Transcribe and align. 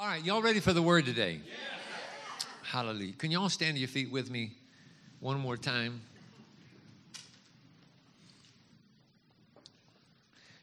All 0.00 0.06
right, 0.06 0.24
y'all 0.24 0.40
ready 0.40 0.60
for 0.60 0.72
the 0.72 0.80
word 0.80 1.04
today? 1.04 1.40
Hallelujah. 2.62 3.12
Can 3.12 3.30
y'all 3.30 3.50
stand 3.50 3.74
to 3.74 3.80
your 3.80 3.86
feet 3.86 4.10
with 4.10 4.30
me 4.30 4.52
one 5.18 5.38
more 5.38 5.58
time? 5.58 6.00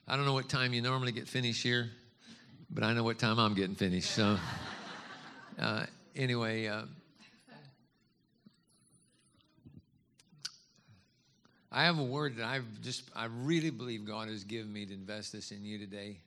I 0.07 0.15
don't 0.15 0.25
know 0.25 0.33
what 0.33 0.49
time 0.49 0.73
you 0.73 0.81
normally 0.81 1.11
get 1.11 1.27
finished 1.27 1.61
here, 1.61 1.91
but 2.71 2.83
I 2.83 2.93
know 2.93 3.03
what 3.03 3.19
time 3.19 3.37
I'm 3.37 3.53
getting 3.53 3.75
finished. 3.75 4.09
So, 4.09 4.39
uh, 5.59 5.85
anyway, 6.15 6.65
uh, 6.65 6.85
I 11.71 11.83
have 11.83 11.99
a 11.99 12.03
word 12.03 12.37
that 12.37 12.47
I've 12.47 12.81
just, 12.81 13.03
I 13.15 13.25
really 13.25 13.69
believe 13.69 14.03
God 14.03 14.29
has 14.29 14.43
given 14.43 14.73
me 14.73 14.87
to 14.87 14.93
invest 14.95 15.31
this 15.31 15.51
in 15.51 15.63
you 15.63 15.77
today. 15.77 16.17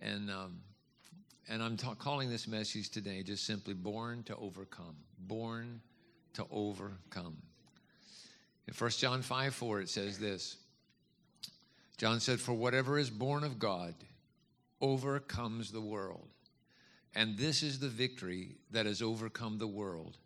And, 0.00 0.28
um, 0.28 0.58
and 1.48 1.62
I'm 1.62 1.76
ta- 1.76 1.94
calling 1.94 2.30
this 2.30 2.46
message 2.46 2.90
today 2.90 3.22
just 3.22 3.44
simply 3.44 3.74
Born 3.74 4.22
to 4.24 4.36
Overcome. 4.36 4.96
Born 5.18 5.80
to 6.34 6.46
Overcome. 6.50 7.36
In 8.68 8.74
1 8.74 8.90
John 8.90 9.22
5 9.22 9.54
4, 9.54 9.80
it 9.80 9.88
says 9.88 10.18
this 10.18 10.56
John 11.98 12.20
said, 12.20 12.40
For 12.40 12.52
whatever 12.52 12.98
is 12.98 13.10
born 13.10 13.44
of 13.44 13.58
God 13.58 13.94
overcomes 14.80 15.70
the 15.70 15.80
world. 15.80 16.28
And 17.14 17.36
this 17.36 17.62
is 17.62 17.78
the 17.78 17.88
victory 17.88 18.56
that 18.70 18.86
has 18.86 19.02
overcome 19.02 19.58
the 19.58 19.66
world 19.66 20.16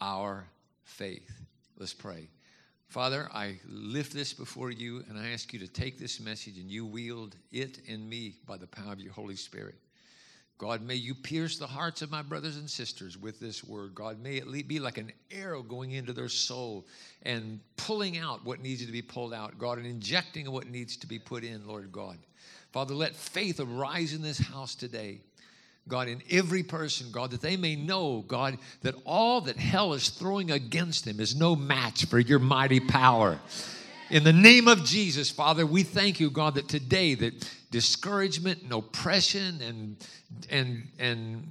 our 0.00 0.46
faith. 0.84 1.30
Let's 1.78 1.94
pray. 1.94 2.28
Father, 2.88 3.28
I 3.32 3.58
lift 3.66 4.12
this 4.12 4.34
before 4.34 4.70
you 4.70 5.02
and 5.08 5.18
I 5.18 5.30
ask 5.30 5.52
you 5.52 5.58
to 5.60 5.68
take 5.68 5.98
this 5.98 6.20
message 6.20 6.58
and 6.58 6.70
you 6.70 6.84
wield 6.84 7.36
it 7.50 7.78
in 7.86 8.06
me 8.06 8.34
by 8.46 8.58
the 8.58 8.66
power 8.66 8.92
of 8.92 9.00
your 9.00 9.12
Holy 9.12 9.36
Spirit. 9.36 9.76
God, 10.62 10.80
may 10.80 10.94
you 10.94 11.12
pierce 11.12 11.58
the 11.58 11.66
hearts 11.66 12.02
of 12.02 12.12
my 12.12 12.22
brothers 12.22 12.56
and 12.56 12.70
sisters 12.70 13.18
with 13.18 13.40
this 13.40 13.64
word. 13.64 13.96
God, 13.96 14.22
may 14.22 14.36
it 14.36 14.68
be 14.68 14.78
like 14.78 14.96
an 14.96 15.10
arrow 15.32 15.60
going 15.60 15.90
into 15.90 16.12
their 16.12 16.28
soul 16.28 16.86
and 17.24 17.58
pulling 17.76 18.16
out 18.16 18.44
what 18.44 18.60
needs 18.60 18.86
to 18.86 18.92
be 18.92 19.02
pulled 19.02 19.34
out, 19.34 19.58
God, 19.58 19.78
and 19.78 19.88
injecting 19.88 20.48
what 20.48 20.70
needs 20.70 20.96
to 20.98 21.08
be 21.08 21.18
put 21.18 21.42
in, 21.42 21.66
Lord 21.66 21.90
God. 21.90 22.16
Father, 22.70 22.94
let 22.94 23.16
faith 23.16 23.58
arise 23.58 24.12
in 24.12 24.22
this 24.22 24.38
house 24.38 24.76
today. 24.76 25.18
God, 25.88 26.06
in 26.06 26.22
every 26.30 26.62
person, 26.62 27.08
God, 27.10 27.32
that 27.32 27.40
they 27.40 27.56
may 27.56 27.74
know, 27.74 28.24
God, 28.28 28.56
that 28.82 28.94
all 29.04 29.40
that 29.40 29.56
hell 29.56 29.94
is 29.94 30.10
throwing 30.10 30.52
against 30.52 31.04
them 31.04 31.18
is 31.18 31.34
no 31.34 31.56
match 31.56 32.04
for 32.04 32.20
your 32.20 32.38
mighty 32.38 32.78
power. 32.78 33.40
In 34.10 34.22
the 34.22 34.32
name 34.32 34.68
of 34.68 34.84
Jesus, 34.84 35.28
Father, 35.28 35.66
we 35.66 35.82
thank 35.82 36.20
you, 36.20 36.30
God, 36.30 36.54
that 36.54 36.68
today 36.68 37.16
that 37.16 37.50
discouragement 37.72 38.62
and 38.62 38.72
oppression 38.72 39.60
and 39.60 39.96
and 40.50 40.84
and 41.00 41.48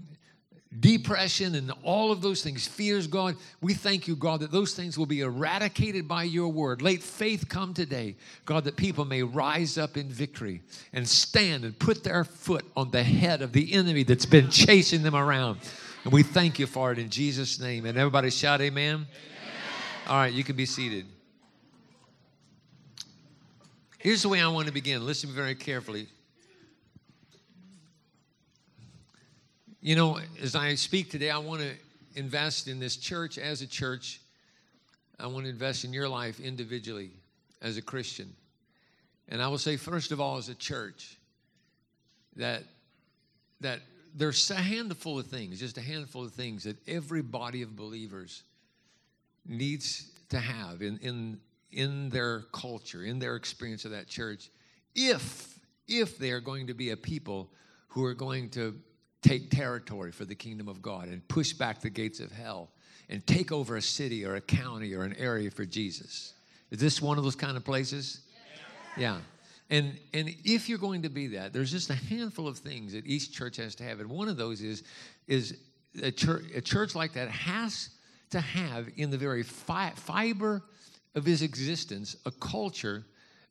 depression 0.79 1.55
and 1.55 1.73
all 1.83 2.13
of 2.13 2.21
those 2.21 2.41
things, 2.41 2.65
fears, 2.65 3.05
God, 3.05 3.35
we 3.59 3.73
thank 3.73 4.07
you, 4.07 4.15
God, 4.15 4.39
that 4.39 4.51
those 4.51 4.73
things 4.73 4.97
will 4.97 5.05
be 5.05 5.19
eradicated 5.19 6.07
by 6.07 6.23
your 6.23 6.47
word. 6.47 6.81
Let 6.81 7.03
faith 7.03 7.49
come 7.49 7.73
today, 7.73 8.15
God, 8.45 8.63
that 8.63 8.77
people 8.77 9.03
may 9.03 9.21
rise 9.21 9.77
up 9.77 9.97
in 9.97 10.07
victory 10.07 10.61
and 10.93 11.05
stand 11.05 11.65
and 11.65 11.77
put 11.77 12.05
their 12.05 12.23
foot 12.23 12.65
on 12.77 12.91
the 12.91 13.03
head 13.03 13.41
of 13.41 13.51
the 13.51 13.73
enemy 13.73 14.03
that's 14.03 14.25
been 14.25 14.49
chasing 14.49 15.03
them 15.03 15.15
around. 15.15 15.59
And 16.05 16.13
we 16.13 16.23
thank 16.23 16.57
you 16.57 16.67
for 16.67 16.93
it 16.93 16.99
in 16.99 17.09
Jesus' 17.09 17.59
name. 17.59 17.85
And 17.85 17.97
everybody 17.97 18.29
shout, 18.29 18.61
Amen. 18.61 18.95
amen. 18.95 19.07
All 20.07 20.15
right, 20.15 20.33
you 20.33 20.45
can 20.45 20.55
be 20.55 20.65
seated. 20.65 21.05
Here's 24.01 24.23
the 24.23 24.29
way 24.29 24.41
I 24.41 24.47
want 24.47 24.65
to 24.65 24.73
begin. 24.73 25.05
Listen 25.05 25.29
very 25.29 25.53
carefully. 25.53 26.07
You 29.79 29.95
know, 29.95 30.19
as 30.41 30.55
I 30.55 30.73
speak 30.73 31.11
today, 31.11 31.29
I 31.29 31.37
want 31.37 31.61
to 31.61 31.69
invest 32.15 32.67
in 32.67 32.79
this 32.79 32.97
church 32.97 33.37
as 33.37 33.61
a 33.61 33.67
church. 33.67 34.19
I 35.19 35.27
want 35.27 35.45
to 35.45 35.51
invest 35.51 35.85
in 35.85 35.93
your 35.93 36.09
life 36.09 36.39
individually 36.39 37.11
as 37.61 37.77
a 37.77 37.81
Christian. 37.83 38.33
And 39.29 39.39
I 39.39 39.47
will 39.49 39.59
say, 39.59 39.77
first 39.77 40.11
of 40.11 40.19
all, 40.19 40.37
as 40.37 40.49
a 40.49 40.55
church, 40.55 41.19
that, 42.37 42.63
that 43.59 43.81
there's 44.15 44.49
a 44.49 44.55
handful 44.55 45.19
of 45.19 45.27
things, 45.27 45.59
just 45.59 45.77
a 45.77 45.81
handful 45.81 46.23
of 46.23 46.33
things 46.33 46.63
that 46.63 46.77
every 46.87 47.21
body 47.21 47.61
of 47.61 47.75
believers 47.75 48.41
needs 49.47 50.09
to 50.29 50.39
have 50.39 50.81
in, 50.81 50.97
in, 51.03 51.39
in 51.71 52.09
their 52.09 52.41
culture, 52.51 53.03
in 53.03 53.19
their 53.19 53.35
experience 53.35 53.85
of 53.85 53.91
that 53.91 54.07
church, 54.07 54.49
if, 54.95 55.59
if 55.87 56.17
they 56.17 56.31
are 56.31 56.41
going 56.41 56.67
to 56.67 56.73
be 56.73 56.91
a 56.91 56.97
people 56.97 57.51
who 57.87 58.03
are 58.03 58.13
going 58.13 58.49
to 58.49 58.75
take 59.21 59.51
territory 59.51 60.11
for 60.11 60.25
the 60.25 60.35
kingdom 60.35 60.67
of 60.67 60.81
God 60.81 61.07
and 61.07 61.25
push 61.27 61.53
back 61.53 61.81
the 61.81 61.89
gates 61.89 62.19
of 62.19 62.31
hell 62.31 62.69
and 63.09 63.25
take 63.27 63.51
over 63.51 63.75
a 63.75 63.81
city 63.81 64.25
or 64.25 64.35
a 64.35 64.41
county 64.41 64.93
or 64.93 65.03
an 65.03 65.15
area 65.17 65.51
for 65.51 65.65
Jesus. 65.65 66.33
Is 66.71 66.79
this 66.79 67.01
one 67.01 67.17
of 67.17 67.23
those 67.23 67.35
kind 67.35 67.57
of 67.57 67.65
places? 67.65 68.21
Yeah. 68.97 69.17
And, 69.69 69.97
and 70.13 70.29
if 70.43 70.67
you're 70.67 70.77
going 70.77 71.03
to 71.03 71.09
be 71.09 71.27
that, 71.27 71.53
there's 71.53 71.71
just 71.71 71.89
a 71.89 71.95
handful 71.95 72.47
of 72.47 72.57
things 72.57 72.93
that 72.93 73.05
each 73.05 73.31
church 73.31 73.57
has 73.57 73.75
to 73.75 73.83
have. 73.83 73.99
And 73.99 74.09
one 74.09 74.27
of 74.27 74.37
those 74.37 74.61
is, 74.61 74.83
is 75.27 75.57
a, 76.01 76.11
church, 76.11 76.43
a 76.53 76.61
church 76.61 76.95
like 76.95 77.13
that 77.13 77.29
has 77.29 77.89
to 78.31 78.41
have 78.41 78.89
in 78.97 79.11
the 79.11 79.17
very 79.17 79.43
fi- 79.43 79.93
fiber 79.95 80.63
of 81.15 81.25
his 81.25 81.41
existence 81.41 82.15
a 82.25 82.31
culture 82.31 83.05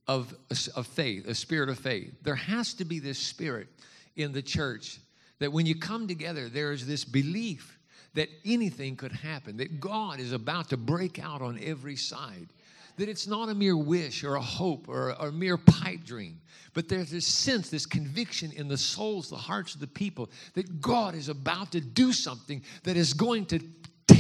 of, 0.08 0.34
of 0.74 0.86
faith, 0.86 1.26
a 1.26 1.34
spirit 1.34 1.68
of 1.68 1.78
faith. 1.78 2.12
There 2.22 2.34
has 2.34 2.74
to 2.74 2.84
be 2.84 2.98
this 2.98 3.18
spirit 3.18 3.68
in 4.16 4.32
the 4.32 4.42
church 4.42 4.98
that 5.38 5.52
when 5.52 5.66
you 5.66 5.78
come 5.78 6.08
together, 6.08 6.48
there's 6.48 6.86
this 6.86 7.04
belief 7.04 7.78
that 8.14 8.28
anything 8.44 8.96
could 8.96 9.12
happen, 9.12 9.56
that 9.58 9.80
God 9.80 10.20
is 10.20 10.32
about 10.32 10.70
to 10.70 10.76
break 10.76 11.18
out 11.18 11.42
on 11.42 11.58
every 11.62 11.96
side, 11.96 12.48
that 12.96 13.08
it's 13.08 13.26
not 13.26 13.48
a 13.48 13.54
mere 13.54 13.76
wish 13.76 14.24
or 14.24 14.34
a 14.34 14.40
hope 14.40 14.88
or 14.88 15.12
or 15.12 15.28
a 15.28 15.32
mere 15.32 15.56
pipe 15.56 16.04
dream, 16.04 16.40
but 16.74 16.88
there's 16.88 17.10
this 17.10 17.26
sense, 17.26 17.70
this 17.70 17.86
conviction 17.86 18.52
in 18.52 18.68
the 18.68 18.76
souls, 18.76 19.30
the 19.30 19.36
hearts 19.36 19.74
of 19.74 19.80
the 19.80 19.86
people 19.86 20.28
that 20.54 20.80
God 20.80 21.14
is 21.14 21.28
about 21.28 21.72
to 21.72 21.80
do 21.80 22.12
something 22.12 22.62
that 22.82 22.96
is 22.96 23.12
going 23.12 23.46
to 23.46 23.60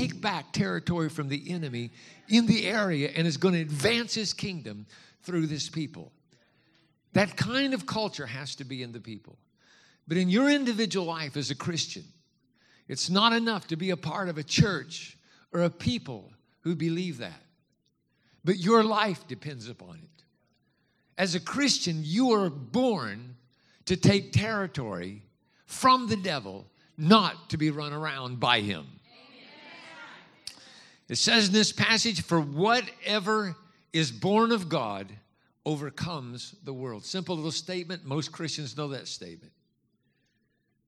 take 0.00 0.20
back 0.20 0.52
territory 0.52 1.10
from 1.10 1.28
the 1.28 1.50
enemy 1.50 1.90
in 2.28 2.46
the 2.46 2.66
area 2.66 3.10
and 3.14 3.26
is 3.26 3.36
going 3.36 3.54
to 3.54 3.60
advance 3.60 4.14
his 4.14 4.32
kingdom 4.32 4.86
through 5.22 5.46
this 5.46 5.68
people. 5.68 6.10
That 7.12 7.36
kind 7.36 7.74
of 7.74 7.86
culture 7.86 8.26
has 8.26 8.54
to 8.56 8.64
be 8.64 8.82
in 8.82 8.92
the 8.92 9.00
people. 9.00 9.36
But 10.08 10.16
in 10.16 10.30
your 10.30 10.48
individual 10.48 11.06
life 11.06 11.36
as 11.36 11.50
a 11.50 11.54
Christian, 11.54 12.04
it's 12.88 13.10
not 13.10 13.32
enough 13.32 13.66
to 13.68 13.76
be 13.76 13.90
a 13.90 13.96
part 13.96 14.28
of 14.28 14.38
a 14.38 14.42
church 14.42 15.18
or 15.52 15.62
a 15.62 15.70
people 15.70 16.32
who 16.60 16.74
believe 16.74 17.18
that. 17.18 17.42
But 18.42 18.58
your 18.58 18.82
life 18.82 19.28
depends 19.28 19.68
upon 19.68 19.96
it. 19.96 20.24
As 21.18 21.34
a 21.34 21.40
Christian, 21.40 22.00
you 22.02 22.30
are 22.32 22.48
born 22.48 23.36
to 23.84 23.96
take 23.96 24.32
territory 24.32 25.22
from 25.66 26.08
the 26.08 26.16
devil, 26.16 26.66
not 26.96 27.50
to 27.50 27.58
be 27.58 27.70
run 27.70 27.92
around 27.92 28.40
by 28.40 28.60
him. 28.60 28.86
It 31.10 31.18
says 31.18 31.48
in 31.48 31.52
this 31.52 31.72
passage, 31.72 32.22
for 32.22 32.40
whatever 32.40 33.56
is 33.92 34.12
born 34.12 34.52
of 34.52 34.68
God 34.68 35.08
overcomes 35.66 36.54
the 36.62 36.72
world. 36.72 37.04
Simple 37.04 37.34
little 37.34 37.50
statement. 37.50 38.04
Most 38.04 38.30
Christians 38.30 38.76
know 38.76 38.86
that 38.88 39.08
statement. 39.08 39.52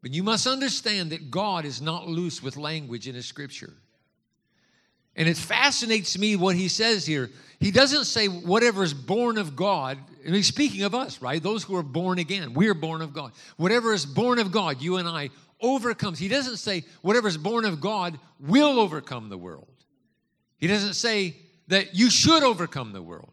But 0.00 0.14
you 0.14 0.22
must 0.22 0.46
understand 0.46 1.10
that 1.10 1.32
God 1.32 1.64
is 1.64 1.82
not 1.82 2.06
loose 2.06 2.40
with 2.40 2.56
language 2.56 3.08
in 3.08 3.16
His 3.16 3.26
scripture. 3.26 3.72
And 5.16 5.28
it 5.28 5.36
fascinates 5.36 6.16
me 6.16 6.36
what 6.36 6.54
He 6.54 6.68
says 6.68 7.04
here. 7.04 7.28
He 7.58 7.72
doesn't 7.72 8.04
say 8.04 8.28
whatever 8.28 8.84
is 8.84 8.94
born 8.94 9.38
of 9.38 9.56
God. 9.56 9.98
I 10.24 10.30
mean, 10.30 10.44
speaking 10.44 10.84
of 10.84 10.94
us, 10.94 11.20
right? 11.20 11.42
Those 11.42 11.64
who 11.64 11.74
are 11.74 11.82
born 11.82 12.20
again, 12.20 12.54
we're 12.54 12.74
born 12.74 13.02
of 13.02 13.12
God. 13.12 13.32
Whatever 13.56 13.92
is 13.92 14.06
born 14.06 14.38
of 14.38 14.52
God, 14.52 14.80
you 14.80 14.98
and 14.98 15.08
I, 15.08 15.30
overcomes. 15.60 16.20
He 16.20 16.28
doesn't 16.28 16.58
say 16.58 16.84
whatever 17.00 17.26
is 17.26 17.36
born 17.36 17.64
of 17.64 17.80
God 17.80 18.20
will 18.38 18.78
overcome 18.78 19.28
the 19.28 19.38
world. 19.38 19.66
He 20.62 20.68
doesn't 20.68 20.94
say 20.94 21.34
that 21.66 21.92
you 21.92 22.08
should 22.08 22.44
overcome 22.44 22.92
the 22.92 23.02
world. 23.02 23.32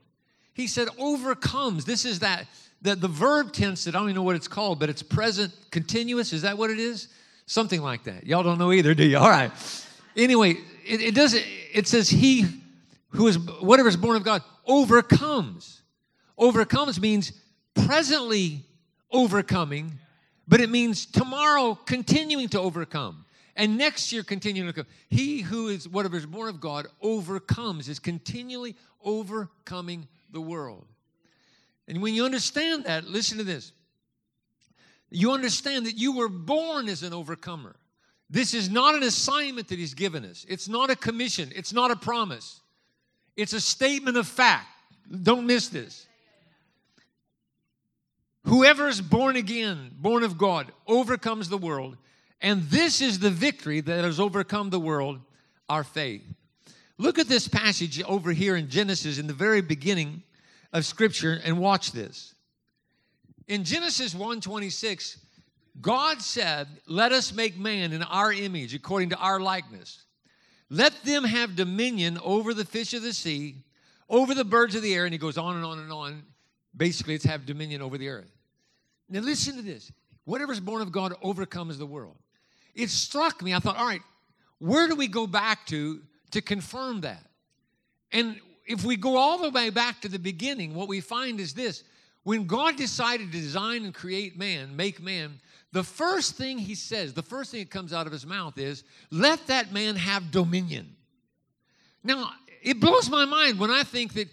He 0.55 0.65
said 0.65 0.87
overcomes. 0.97 1.85
This 1.85 2.03
is 2.03 2.21
that 2.21 2.47
the, 2.81 2.95
the 2.95 3.07
verb 3.07 3.53
tense 3.53 3.83
that 3.83 3.93
I 3.93 3.99
don't 3.99 4.07
even 4.07 4.15
know 4.15 4.23
what 4.23 4.35
it's 4.35 4.47
called, 4.47 4.79
but 4.79 4.89
it's 4.89 5.03
present 5.03 5.53
continuous. 5.69 6.33
Is 6.33 6.41
that 6.41 6.57
what 6.57 6.71
it 6.71 6.79
is? 6.79 7.09
Something 7.45 7.83
like 7.83 8.05
that. 8.05 8.25
Y'all 8.25 8.41
don't 8.41 8.57
know 8.57 8.71
either, 8.71 8.95
do 8.95 9.05
you? 9.05 9.17
All 9.19 9.29
right. 9.29 9.51
Anyway, 10.17 10.57
it, 10.87 11.01
it 11.01 11.13
does 11.13 11.35
it 11.35 11.87
says 11.87 12.09
he 12.09 12.47
who 13.09 13.27
is 13.27 13.37
whatever 13.61 13.89
is 13.89 13.95
born 13.95 14.15
of 14.15 14.23
God 14.23 14.41
overcomes. 14.65 15.83
Overcomes 16.35 16.99
means 16.99 17.31
presently 17.75 18.63
overcoming, 19.11 19.99
but 20.47 20.61
it 20.61 20.71
means 20.71 21.05
tomorrow 21.05 21.75
continuing 21.85 22.49
to 22.49 22.59
overcome. 22.59 23.23
And 23.59 23.77
next 23.77 24.13
year 24.13 24.23
continuing 24.23 24.69
to 24.69 24.73
come. 24.73 24.85
He 25.09 25.41
who 25.41 25.67
is 25.67 25.85
whatever 25.85 26.15
is 26.15 26.25
born 26.25 26.47
of 26.47 26.61
God 26.61 26.88
overcomes, 27.01 27.89
is 27.89 28.00
continually 28.00 28.73
overcoming 29.03 30.07
the 30.31 30.39
world. 30.39 30.85
And 31.85 32.01
when 32.01 32.13
you 32.13 32.23
understand 32.23 32.85
that, 32.85 33.03
listen 33.03 33.38
to 33.38 33.44
this. 33.44 33.73
You 35.11 35.33
understand 35.33 35.88
that 35.88 35.97
you 35.97 36.15
were 36.15 36.29
born 36.29 36.88
as 36.88 37.03
an 37.03 37.13
overcomer. 37.13 37.75
This 38.29 38.53
is 38.53 38.69
not 38.69 38.95
an 38.95 39.03
assignment 39.03 39.67
that 39.67 39.77
He's 39.77 39.94
given 39.94 40.23
us, 40.23 40.45
it's 40.47 40.69
not 40.69 40.89
a 40.89 40.95
commission, 40.95 41.51
it's 41.53 41.73
not 41.73 41.91
a 41.91 41.97
promise, 41.97 42.61
it's 43.35 43.51
a 43.51 43.59
statement 43.59 44.15
of 44.15 44.25
fact. 44.25 44.67
Don't 45.23 45.45
miss 45.45 45.67
this. 45.67 46.07
Whoever 48.45 48.88
is 48.88 49.01
born 49.01 49.35
again, 49.35 49.91
born 50.00 50.23
of 50.23 50.38
God, 50.38 50.71
overcomes 50.88 51.50
the 51.50 51.57
world. 51.57 51.97
And 52.41 52.63
this 52.63 53.01
is 53.01 53.19
the 53.19 53.30
victory 53.30 53.81
that 53.81 54.03
has 54.03 54.19
overcome 54.19 54.69
the 54.69 54.80
world, 54.80 55.19
our 55.68 55.83
faith. 55.83 56.24
Look 56.97 57.19
at 57.19 57.27
this 57.27 57.47
passage 57.47 58.01
over 58.03 58.31
here 58.31 58.56
in 58.56 58.69
Genesis 58.69 59.18
in 59.18 59.27
the 59.27 59.33
very 59.33 59.62
beginning 59.62 60.24
of 60.74 60.86
scripture 60.86 61.39
and 61.44 61.59
watch 61.59 61.91
this. 61.91 62.33
In 63.47 63.63
Genesis 63.63 64.13
1:26, 64.13 65.18
God 65.81 66.21
said, 66.21 66.68
"Let 66.86 67.12
us 67.12 67.33
make 67.33 67.57
man 67.57 67.94
in 67.94 68.03
our 68.03 68.31
image 68.31 68.74
according 68.74 69.09
to 69.09 69.18
our 69.18 69.39
likeness. 69.39 70.03
Let 70.69 71.03
them 71.03 71.24
have 71.24 71.56
dominion 71.56 72.19
over 72.19 72.53
the 72.53 72.65
fish 72.65 72.94
of 72.94 73.01
the 73.01 73.13
sea, 73.13 73.63
over 74.07 74.35
the 74.35 74.45
birds 74.45 74.75
of 74.75 74.81
the 74.81 74.94
air." 74.94 75.06
And 75.06 75.13
he 75.13 75.18
goes 75.18 75.38
on 75.38 75.56
and 75.56 75.65
on 75.65 75.80
and 75.80 75.92
on. 75.92 76.24
Basically, 76.75 77.15
it's 77.15 77.25
have 77.25 77.45
dominion 77.45 77.81
over 77.81 77.97
the 77.97 78.09
earth. 78.09 78.31
Now 79.07 79.21
listen 79.21 79.56
to 79.56 79.62
this. 79.62 79.92
Whatever's 80.25 80.59
born 80.59 80.81
of 80.81 80.92
God 80.92 81.15
overcomes 81.21 81.77
the 81.77 81.88
world. 81.88 82.18
It 82.79 82.89
struck 82.89 83.41
me. 83.43 83.53
I 83.53 83.59
thought, 83.59 83.77
all 83.77 83.85
right, 83.85 84.01
where 84.59 84.87
do 84.87 84.95
we 84.95 85.07
go 85.07 85.27
back 85.27 85.65
to 85.67 85.99
to 86.31 86.41
confirm 86.41 87.01
that? 87.01 87.25
And 88.11 88.39
if 88.65 88.85
we 88.85 88.95
go 88.95 89.17
all 89.17 89.39
the 89.39 89.49
way 89.49 89.69
back 89.69 90.01
to 90.01 90.07
the 90.07 90.19
beginning, 90.19 90.73
what 90.73 90.87
we 90.87 91.01
find 91.01 91.39
is 91.39 91.53
this 91.53 91.83
when 92.23 92.45
God 92.45 92.77
decided 92.77 93.31
to 93.31 93.37
design 93.37 93.83
and 93.83 93.93
create 93.93 94.37
man, 94.37 94.75
make 94.75 95.01
man, 95.01 95.39
the 95.71 95.83
first 95.83 96.35
thing 96.35 96.57
he 96.57 96.75
says, 96.75 97.13
the 97.13 97.23
first 97.23 97.51
thing 97.51 97.61
that 97.61 97.69
comes 97.69 97.93
out 97.93 98.05
of 98.05 98.11
his 98.11 98.25
mouth 98.25 98.57
is, 98.57 98.83
let 99.11 99.47
that 99.47 99.71
man 99.71 99.95
have 99.95 100.31
dominion. 100.31 100.95
Now, 102.03 102.31
it 102.61 102.79
blows 102.79 103.09
my 103.09 103.25
mind 103.25 103.59
when 103.59 103.71
I 103.71 103.83
think 103.83 104.13
that 104.13 104.27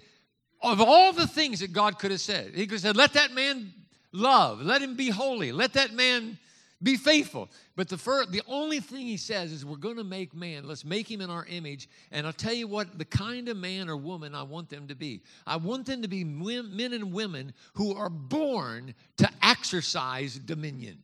of 0.62 0.80
all 0.80 1.12
the 1.12 1.26
things 1.26 1.60
that 1.60 1.72
God 1.72 1.98
could 1.98 2.10
have 2.10 2.20
said, 2.20 2.52
he 2.54 2.66
could 2.66 2.74
have 2.74 2.80
said, 2.80 2.96
let 2.96 3.12
that 3.14 3.32
man 3.32 3.72
love, 4.12 4.60
let 4.60 4.82
him 4.82 4.96
be 4.96 5.10
holy, 5.10 5.52
let 5.52 5.74
that 5.74 5.92
man 5.92 6.38
be 6.82 6.96
faithful. 6.96 7.48
But 7.74 7.88
the 7.88 7.96
first, 7.96 8.32
the 8.32 8.42
only 8.46 8.80
thing 8.80 9.06
he 9.06 9.16
says 9.16 9.50
is 9.50 9.64
we're 9.64 9.76
going 9.76 9.96
to 9.96 10.04
make 10.04 10.34
man. 10.34 10.68
Let's 10.68 10.84
make 10.84 11.10
him 11.10 11.20
in 11.20 11.30
our 11.30 11.46
image. 11.46 11.88
And 12.10 12.26
I'll 12.26 12.32
tell 12.32 12.52
you 12.52 12.68
what, 12.68 12.98
the 12.98 13.04
kind 13.04 13.48
of 13.48 13.56
man 13.56 13.88
or 13.88 13.96
woman 13.96 14.34
I 14.34 14.42
want 14.42 14.68
them 14.68 14.88
to 14.88 14.94
be. 14.94 15.22
I 15.46 15.56
want 15.56 15.86
them 15.86 16.02
to 16.02 16.08
be 16.08 16.22
men 16.22 16.92
and 16.92 17.12
women 17.12 17.54
who 17.74 17.94
are 17.94 18.10
born 18.10 18.94
to 19.16 19.28
exercise 19.42 20.38
dominion. 20.38 21.02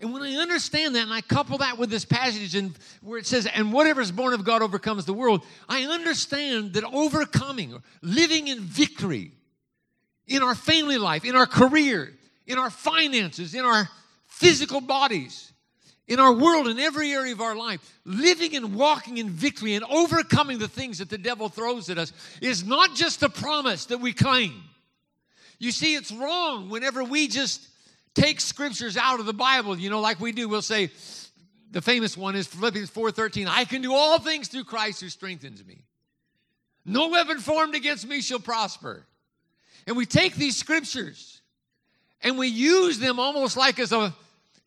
And 0.00 0.14
when 0.14 0.22
I 0.22 0.36
understand 0.36 0.94
that 0.94 1.02
and 1.02 1.12
I 1.12 1.20
couple 1.20 1.58
that 1.58 1.76
with 1.76 1.90
this 1.90 2.06
passage 2.06 2.54
and 2.54 2.72
where 3.02 3.18
it 3.18 3.26
says, 3.26 3.46
and 3.46 3.70
whatever 3.70 4.00
is 4.00 4.10
born 4.10 4.32
of 4.32 4.44
God 4.44 4.62
overcomes 4.62 5.04
the 5.04 5.12
world, 5.12 5.44
I 5.68 5.82
understand 5.82 6.72
that 6.72 6.84
overcoming, 6.84 7.82
living 8.00 8.48
in 8.48 8.60
victory 8.60 9.32
in 10.26 10.42
our 10.42 10.54
family 10.54 10.96
life, 10.96 11.26
in 11.26 11.36
our 11.36 11.46
career, 11.46 12.14
in 12.46 12.56
our 12.56 12.70
finances, 12.70 13.54
in 13.54 13.66
our 13.66 13.90
physical 14.40 14.80
bodies, 14.80 15.52
in 16.08 16.18
our 16.18 16.32
world, 16.32 16.66
in 16.66 16.80
every 16.80 17.12
area 17.12 17.32
of 17.32 17.40
our 17.40 17.54
life, 17.54 18.00
living 18.04 18.56
and 18.56 18.74
walking 18.74 19.18
in 19.18 19.30
victory 19.30 19.74
and 19.74 19.84
overcoming 19.84 20.58
the 20.58 20.66
things 20.66 20.98
that 20.98 21.08
the 21.08 21.18
devil 21.18 21.48
throws 21.48 21.88
at 21.88 21.98
us 21.98 22.12
is 22.40 22.64
not 22.64 22.96
just 22.96 23.22
a 23.22 23.28
promise 23.28 23.84
that 23.86 23.98
we 23.98 24.12
claim. 24.12 24.62
You 25.60 25.70
see, 25.70 25.94
it's 25.94 26.10
wrong 26.10 26.68
whenever 26.68 27.04
we 27.04 27.28
just 27.28 27.68
take 28.14 28.40
scriptures 28.40 28.96
out 28.96 29.20
of 29.20 29.26
the 29.26 29.34
Bible, 29.34 29.78
you 29.78 29.88
know, 29.88 30.00
like 30.00 30.18
we 30.18 30.32
do. 30.32 30.48
We'll 30.48 30.62
say, 30.62 30.90
the 31.70 31.82
famous 31.82 32.16
one 32.16 32.34
is 32.34 32.46
Philippians 32.48 32.90
4:13, 32.90 33.46
I 33.46 33.64
can 33.64 33.82
do 33.82 33.94
all 33.94 34.18
things 34.18 34.48
through 34.48 34.64
Christ 34.64 35.02
who 35.02 35.10
strengthens 35.10 35.64
me. 35.64 35.84
No 36.84 37.10
weapon 37.10 37.38
formed 37.38 37.74
against 37.74 38.08
me 38.08 38.20
shall 38.20 38.40
prosper. 38.40 39.06
And 39.86 39.96
we 39.96 40.06
take 40.06 40.34
these 40.34 40.56
scriptures 40.56 41.40
and 42.22 42.36
we 42.36 42.48
use 42.48 42.98
them 42.98 43.20
almost 43.20 43.56
like 43.56 43.78
as 43.78 43.92
a 43.92 44.14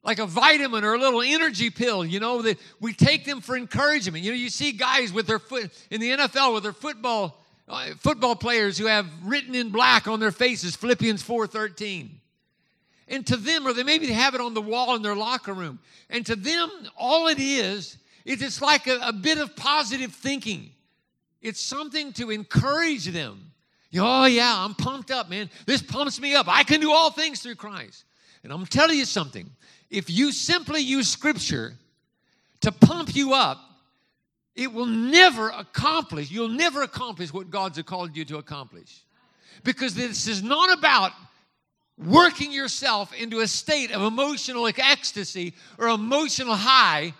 like 0.03 0.19
a 0.19 0.25
vitamin 0.25 0.83
or 0.83 0.95
a 0.95 0.99
little 0.99 1.21
energy 1.21 1.69
pill, 1.69 2.03
you 2.03 2.19
know, 2.19 2.41
that 2.41 2.59
we 2.79 2.93
take 2.93 3.25
them 3.25 3.41
for 3.41 3.55
encouragement. 3.55 4.23
You 4.23 4.31
know, 4.31 4.37
you 4.37 4.49
see 4.49 4.73
guys 4.73 5.13
with 5.13 5.27
their 5.27 5.39
foot 5.39 5.71
in 5.89 6.01
the 6.01 6.09
NFL 6.09 6.53
with 6.53 6.63
their 6.63 6.73
football 6.73 7.39
uh, 7.69 7.91
football 7.99 8.35
players 8.35 8.77
who 8.77 8.87
have 8.87 9.07
written 9.23 9.55
in 9.55 9.69
black 9.69 10.07
on 10.07 10.19
their 10.19 10.31
faces 10.31 10.75
Philippians 10.75 11.23
4:13. 11.23 12.09
And 13.07 13.25
to 13.27 13.37
them, 13.37 13.67
or 13.67 13.73
they 13.73 13.83
maybe 13.83 14.05
they 14.05 14.13
have 14.13 14.35
it 14.35 14.41
on 14.41 14.53
the 14.53 14.61
wall 14.61 14.95
in 14.95 15.01
their 15.01 15.15
locker 15.15 15.53
room. 15.53 15.79
And 16.09 16.25
to 16.25 16.35
them, 16.35 16.69
all 16.97 17.27
it 17.27 17.39
is 17.39 17.97
is 18.25 18.41
it's 18.41 18.61
like 18.61 18.87
a, 18.87 18.99
a 19.03 19.13
bit 19.13 19.37
of 19.37 19.55
positive 19.55 20.13
thinking. 20.13 20.71
It's 21.41 21.61
something 21.61 22.13
to 22.13 22.31
encourage 22.31 23.05
them. 23.05 23.51
Oh 23.95 24.25
yeah, 24.25 24.53
I'm 24.55 24.73
pumped 24.73 25.11
up, 25.11 25.29
man. 25.29 25.49
This 25.65 25.81
pumps 25.81 26.19
me 26.19 26.35
up. 26.35 26.47
I 26.49 26.63
can 26.63 26.81
do 26.81 26.91
all 26.91 27.11
things 27.11 27.41
through 27.41 27.55
Christ. 27.55 28.05
And 28.43 28.51
I'm 28.51 28.65
telling 28.65 28.97
you 28.97 29.05
something 29.05 29.49
if 29.93 30.09
you 30.09 30.31
simply 30.31 30.81
use 30.81 31.07
scripture 31.07 31.73
to 32.61 32.71
pump 32.71 33.15
you 33.15 33.33
up, 33.33 33.59
it 34.55 34.73
will 34.73 34.87
never 34.87 35.49
accomplish, 35.49 36.31
you'll 36.31 36.49
never 36.49 36.81
accomplish 36.81 37.31
what 37.31 37.51
God's 37.51 37.81
called 37.83 38.17
you 38.17 38.25
to 38.25 38.37
accomplish. 38.37 39.03
Because 39.63 39.93
this 39.93 40.27
is 40.27 40.41
not 40.41 40.75
about 40.75 41.11
working 41.97 42.51
yourself 42.51 43.13
into 43.13 43.41
a 43.41 43.47
state 43.47 43.91
of 43.91 44.01
emotional 44.01 44.67
ecstasy 44.67 45.53
or 45.77 45.89
emotional 45.89 46.55
high. 46.55 47.13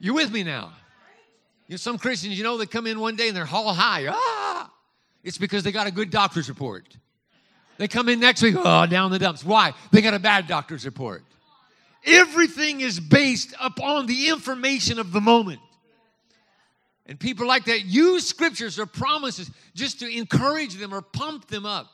You're 0.00 0.14
with 0.14 0.32
me 0.32 0.44
now. 0.44 0.72
You 1.68 1.74
know, 1.74 1.76
some 1.76 1.98
Christians, 1.98 2.38
you 2.38 2.44
know, 2.44 2.56
they 2.56 2.66
come 2.66 2.86
in 2.86 3.00
one 3.00 3.16
day 3.16 3.28
and 3.28 3.36
they're 3.36 3.48
all 3.50 3.74
high. 3.74 4.06
Ah! 4.08 4.70
It's 5.22 5.38
because 5.38 5.62
they 5.62 5.72
got 5.72 5.86
a 5.86 5.90
good 5.90 6.10
doctor's 6.10 6.48
report. 6.48 6.84
They 7.76 7.88
come 7.88 8.08
in 8.08 8.20
next 8.20 8.42
week, 8.42 8.54
oh, 8.56 8.86
down 8.86 9.10
the 9.10 9.18
dumps. 9.18 9.44
Why? 9.44 9.72
They 9.90 10.00
got 10.00 10.14
a 10.14 10.18
bad 10.18 10.46
doctor's 10.46 10.86
report. 10.86 11.22
Everything 12.04 12.80
is 12.80 13.00
based 13.00 13.54
upon 13.60 14.06
the 14.06 14.28
information 14.28 14.98
of 14.98 15.12
the 15.12 15.20
moment. 15.20 15.60
And 17.06 17.18
people 17.20 17.46
like 17.46 17.66
that 17.66 17.84
use 17.84 18.26
scriptures 18.26 18.78
or 18.78 18.86
promises 18.86 19.50
just 19.74 20.00
to 20.00 20.08
encourage 20.08 20.74
them 20.74 20.94
or 20.94 21.02
pump 21.02 21.48
them 21.48 21.66
up. 21.66 21.90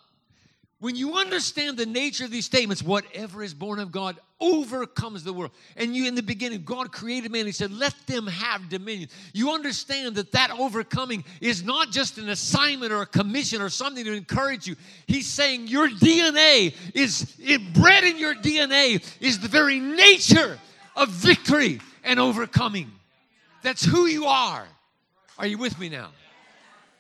When 0.79 0.97
you 0.97 1.15
understand 1.15 1.77
the 1.77 1.87
nature 1.87 2.25
of 2.25 2.31
these 2.31 2.47
statements, 2.47 2.83
whatever 2.83 3.43
is 3.43 3.53
born 3.53 3.79
of 3.81 3.93
God 3.93 4.19
overcomes 4.40 5.25
the 5.25 5.32
world. 5.32 5.52
And 5.76 5.94
you, 5.94 6.06
in 6.06 6.14
the 6.14 6.22
beginning, 6.22 6.62
God 6.62 6.92
created 6.92 7.31
man. 7.31 7.46
He 7.46 7.52
said, 7.52 7.70
let 7.70 7.94
them 8.06 8.26
have 8.26 8.69
dominion. 8.69 9.09
You 9.32 9.52
understand 9.52 10.16
that 10.16 10.32
that 10.32 10.50
overcoming 10.59 11.25
is 11.40 11.62
not 11.62 11.90
just 11.90 12.18
an 12.18 12.28
assignment 12.28 12.92
or 12.92 13.02
a 13.02 13.06
commission 13.06 13.61
or 13.61 13.68
something 13.68 14.04
to 14.04 14.12
encourage 14.12 14.66
you. 14.66 14.76
He's 15.06 15.26
saying 15.26 15.68
your 15.68 15.88
DNA 15.88 16.75
is 16.94 17.35
it, 17.38 17.75
bred 17.75 18.04
in 18.04 18.18
your 18.18 18.35
DNA 18.35 19.04
is 19.20 19.38
the 19.38 19.49
very 19.49 19.78
nature 19.78 20.59
of 20.97 21.09
victory 21.09 21.80
and 22.04 22.18
overcoming. 22.18 22.90
That's 23.62 23.85
who 23.85 24.06
you 24.06 24.26
are. 24.26 24.66
Are 25.38 25.47
you 25.47 25.59
with 25.59 25.78
me 25.78 25.88
now? 25.88 26.11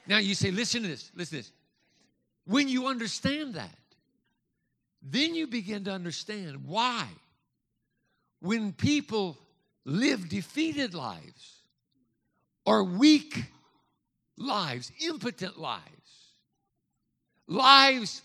Now 0.06 0.18
you 0.18 0.34
say, 0.34 0.50
listen 0.50 0.82
to 0.82 0.88
this, 0.88 1.10
listen 1.14 1.38
to 1.38 1.44
this. 1.44 1.52
When 2.46 2.68
you 2.68 2.86
understand 2.86 3.54
that, 3.54 3.70
then 5.02 5.34
you 5.34 5.46
begin 5.46 5.84
to 5.84 5.92
understand 5.92 6.66
why, 6.66 7.06
when 8.40 8.72
people 8.72 9.38
live 9.84 10.28
defeated 10.28 10.94
lives 10.94 11.62
or 12.64 12.84
weak 12.84 13.44
lives, 14.36 14.90
impotent 15.04 15.58
lives, 15.58 15.84
lives 17.46 18.22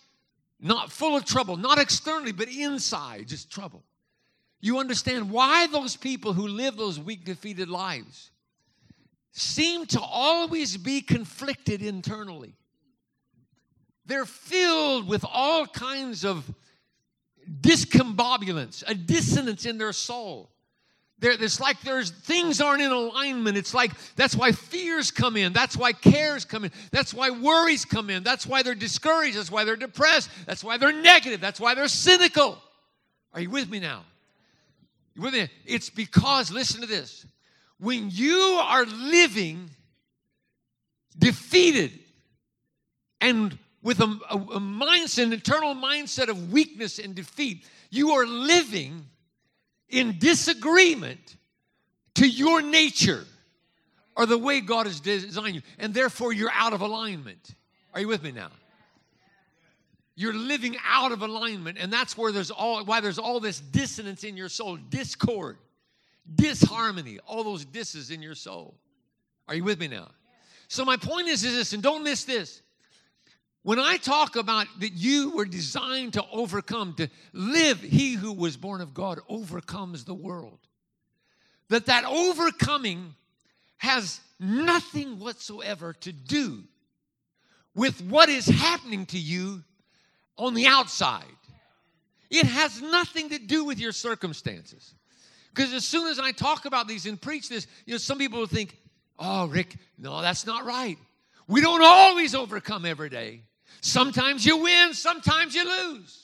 not 0.59 0.91
full 0.91 1.15
of 1.15 1.25
trouble, 1.25 1.57
not 1.57 1.77
externally, 1.77 2.31
but 2.31 2.47
inside, 2.47 3.27
just 3.27 3.51
trouble. 3.51 3.83
You 4.61 4.79
understand 4.79 5.29
why 5.29 5.67
those 5.67 5.95
people 5.95 6.33
who 6.33 6.47
live 6.47 6.77
those 6.77 6.99
weak, 6.99 7.25
defeated 7.25 7.69
lives 7.69 8.31
seem 9.31 9.85
to 9.87 9.99
always 9.99 10.77
be 10.77 11.01
conflicted 11.01 11.81
internally. 11.81 12.55
They're 14.05 14.25
filled 14.25 15.07
with 15.07 15.25
all 15.29 15.67
kinds 15.67 16.23
of 16.23 16.49
discombobulance, 17.61 18.83
a 18.87 18.95
dissonance 18.95 19.65
in 19.65 19.77
their 19.77 19.93
soul. 19.93 20.49
There, 21.19 21.31
it's 21.31 21.61
like 21.61 21.79
there's 21.81 22.11
things 22.11 22.59
aren't 22.59 22.81
in 22.81 22.91
alignment. 22.91 23.57
It's 23.57 23.73
like 23.73 23.91
that's 24.15 24.35
why 24.35 24.51
fears 24.51 25.11
come 25.11 25.37
in. 25.37 25.53
That's 25.53 25.77
why 25.77 25.93
cares 25.93 26.43
come 26.43 26.65
in. 26.65 26.71
That's 26.91 27.13
why 27.13 27.29
worries 27.29 27.85
come 27.85 28.09
in. 28.09 28.23
That's 28.23 28.45
why 28.45 28.63
they're 28.63 28.75
discouraged. 28.75 29.37
That's 29.37 29.49
why 29.49 29.63
they're 29.63 29.77
depressed. 29.77 30.29
That's 30.45 30.63
why 30.63 30.77
they're 30.77 30.91
negative. 30.91 31.39
That's 31.39 31.59
why 31.59 31.73
they're 31.73 31.87
cynical. 31.87 32.57
Are 33.33 33.39
you 33.39 33.49
with 33.49 33.69
me 33.69 33.79
now? 33.79 34.03
You 35.15 35.21
with 35.21 35.33
me? 35.33 35.47
It's 35.65 35.89
because, 35.89 36.51
listen 36.51 36.81
to 36.81 36.87
this. 36.87 37.25
When 37.79 38.09
you 38.11 38.59
are 38.61 38.85
living 38.85 39.69
defeated 41.17 41.91
and 43.21 43.57
with 43.85 43.99
a, 43.99 44.19
a, 44.31 44.35
a 44.35 44.59
mindset, 44.59 45.25
an 45.25 45.33
internal 45.33 45.75
mindset 45.75 46.27
of 46.27 46.51
weakness 46.51 46.97
and 46.97 47.13
defeat, 47.13 47.63
you 47.91 48.13
are 48.13 48.25
living 48.25 49.05
in 49.89 50.17
disagreement 50.17 51.37
to 52.15 52.27
your 52.27 52.63
nature 52.63 53.23
or 54.17 54.25
the 54.25 54.39
way 54.39 54.59
God 54.59 54.87
has 54.87 54.99
designed 54.99 55.53
you, 55.53 55.61
and 55.77 55.93
therefore 55.93 56.33
you're 56.33 56.51
out 56.51 56.73
of 56.73 56.81
alignment. 56.81 57.53
Are 57.93 58.01
you 58.01 58.07
with 58.07 58.23
me 58.23 58.31
now? 58.31 58.49
You're 60.15 60.33
living 60.33 60.77
out 60.83 61.11
of 61.11 61.21
alignment, 61.21 61.77
and 61.77 61.93
that's 61.93 62.17
where 62.17 62.31
there's 62.31 62.49
all 62.49 62.83
why 62.85 63.01
there's 63.01 63.19
all 63.19 63.39
this 63.39 63.59
dissonance 63.59 64.23
in 64.23 64.35
your 64.35 64.49
soul, 64.49 64.77
discord, 64.77 65.57
disharmony, 66.33 67.19
all 67.27 67.43
those 67.43 67.65
disses 67.65 68.09
in 68.09 68.23
your 68.23 68.35
soul. 68.35 68.73
Are 69.47 69.53
you 69.53 69.63
with 69.63 69.79
me 69.79 69.89
now? 69.89 70.09
So 70.69 70.83
my 70.83 70.97
point 70.97 71.27
is, 71.27 71.43
is 71.43 71.53
this, 71.53 71.73
and 71.73 71.83
don't 71.83 72.03
miss 72.03 72.23
this. 72.23 72.63
When 73.65 73.79
I 73.79 73.97
talk 73.97 74.35
about 74.35 74.67
that 74.81 74.93
you 74.93 75.31
were 75.31 75.45
designed 75.45 76.13
to 76.13 76.25
overcome, 76.31 76.93
to 76.97 77.09
live, 77.33 77.81
he 77.81 78.13
who 78.13 78.31
was 78.31 78.57
born 78.57 78.79
of 78.79 78.93
God 78.93 79.19
overcomes 79.27 80.05
the 80.05 80.13
world. 80.13 80.59
That 81.69 81.87
that 81.87 82.05
overcoming 82.05 83.15
has 83.77 84.19
nothing 84.39 85.17
whatsoever 85.17 85.93
to 85.93 86.11
do 86.11 86.63
with 87.73 88.03
what 88.03 88.29
is 88.29 88.45
happening 88.45 89.07
to 89.07 89.17
you 89.17 89.63
on 90.37 90.53
the 90.53 90.67
outside. 90.67 91.25
It 92.29 92.45
has 92.45 92.83
nothing 92.83 93.29
to 93.29 93.39
do 93.39 93.65
with 93.65 93.79
your 93.79 93.93
circumstances. 93.93 94.93
Because 95.55 95.73
as 95.73 95.83
soon 95.85 96.07
as 96.07 96.19
I 96.19 96.33
talk 96.33 96.65
about 96.65 96.87
these 96.87 97.07
and 97.07 97.19
preach 97.19 97.49
this, 97.49 97.65
you 97.87 97.95
know, 97.95 97.97
some 97.97 98.19
people 98.19 98.41
will 98.41 98.45
think, 98.45 98.77
oh, 99.17 99.47
Rick, 99.47 99.75
no, 99.97 100.21
that's 100.21 100.45
not 100.45 100.65
right. 100.65 100.99
We 101.47 101.61
don't 101.61 101.83
always 101.83 102.35
overcome 102.35 102.85
every 102.85 103.09
day. 103.09 103.41
Sometimes 103.81 104.45
you 104.45 104.57
win, 104.57 104.93
sometimes 104.93 105.55
you 105.55 105.65
lose. 105.65 106.21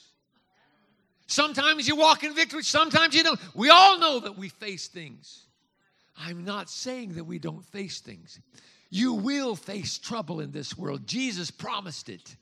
Sometimes 1.27 1.87
you 1.87 1.95
walk 1.95 2.23
in 2.23 2.35
victory, 2.35 2.63
sometimes 2.63 3.15
you 3.15 3.23
don't. 3.23 3.39
We 3.55 3.69
all 3.69 3.97
know 3.97 4.19
that 4.19 4.37
we 4.37 4.49
face 4.49 4.87
things. 4.87 5.45
I'm 6.17 6.43
not 6.43 6.69
saying 6.69 7.13
that 7.13 7.23
we 7.23 7.39
don't 7.39 7.65
face 7.65 8.01
things. 8.01 8.39
You 8.89 9.13
will 9.13 9.55
face 9.55 9.97
trouble 9.97 10.41
in 10.41 10.51
this 10.51 10.77
world. 10.77 11.07
Jesus 11.07 11.49
promised 11.49 12.09
it. 12.09 12.35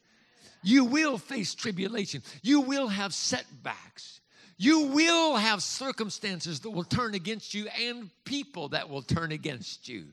You 0.63 0.85
will 0.85 1.17
face 1.17 1.53
tribulation. 1.53 2.23
You 2.41 2.61
will 2.61 2.87
have 2.87 3.13
setbacks. 3.13 4.19
You 4.57 4.87
will 4.87 5.35
have 5.35 5.63
circumstances 5.63 6.59
that 6.61 6.71
will 6.71 6.83
turn 6.83 7.13
against 7.13 7.53
you 7.53 7.67
and 7.81 8.09
people 8.25 8.69
that 8.69 8.89
will 8.89 9.03
turn 9.03 9.31
against 9.31 9.87
you. 9.87 10.07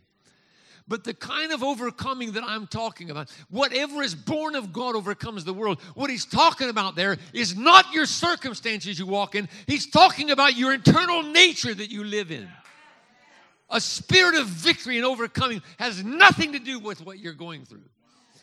But 0.89 1.03
the 1.03 1.15
kind 1.15 1.53
of 1.53 1.65
overcoming 1.65 2.33
that 2.33 2.45
I'm 2.45 2.69
talking 2.69 3.11
about, 3.11 3.29
whatever 3.51 4.03
is 4.03 4.15
born 4.15 4.55
of 4.55 4.73
God 4.73 4.95
overcomes 4.95 5.45
the 5.45 5.53
world. 5.53 5.81
What 5.95 6.11
he's 6.11 6.25
talking 6.25 6.69
about 6.69 6.95
there 6.95 7.17
is 7.33 7.57
not 7.57 7.93
your 7.93 8.07
circumstances 8.07 8.99
you 8.99 9.07
walk 9.07 9.35
in, 9.35 9.49
he's 9.67 9.91
talking 9.91 10.31
about 10.31 10.57
your 10.57 10.73
internal 10.73 11.25
nature 11.25 11.75
that 11.75 11.91
you 11.91 12.05
live 12.05 12.31
in. 12.31 12.49
A 13.69 13.81
spirit 13.81 14.37
of 14.37 14.47
victory 14.47 14.97
and 14.97 15.05
overcoming 15.05 15.61
has 15.79 16.05
nothing 16.05 16.53
to 16.53 16.61
do 16.61 16.79
with 16.79 17.05
what 17.05 17.19
you're 17.19 17.33
going 17.33 17.65
through. 17.65 17.83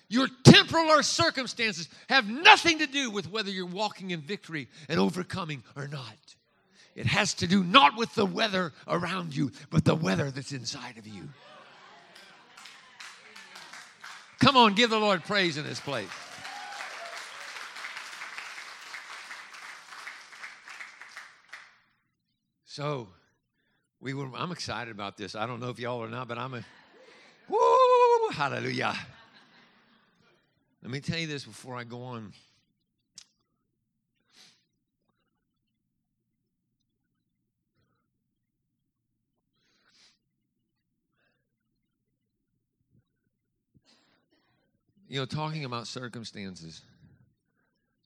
Your 0.09 0.27
temporal 0.43 0.89
or 0.89 1.01
circumstances 1.01 1.87
have 2.09 2.27
nothing 2.27 2.79
to 2.79 2.87
do 2.87 3.09
with 3.09 3.31
whether 3.31 3.49
you're 3.49 3.65
walking 3.65 4.11
in 4.11 4.19
victory 4.19 4.67
and 4.89 4.99
overcoming 4.99 5.63
or 5.77 5.87
not. 5.87 6.17
It 6.93 7.05
has 7.05 7.33
to 7.35 7.47
do 7.47 7.63
not 7.63 7.97
with 7.97 8.13
the 8.15 8.25
weather 8.25 8.73
around 8.85 9.35
you, 9.35 9.51
but 9.69 9.85
the 9.85 9.95
weather 9.95 10.29
that's 10.29 10.51
inside 10.51 10.97
of 10.97 11.07
you. 11.07 11.29
Come 14.43 14.57
on, 14.57 14.73
give 14.73 14.89
the 14.89 14.99
Lord 14.99 15.23
praise 15.23 15.55
in 15.55 15.65
this 15.65 15.79
place. 15.79 16.09
So, 22.65 23.07
we 24.01 24.13
were, 24.13 24.27
I'm 24.35 24.51
excited 24.51 24.91
about 24.91 25.15
this. 25.15 25.33
I 25.33 25.45
don't 25.45 25.61
know 25.61 25.69
if 25.69 25.79
y'all 25.79 26.03
are 26.03 26.09
not, 26.09 26.27
but 26.27 26.37
I'm 26.37 26.55
a, 26.55 26.63
woo, 27.47 28.29
hallelujah. 28.33 28.93
Let 30.81 30.91
me 30.91 30.99
tell 30.99 31.19
you 31.19 31.27
this 31.27 31.45
before 31.45 31.77
I 31.77 31.85
go 31.85 32.03
on. 32.03 32.33
You 45.13 45.19
know, 45.19 45.25
talking 45.27 45.63
about 45.63 45.85
circumstances. 45.85 46.81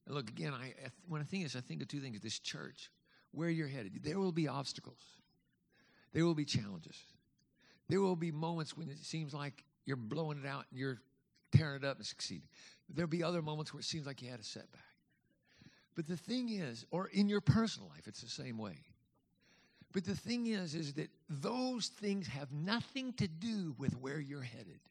Look, 0.08 0.30
again, 0.30 0.54
I, 0.54 0.74
when 1.08 1.22
I 1.22 1.24
think 1.24 1.44
this, 1.44 1.56
I 1.56 1.62
think 1.62 1.82
of 1.82 1.88
two 1.88 2.02
things. 2.02 2.20
This 2.20 2.38
church, 2.38 2.92
where 3.32 3.50
you're 3.50 3.70
headed, 3.70 4.04
there 4.04 4.20
will 4.20 4.34
be 4.34 4.50
obstacles. 4.50 5.00
There 6.12 6.26
will 6.26 6.36
be 6.36 6.44
challenges. 6.44 6.98
There 7.88 8.02
will 8.02 8.18
be 8.18 8.34
moments 8.34 8.76
when 8.76 8.90
it 8.90 8.98
seems 8.98 9.34
like 9.34 9.64
you're 9.86 9.96
blowing 9.96 10.38
it 10.44 10.46
out 10.46 10.66
and 10.70 10.78
you're 10.78 11.00
tearing 11.56 11.78
it 11.82 11.86
up 11.86 11.96
and 11.96 12.06
succeeding. 12.06 12.50
There'll 12.94 13.08
be 13.08 13.24
other 13.24 13.42
moments 13.42 13.74
where 13.74 13.80
it 13.80 13.86
seems 13.86 14.06
like 14.06 14.22
you 14.22 14.30
had 14.30 14.42
a 14.42 14.44
setback. 14.44 14.82
But 15.96 16.08
the 16.08 16.18
thing 16.18 16.50
is, 16.50 16.86
or 16.92 17.08
in 17.08 17.30
your 17.30 17.40
personal 17.40 17.88
life, 17.88 18.08
it's 18.08 18.20
the 18.20 18.28
same 18.28 18.58
way. 18.58 18.80
But 19.94 20.04
the 20.04 20.14
thing 20.14 20.48
is, 20.48 20.76
is 20.76 20.92
that 20.96 21.08
those 21.30 21.88
things 21.88 22.28
have 22.28 22.52
nothing 22.52 23.14
to 23.14 23.30
do 23.30 23.76
with 23.78 23.96
where 23.96 24.20
you're 24.20 24.42
headed. 24.42 24.82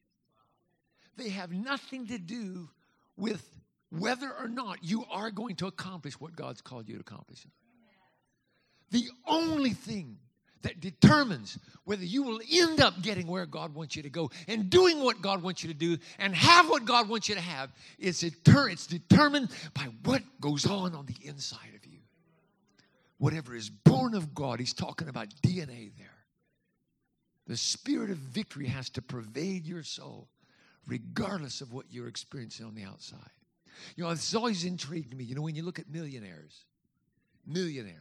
They 1.16 1.30
have 1.30 1.52
nothing 1.52 2.06
to 2.08 2.18
do 2.18 2.68
with 3.16 3.42
whether 3.90 4.30
or 4.32 4.48
not 4.48 4.78
you 4.82 5.04
are 5.10 5.30
going 5.30 5.56
to 5.56 5.66
accomplish 5.66 6.20
what 6.20 6.36
God's 6.36 6.60
called 6.60 6.88
you 6.88 6.96
to 6.96 7.00
accomplish. 7.00 7.46
The 8.90 9.08
only 9.26 9.70
thing 9.70 10.18
that 10.62 10.80
determines 10.80 11.58
whether 11.84 12.04
you 12.04 12.22
will 12.24 12.40
end 12.50 12.80
up 12.80 13.00
getting 13.00 13.26
where 13.26 13.46
God 13.46 13.74
wants 13.74 13.94
you 13.94 14.02
to 14.02 14.10
go 14.10 14.30
and 14.48 14.68
doing 14.68 15.02
what 15.02 15.22
God 15.22 15.42
wants 15.42 15.62
you 15.62 15.68
to 15.68 15.78
do 15.78 15.96
and 16.18 16.34
have 16.34 16.68
what 16.68 16.84
God 16.84 17.08
wants 17.08 17.28
you 17.28 17.36
to 17.36 17.40
have. 17.40 17.70
It's, 17.98 18.20
deter- 18.20 18.70
it's 18.70 18.86
determined 18.86 19.50
by 19.74 19.88
what 20.04 20.22
goes 20.40 20.66
on 20.66 20.94
on 20.94 21.06
the 21.06 21.16
inside 21.22 21.74
of 21.76 21.86
you. 21.86 21.98
Whatever 23.18 23.54
is 23.54 23.70
born 23.70 24.14
of 24.14 24.34
God, 24.34 24.58
he's 24.58 24.74
talking 24.74 25.08
about 25.08 25.28
DNA 25.42 25.92
there. 25.96 26.10
The 27.46 27.56
spirit 27.56 28.10
of 28.10 28.16
victory 28.16 28.66
has 28.66 28.90
to 28.90 29.02
pervade 29.02 29.66
your 29.66 29.84
soul, 29.84 30.28
regardless 30.86 31.60
of 31.60 31.72
what 31.72 31.86
you're 31.90 32.08
experiencing 32.08 32.66
on 32.66 32.74
the 32.74 32.84
outside. 32.84 33.18
You 33.96 34.04
know, 34.04 34.10
it's 34.10 34.34
always 34.34 34.64
intrigued 34.64 35.16
me. 35.16 35.24
You 35.24 35.34
know, 35.34 35.42
when 35.42 35.54
you 35.54 35.62
look 35.62 35.78
at 35.78 35.88
millionaires, 35.90 36.64
millionaires, 37.46 37.96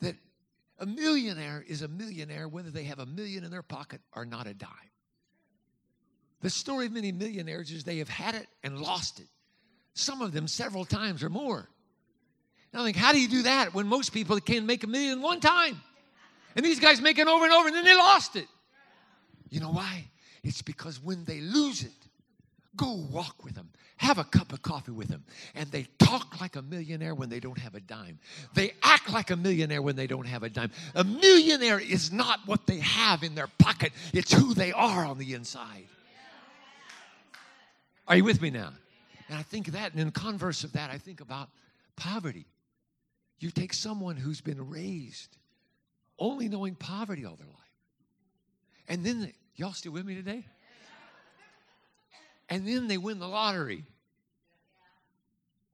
that 0.00 0.16
a 0.78 0.86
millionaire 0.86 1.64
is 1.66 1.82
a 1.82 1.88
millionaire 1.88 2.48
whether 2.48 2.70
they 2.70 2.84
have 2.84 2.98
a 2.98 3.06
million 3.06 3.44
in 3.44 3.50
their 3.50 3.62
pocket 3.62 4.00
or 4.14 4.24
not 4.24 4.46
a 4.46 4.54
dime. 4.54 4.70
The 6.40 6.50
story 6.50 6.86
of 6.86 6.92
many 6.92 7.10
millionaires 7.12 7.70
is 7.70 7.84
they 7.84 7.98
have 7.98 8.08
had 8.08 8.34
it 8.34 8.46
and 8.62 8.78
lost 8.78 9.18
it. 9.18 9.26
Some 9.94 10.22
of 10.22 10.32
them 10.32 10.46
several 10.46 10.84
times 10.84 11.24
or 11.24 11.28
more. 11.28 11.68
And 12.72 12.82
I 12.82 12.84
think, 12.84 12.96
how 12.96 13.12
do 13.12 13.20
you 13.20 13.28
do 13.28 13.42
that 13.42 13.74
when 13.74 13.86
most 13.86 14.12
people 14.12 14.38
can't 14.38 14.66
make 14.66 14.84
a 14.84 14.86
million 14.86 15.20
one 15.20 15.40
time? 15.40 15.80
And 16.54 16.64
these 16.64 16.78
guys 16.78 17.00
make 17.00 17.18
it 17.18 17.26
over 17.26 17.44
and 17.44 17.52
over 17.52 17.68
and 17.68 17.76
then 17.76 17.84
they 17.84 17.96
lost 17.96 18.36
it. 18.36 18.46
You 19.50 19.60
know 19.60 19.70
why? 19.70 20.04
It's 20.42 20.62
because 20.62 21.02
when 21.02 21.24
they 21.24 21.40
lose 21.40 21.82
it, 21.82 21.92
go 22.76 23.06
walk 23.10 23.44
with 23.44 23.54
them 23.54 23.70
have 23.98 24.18
a 24.18 24.24
cup 24.24 24.52
of 24.52 24.62
coffee 24.62 24.92
with 24.92 25.08
them. 25.08 25.24
And 25.54 25.70
they 25.70 25.86
talk 25.98 26.40
like 26.40 26.56
a 26.56 26.62
millionaire 26.62 27.14
when 27.14 27.28
they 27.28 27.40
don't 27.40 27.58
have 27.58 27.74
a 27.74 27.80
dime. 27.80 28.18
They 28.54 28.72
act 28.82 29.12
like 29.12 29.30
a 29.30 29.36
millionaire 29.36 29.82
when 29.82 29.96
they 29.96 30.06
don't 30.06 30.26
have 30.26 30.44
a 30.44 30.48
dime. 30.48 30.70
A 30.94 31.04
millionaire 31.04 31.80
is 31.80 32.12
not 32.12 32.40
what 32.46 32.66
they 32.66 32.78
have 32.78 33.22
in 33.22 33.34
their 33.34 33.48
pocket, 33.58 33.92
it's 34.14 34.32
who 34.32 34.54
they 34.54 34.72
are 34.72 35.04
on 35.04 35.18
the 35.18 35.34
inside. 35.34 35.86
Are 38.06 38.16
you 38.16 38.24
with 38.24 38.40
me 38.40 38.50
now? 38.50 38.72
And 39.28 39.36
I 39.36 39.42
think 39.42 39.66
that, 39.72 39.92
and 39.92 40.00
in 40.00 40.10
converse 40.10 40.64
of 40.64 40.72
that, 40.72 40.90
I 40.90 40.96
think 40.96 41.20
about 41.20 41.50
poverty. 41.96 42.46
You 43.40 43.50
take 43.50 43.74
someone 43.74 44.16
who's 44.16 44.40
been 44.40 44.70
raised 44.70 45.36
only 46.18 46.48
knowing 46.48 46.74
poverty 46.74 47.26
all 47.26 47.36
their 47.36 47.46
life. 47.46 47.56
And 48.88 49.04
then, 49.04 49.32
y'all 49.58 49.72
still 49.72 49.92
with 49.92 50.06
me 50.06 50.14
today? 50.14 50.44
and 52.48 52.66
then 52.66 52.88
they 52.88 52.96
win 52.96 53.18
the 53.18 53.28
lottery. 53.28 53.84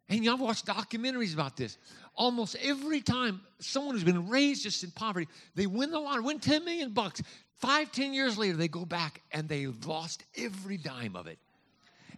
And 0.08 0.24
y'all 0.24 0.36
watched 0.36 0.66
documentaries 0.66 1.32
about 1.32 1.56
this. 1.56 1.78
Almost 2.14 2.56
every 2.62 3.00
time 3.00 3.40
someone 3.58 3.94
who's 3.94 4.04
been 4.04 4.28
raised 4.28 4.62
just 4.62 4.84
in 4.84 4.90
poverty, 4.90 5.28
they 5.54 5.66
win 5.66 5.90
the 5.90 5.98
lottery, 5.98 6.24
win 6.24 6.40
10 6.40 6.64
million 6.64 6.90
bucks. 6.90 7.22
Five, 7.58 7.92
ten 7.92 8.12
years 8.12 8.36
later, 8.36 8.56
they 8.56 8.68
go 8.68 8.84
back 8.84 9.22
and 9.32 9.48
they've 9.48 9.74
lost 9.86 10.24
every 10.36 10.76
dime 10.76 11.16
of 11.16 11.26
it 11.26 11.38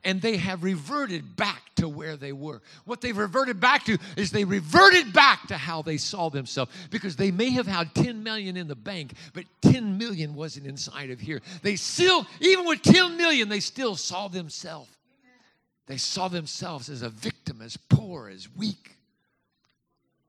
and 0.05 0.21
they 0.21 0.37
have 0.37 0.62
reverted 0.62 1.37
back 1.37 1.62
to 1.76 1.88
where 1.88 2.17
they 2.17 2.33
were. 2.33 2.62
What 2.85 3.00
they've 3.00 3.17
reverted 3.17 3.61
back 3.61 3.85
to 3.85 3.99
is 4.17 4.31
they 4.31 4.45
reverted 4.45 5.12
back 5.12 5.49
to 5.49 5.57
how 5.57 5.83
they 5.83 5.97
saw 5.97 6.31
themselves 6.31 6.73
because 6.91 7.17
they 7.17 7.31
may 7.31 7.50
have 7.50 7.67
had 7.67 7.95
10 7.95 8.23
million 8.23 8.57
in 8.57 8.69
the 8.69 8.76
bank, 8.76 9.15
but 9.35 9.45
10 9.62 9.99
million 9.99 10.35
wasn't 10.35 10.67
inside 10.67 11.11
of 11.11 11.21
here. 11.21 11.41
They 11.62 11.76
still, 11.76 12.26
even 12.41 12.67
with 12.67 12.83
10 12.83 13.17
million, 13.17 13.49
they 13.49 13.61
still 13.61 13.97
saw 13.97 14.29
themselves. 14.29 14.91
They 15.87 15.99
saw 15.99 16.29
themselves 16.29 16.88
as 16.88 17.03
a 17.03 17.09
victim, 17.09 17.62
as 17.62 17.76
poor, 17.76 18.29
as 18.29 18.49
weak. 18.57 18.97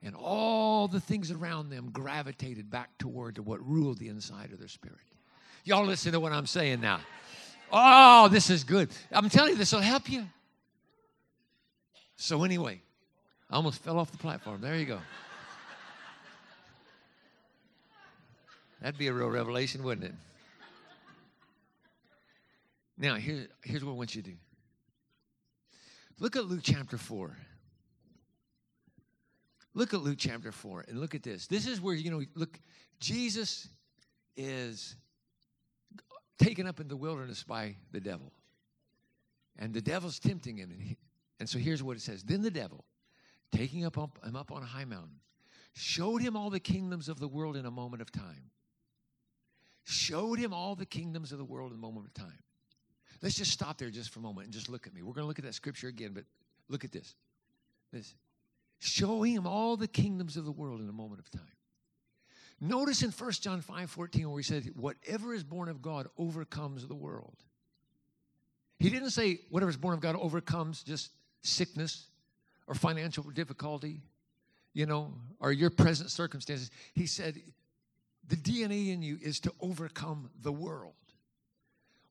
And 0.04 0.16
all 0.16 0.88
the 0.88 1.00
things 1.00 1.32
around 1.32 1.70
them 1.70 1.90
gravitated 1.92 2.70
back 2.70 2.96
toward 3.00 3.36
to 3.36 3.42
what 3.42 3.68
ruled 3.68 3.98
the 3.98 4.10
inside 4.10 4.52
of 4.52 4.60
their 4.60 4.68
spirit. 4.68 5.00
Y'all 5.64 5.86
listen 5.86 6.12
to 6.14 6.20
what 6.20 6.32
I'm 6.32 6.46
saying 6.46 6.80
now. 6.80 7.00
Oh, 7.72 8.28
this 8.30 8.50
is 8.50 8.64
good. 8.64 8.90
I'm 9.12 9.30
telling 9.30 9.52
you, 9.52 9.58
this 9.58 9.74
will 9.74 9.82
help 9.82 10.10
you. 10.10 10.26
So, 12.16 12.44
anyway, 12.44 12.82
I 13.50 13.56
almost 13.56 13.82
fell 13.84 14.00
off 14.00 14.12
the 14.12 14.18
platform. 14.18 14.62
There 14.62 14.76
you 14.76 14.86
go. 14.86 15.00
That'd 18.82 18.98
be 18.98 19.08
a 19.08 19.14
real 19.14 19.30
revelation, 19.30 19.84
wouldn't 19.84 20.06
it? 20.06 20.14
Now, 22.98 23.16
here, 23.16 23.48
here's 23.64 23.84
what 23.84 23.92
I 23.92 23.96
want 23.96 24.16
you 24.16 24.22
to 24.22 24.30
do. 24.30 24.36
Look 26.20 26.36
at 26.36 26.46
Luke 26.46 26.62
chapter 26.64 26.98
4. 26.98 27.38
Look 29.74 29.94
at 29.94 30.02
Luke 30.02 30.18
chapter 30.18 30.52
4 30.52 30.86
and 30.88 31.00
look 31.00 31.14
at 31.14 31.22
this. 31.22 31.46
This 31.46 31.68
is 31.68 31.80
where, 31.80 31.94
you 31.94 32.10
know, 32.10 32.24
look, 32.34 32.60
Jesus 33.00 33.68
is 34.36 34.96
taken 36.38 36.68
up 36.68 36.80
in 36.80 36.88
the 36.88 36.98
wilderness 36.98 37.44
by 37.44 37.76
the 37.92 38.00
devil. 38.00 38.32
And 39.58 39.74
the 39.74 39.82
devil's 39.82 40.20
tempting 40.20 40.58
him. 40.58 40.72
And, 40.72 40.82
he, 40.82 40.98
and 41.40 41.50
so 41.50 41.58
here's 41.58 41.82
what 41.82 41.98
it 41.98 42.02
says 42.02 42.24
Then 42.24 42.42
the 42.42 42.52
devil, 42.52 42.86
taking 43.52 43.86
up, 43.86 43.98
up 43.98 44.24
him 44.24 44.36
up 44.36 44.52
on 44.52 44.62
a 44.62 44.66
high 44.66 44.86
mountain, 44.86 45.20
showed 45.74 46.22
him 46.22 46.36
all 46.36 46.50
the 46.50 46.60
kingdoms 46.60 47.10
of 47.10 47.20
the 47.20 47.28
world 47.28 47.56
in 47.56 47.66
a 47.66 47.72
moment 47.72 48.02
of 48.02 48.12
time. 48.12 48.52
Showed 49.86 50.38
him 50.38 50.54
all 50.54 50.76
the 50.76 50.86
kingdoms 50.86 51.32
of 51.32 51.38
the 51.38 51.46
world 51.46 51.72
in 51.72 51.78
a 51.78 51.82
moment 51.82 52.08
of 52.08 52.14
time. 52.14 52.44
Let's 53.22 53.36
just 53.36 53.52
stop 53.52 53.78
there 53.78 53.90
just 53.90 54.12
for 54.12 54.20
a 54.20 54.22
moment 54.22 54.46
and 54.46 54.54
just 54.54 54.70
look 54.70 54.86
at 54.86 54.94
me. 54.94 55.02
We're 55.02 55.14
going 55.14 55.24
to 55.24 55.28
look 55.28 55.40
at 55.40 55.46
that 55.46 55.56
scripture 55.56 55.88
again, 55.88 56.12
but 56.14 56.26
look 56.68 56.84
at 56.84 56.92
this. 56.92 57.16
This. 57.92 58.14
Showing 58.80 59.34
him 59.34 59.48
all 59.48 59.78
the 59.78 59.88
kingdoms 59.88 60.38
of 60.38 60.46
the 60.46 60.52
world 60.52 60.82
in 60.82 60.90
a 60.90 60.94
moment 60.94 61.20
of 61.20 61.32
time. 61.32 61.57
Notice 62.60 63.04
in 63.04 63.12
1 63.12 63.32
John 63.34 63.62
5 63.62 63.90
14, 63.90 64.30
where 64.30 64.40
he 64.40 64.44
said, 64.44 64.72
Whatever 64.76 65.34
is 65.34 65.44
born 65.44 65.70
of 65.70 65.82
God 65.82 66.08
overcomes 66.18 66.88
the 66.88 66.96
world. 66.96 67.36
He 68.80 68.90
didn't 68.90 69.12
say 69.12 69.40
whatever 69.50 69.70
is 69.70 69.78
born 69.78 69.94
of 69.94 70.00
God 70.00 70.16
overcomes 70.16 70.84
just 70.84 71.12
sickness 71.42 72.08
or 72.68 72.76
financial 72.76 73.24
difficulty, 73.24 74.02
you 74.74 74.86
know, 74.86 75.14
or 75.40 75.52
your 75.52 75.70
present 75.70 76.12
circumstances. 76.12 76.70
He 76.94 77.06
said, 77.08 77.42
The 78.28 78.36
DNA 78.36 78.90
in 78.94 79.02
you 79.02 79.18
is 79.22 79.40
to 79.42 79.54
overcome 79.62 80.30
the 80.42 80.52
world. 80.52 80.94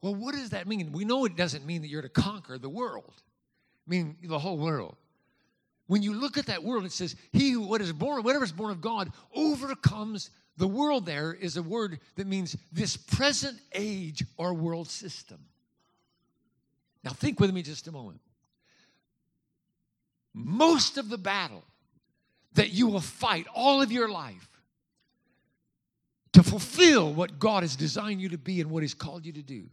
Well, 0.03 0.15
what 0.15 0.35
does 0.35 0.51
that 0.51 0.67
mean? 0.67 0.93
We 0.93 1.05
know 1.05 1.25
it 1.25 1.37
doesn't 1.37 1.67
mean 1.67 1.83
that 1.83 1.89
you're 1.89 2.03
to 2.03 2.09
conquer 2.09 2.59
the 2.59 2.69
world, 2.69 3.15
I 3.87 3.91
mean 3.91 4.17
the 4.23 4.39
whole 4.39 4.59
world. 4.59 4.97
When 5.87 6.03
you 6.03 6.15
look 6.15 6.37
at 6.37 6.47
that 6.47 6.65
world, 6.65 6.85
it 6.85 6.93
says, 6.93 7.15
He 7.33 7.51
who 7.51 7.63
what 7.63 7.81
is 7.81 7.93
born, 7.93 8.23
whatever 8.23 8.45
is 8.45 8.53
born 8.53 8.73
of 8.73 8.81
God, 8.81 9.13
overcomes 9.35 10.31
the 10.57 10.67
world. 10.67 11.07
There 11.07 11.33
is 11.33 11.57
a 11.57 11.63
word 11.63 12.01
that 12.17 12.27
means 12.27 12.57
this 12.73 12.97
present 12.97 13.59
age 13.73 14.25
or 14.37 14.53
world 14.53 14.89
system. 14.89 15.39
Now, 17.05 17.13
think 17.13 17.39
with 17.39 17.53
me 17.53 17.63
just 17.63 17.87
a 17.87 17.93
moment. 17.93 18.21
Most 20.35 20.99
of 20.99 21.09
the 21.09 21.19
battle 21.19 21.63
that 22.55 22.71
you 22.71 22.89
will 22.89 23.01
fight 23.01 23.47
all 23.55 23.81
of 23.81 23.93
your 23.93 24.09
life 24.09 24.49
to 26.33 26.43
fulfill 26.43 27.13
what 27.13 27.39
God 27.39 27.63
has 27.63 27.77
designed 27.77 28.21
you 28.21 28.31
to 28.31 28.39
be 28.39 28.61
and 28.61 28.71
what 28.71 28.83
He's 28.83 28.93
called 28.93 29.25
you 29.25 29.33
to 29.33 29.43
do 29.43 29.69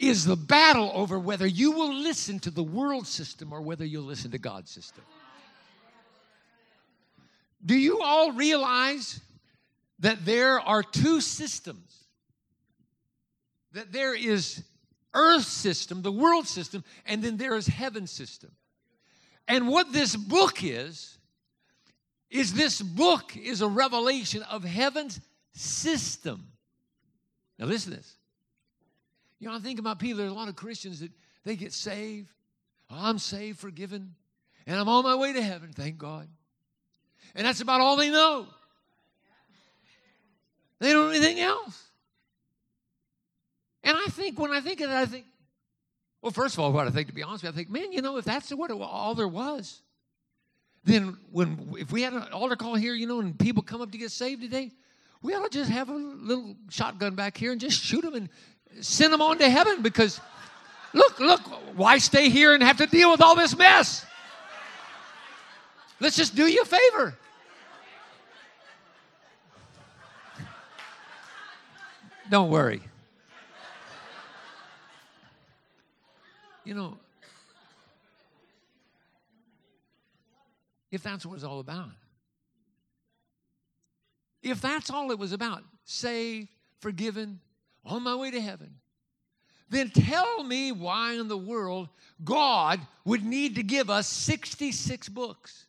is 0.00 0.24
the 0.24 0.36
battle 0.36 0.90
over 0.94 1.18
whether 1.18 1.46
you 1.46 1.72
will 1.72 1.92
listen 1.92 2.40
to 2.40 2.50
the 2.50 2.62
world 2.62 3.06
system 3.06 3.52
or 3.52 3.60
whether 3.60 3.84
you'll 3.84 4.02
listen 4.02 4.30
to 4.30 4.38
God's 4.38 4.70
system. 4.70 5.04
Do 7.64 7.76
you 7.76 8.00
all 8.00 8.32
realize 8.32 9.20
that 9.98 10.24
there 10.24 10.58
are 10.58 10.82
two 10.82 11.20
systems? 11.20 12.06
That 13.72 13.92
there 13.92 14.14
is 14.14 14.64
earth 15.12 15.44
system, 15.44 16.00
the 16.00 16.10
world 16.10 16.48
system, 16.48 16.82
and 17.04 17.22
then 17.22 17.36
there 17.36 17.54
is 17.54 17.66
heaven 17.66 18.06
system. 18.06 18.50
And 19.46 19.68
what 19.68 19.92
this 19.92 20.16
book 20.16 20.64
is, 20.64 21.18
is 22.30 22.54
this 22.54 22.80
book 22.80 23.36
is 23.36 23.60
a 23.60 23.68
revelation 23.68 24.42
of 24.44 24.64
heaven's 24.64 25.20
system. 25.52 26.46
Now 27.58 27.66
listen 27.66 27.90
to 27.90 27.98
this. 27.98 28.16
You 29.40 29.48
know, 29.48 29.56
I 29.56 29.58
think 29.58 29.78
about 29.78 29.98
people, 29.98 30.18
there's 30.18 30.30
a 30.30 30.34
lot 30.34 30.48
of 30.48 30.54
Christians 30.54 31.00
that 31.00 31.10
they 31.44 31.56
get 31.56 31.72
saved. 31.72 32.28
I'm 32.90 33.18
saved, 33.18 33.58
forgiven, 33.58 34.14
and 34.66 34.78
I'm 34.78 34.88
on 34.88 35.04
my 35.04 35.14
way 35.14 35.32
to 35.32 35.42
heaven, 35.42 35.72
thank 35.72 35.96
God. 35.96 36.28
And 37.34 37.46
that's 37.46 37.60
about 37.60 37.80
all 37.80 37.96
they 37.96 38.10
know. 38.10 38.46
They 40.80 40.92
don't 40.92 41.06
know 41.06 41.10
anything 41.10 41.40
else. 41.40 41.84
And 43.82 43.96
I 43.96 44.06
think, 44.10 44.38
when 44.38 44.50
I 44.50 44.60
think 44.60 44.80
of 44.80 44.88
that, 44.88 45.02
I 45.02 45.06
think, 45.06 45.24
well, 46.20 46.32
first 46.32 46.54
of 46.54 46.60
all, 46.60 46.72
what 46.72 46.86
I 46.86 46.90
think, 46.90 47.08
to 47.08 47.14
be 47.14 47.22
honest 47.22 47.44
with 47.44 47.54
you, 47.54 47.54
I 47.54 47.64
think, 47.64 47.70
man, 47.70 47.92
you 47.92 48.02
know, 48.02 48.16
if 48.18 48.24
that's 48.24 48.50
what 48.50 48.70
it, 48.70 48.76
all 48.80 49.14
there 49.14 49.28
was, 49.28 49.80
then 50.84 51.16
when 51.30 51.74
if 51.78 51.92
we 51.92 52.02
had 52.02 52.12
an 52.12 52.22
altar 52.32 52.56
call 52.56 52.74
here, 52.74 52.94
you 52.94 53.06
know, 53.06 53.20
and 53.20 53.38
people 53.38 53.62
come 53.62 53.80
up 53.80 53.92
to 53.92 53.98
get 53.98 54.10
saved 54.10 54.42
today, 54.42 54.70
we 55.22 55.34
ought 55.34 55.50
to 55.50 55.58
just 55.58 55.70
have 55.70 55.88
a 55.88 55.94
little 55.94 56.56
shotgun 56.70 57.14
back 57.14 57.36
here 57.36 57.52
and 57.52 57.60
just 57.60 57.82
shoot 57.82 58.02
them 58.02 58.14
and 58.14 58.28
send 58.80 59.12
them 59.12 59.20
on 59.20 59.38
to 59.38 59.48
heaven 59.48 59.82
because 59.82 60.20
look, 60.92 61.18
look, 61.20 61.40
why 61.76 61.98
stay 61.98 62.28
here 62.28 62.54
and 62.54 62.62
have 62.62 62.76
to 62.78 62.86
deal 62.86 63.10
with 63.10 63.20
all 63.20 63.34
this 63.34 63.56
mess? 63.56 64.04
Let's 66.00 66.16
just 66.16 66.34
do 66.34 66.46
you 66.46 66.62
a 66.62 66.64
favor. 66.64 67.14
Don't 72.30 72.50
worry. 72.50 72.80
You 76.64 76.74
know, 76.74 76.96
if 80.92 81.02
that's 81.02 81.26
what 81.26 81.34
it's 81.34 81.44
all 81.44 81.58
about, 81.58 81.90
if 84.42 84.60
that's 84.60 84.90
all 84.90 85.10
it 85.10 85.18
was 85.18 85.32
about, 85.32 85.64
saved, 85.84 86.48
forgiven, 86.80 87.40
on 87.84 88.02
my 88.02 88.14
way 88.14 88.30
to 88.30 88.40
heaven, 88.40 88.74
then 89.68 89.90
tell 89.90 90.42
me 90.42 90.72
why 90.72 91.14
in 91.14 91.28
the 91.28 91.36
world 91.36 91.88
God 92.24 92.80
would 93.04 93.24
need 93.24 93.54
to 93.56 93.62
give 93.62 93.88
us 93.88 94.06
66 94.08 95.08
books. 95.08 95.66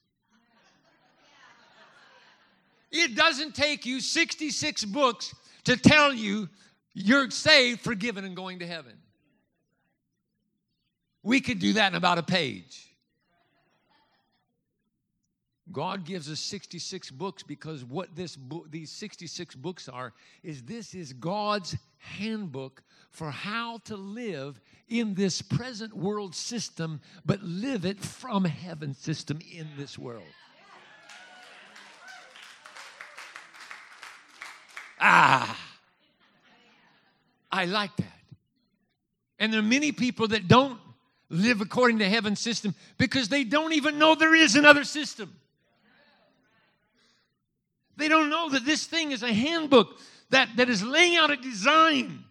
It 2.91 3.15
doesn't 3.15 3.55
take 3.55 3.85
you 3.85 4.01
66 4.01 4.85
books 4.85 5.33
to 5.63 5.77
tell 5.77 6.13
you 6.13 6.49
you're 6.93 7.29
saved, 7.29 7.81
forgiven, 7.81 8.25
and 8.25 8.35
going 8.35 8.59
to 8.59 8.67
heaven. 8.67 8.93
We 11.23 11.39
could 11.39 11.59
do 11.59 11.73
that 11.73 11.93
in 11.93 11.95
about 11.95 12.17
a 12.17 12.23
page. 12.23 12.90
God 15.71 16.05
gives 16.05 16.29
us 16.29 16.39
66 16.39 17.11
books 17.11 17.43
because 17.43 17.83
what 17.83 18.15
this 18.15 18.35
book, 18.35 18.69
these 18.69 18.91
66 18.91 19.55
books 19.55 19.87
are 19.89 20.13
is 20.43 20.63
this 20.63 20.93
is 20.93 21.13
God's 21.13 21.75
handbook 21.97 22.83
for 23.09 23.31
how 23.31 23.79
to 23.85 23.95
live 23.95 24.59
in 24.89 25.13
this 25.13 25.41
present 25.41 25.95
world 25.95 26.35
system, 26.35 27.01
but 27.25 27.41
live 27.43 27.85
it 27.85 27.99
from 27.99 28.45
heaven 28.45 28.93
system 28.93 29.39
in 29.53 29.67
this 29.77 29.97
world. 29.97 30.23
Ah, 34.99 35.57
I 37.51 37.65
like 37.65 37.95
that. 37.97 38.07
And 39.39 39.51
there 39.51 39.59
are 39.59 39.63
many 39.63 39.91
people 39.91 40.27
that 40.29 40.47
don't 40.47 40.79
live 41.29 41.61
according 41.61 41.99
to 41.99 42.07
heaven's 42.07 42.39
system 42.39 42.75
because 42.97 43.29
they 43.29 43.43
don't 43.43 43.73
even 43.73 43.97
know 43.97 44.13
there 44.13 44.35
is 44.35 44.55
another 44.55 44.83
system. 44.83 45.35
They 48.01 48.07
don't 48.07 48.31
know 48.31 48.49
that 48.49 48.65
this 48.65 48.85
thing 48.85 49.11
is 49.11 49.21
a 49.21 49.31
handbook 49.31 49.99
that, 50.31 50.49
that 50.57 50.69
is 50.69 50.81
laying 50.81 51.17
out 51.17 51.29
a 51.29 51.35
design. 51.35 52.23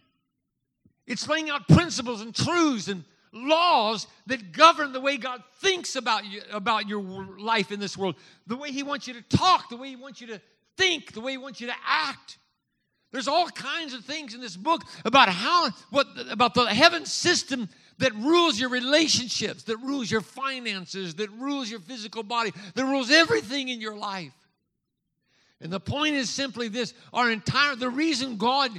It's 1.07 1.27
laying 1.29 1.49
out 1.49 1.67
principles 1.69 2.21
and 2.21 2.35
truths 2.35 2.89
and 2.89 3.05
laws 3.31 4.05
that 4.27 4.51
govern 4.51 4.91
the 4.91 4.99
way 4.99 5.15
God 5.15 5.41
thinks 5.61 5.95
about 5.95 6.25
you, 6.25 6.41
about 6.51 6.89
your 6.89 7.01
life 7.39 7.71
in 7.71 7.79
this 7.79 7.97
world, 7.97 8.15
the 8.47 8.57
way 8.57 8.71
He 8.71 8.83
wants 8.83 9.07
you 9.07 9.13
to 9.13 9.21
talk, 9.21 9.69
the 9.69 9.77
way 9.77 9.87
He 9.87 9.95
wants 9.95 10.19
you 10.19 10.27
to 10.27 10.41
think, 10.75 11.13
the 11.13 11.21
way 11.21 11.31
He 11.31 11.37
wants 11.37 11.61
you 11.61 11.67
to 11.67 11.75
act. 11.85 12.37
There's 13.13 13.29
all 13.29 13.47
kinds 13.47 13.93
of 13.93 14.03
things 14.03 14.33
in 14.33 14.41
this 14.41 14.57
book 14.57 14.81
about 15.05 15.29
how 15.29 15.69
what 15.89 16.07
about 16.29 16.53
the 16.53 16.65
heaven 16.65 17.05
system 17.05 17.69
that 17.99 18.13
rules 18.15 18.59
your 18.59 18.69
relationships, 18.69 19.63
that 19.63 19.77
rules 19.77 20.11
your 20.11 20.21
finances, 20.21 21.15
that 21.15 21.31
rules 21.31 21.69
your 21.69 21.79
physical 21.79 22.23
body, 22.23 22.51
that 22.73 22.83
rules 22.83 23.09
everything 23.11 23.69
in 23.69 23.79
your 23.79 23.95
life. 23.95 24.33
And 25.61 25.71
the 25.71 25.79
point 25.79 26.15
is 26.15 26.29
simply 26.29 26.67
this 26.67 26.93
our 27.13 27.31
entire, 27.31 27.75
the 27.75 27.89
reason 27.89 28.37
God 28.37 28.71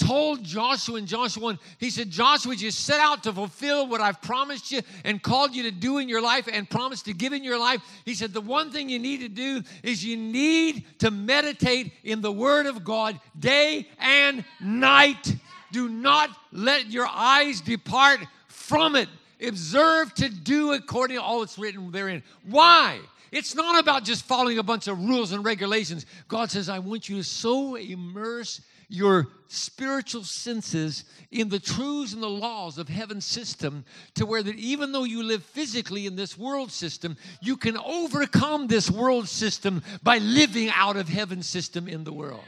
told 0.00 0.42
Joshua 0.42 0.96
in 0.96 1.06
Joshua 1.06 1.42
1, 1.42 1.58
he 1.78 1.90
said, 1.90 2.10
Joshua, 2.10 2.54
you 2.54 2.70
set 2.70 3.00
out 3.00 3.22
to 3.24 3.32
fulfill 3.32 3.86
what 3.86 4.00
I've 4.00 4.20
promised 4.22 4.72
you 4.72 4.80
and 5.04 5.22
called 5.22 5.54
you 5.54 5.64
to 5.64 5.70
do 5.70 5.98
in 5.98 6.08
your 6.08 6.22
life 6.22 6.48
and 6.50 6.68
promised 6.68 7.04
to 7.04 7.12
give 7.12 7.34
in 7.34 7.44
your 7.44 7.58
life. 7.58 7.82
He 8.06 8.14
said, 8.14 8.32
the 8.32 8.40
one 8.40 8.70
thing 8.70 8.88
you 8.88 8.98
need 8.98 9.20
to 9.20 9.28
do 9.28 9.62
is 9.82 10.02
you 10.02 10.16
need 10.16 10.86
to 11.00 11.10
meditate 11.10 11.92
in 12.02 12.22
the 12.22 12.32
Word 12.32 12.66
of 12.66 12.82
God 12.82 13.20
day 13.38 13.86
and 13.98 14.44
night. 14.60 15.36
Do 15.70 15.88
not 15.88 16.30
let 16.50 16.90
your 16.90 17.06
eyes 17.06 17.60
depart 17.60 18.20
from 18.48 18.96
it. 18.96 19.08
Observe 19.46 20.14
to 20.14 20.28
do 20.28 20.72
according 20.72 21.16
to 21.16 21.22
all 21.22 21.40
that's 21.40 21.58
written 21.58 21.90
therein. 21.90 22.22
Why? 22.48 23.00
It's 23.32 23.54
not 23.54 23.78
about 23.78 24.04
just 24.04 24.24
following 24.24 24.58
a 24.58 24.62
bunch 24.62 24.88
of 24.88 24.98
rules 24.98 25.32
and 25.32 25.44
regulations. 25.44 26.06
God 26.26 26.50
says, 26.50 26.68
I 26.68 26.80
want 26.80 27.08
you 27.08 27.16
to 27.16 27.24
so 27.24 27.76
immerse 27.76 28.60
your 28.90 29.28
spiritual 29.46 30.24
senses 30.24 31.04
in 31.30 31.48
the 31.48 31.60
truths 31.60 32.12
and 32.12 32.22
the 32.22 32.28
laws 32.28 32.76
of 32.76 32.88
heaven's 32.88 33.24
system 33.24 33.84
to 34.14 34.26
where 34.26 34.42
that 34.42 34.56
even 34.56 34.90
though 34.90 35.04
you 35.04 35.22
live 35.22 35.44
physically 35.44 36.06
in 36.06 36.16
this 36.16 36.36
world 36.36 36.72
system 36.72 37.16
you 37.40 37.56
can 37.56 37.76
overcome 37.78 38.66
this 38.66 38.90
world 38.90 39.28
system 39.28 39.80
by 40.02 40.18
living 40.18 40.68
out 40.70 40.96
of 40.96 41.08
heaven's 41.08 41.48
system 41.48 41.86
in 41.86 42.02
the 42.02 42.12
world. 42.12 42.42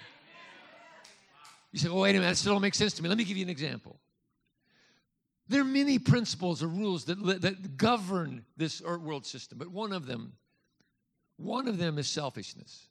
You 1.70 1.78
say 1.78 1.88
oh 1.88 2.00
wait 2.00 2.10
a 2.10 2.14
minute 2.14 2.30
that 2.30 2.36
still 2.36 2.54
don't 2.54 2.62
make 2.62 2.74
sense 2.74 2.92
to 2.94 3.02
me. 3.02 3.08
Let 3.08 3.18
me 3.18 3.24
give 3.24 3.36
you 3.36 3.44
an 3.44 3.50
example. 3.50 4.00
There 5.48 5.60
are 5.60 5.64
many 5.64 5.98
principles 5.98 6.62
or 6.62 6.66
rules 6.66 7.04
that, 7.04 7.42
that 7.42 7.76
govern 7.76 8.44
this 8.56 8.82
world 8.82 9.26
system 9.26 9.58
but 9.58 9.68
one 9.68 9.92
of 9.92 10.06
them 10.06 10.32
one 11.42 11.68
of 11.68 11.78
them 11.78 11.98
is 11.98 12.08
selfishness 12.08 12.88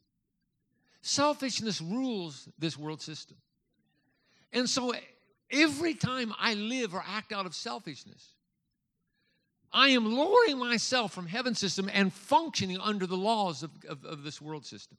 Selfishness 1.01 1.81
rules 1.81 2.47
this 2.59 2.77
world 2.77 3.01
system. 3.01 3.37
And 4.53 4.69
so 4.69 4.93
every 5.49 5.93
time 5.93 6.33
I 6.39 6.53
live 6.53 6.93
or 6.93 7.03
act 7.05 7.33
out 7.33 7.45
of 7.45 7.55
selfishness, 7.55 8.33
I 9.73 9.89
am 9.89 10.13
lowering 10.13 10.59
myself 10.59 11.13
from 11.13 11.25
heaven's 11.25 11.59
system 11.59 11.89
and 11.91 12.13
functioning 12.13 12.77
under 12.79 13.07
the 13.07 13.17
laws 13.17 13.63
of, 13.63 13.71
of, 13.87 14.03
of, 14.03 14.23
this 14.23 14.41
world 14.41 14.65
system. 14.65 14.97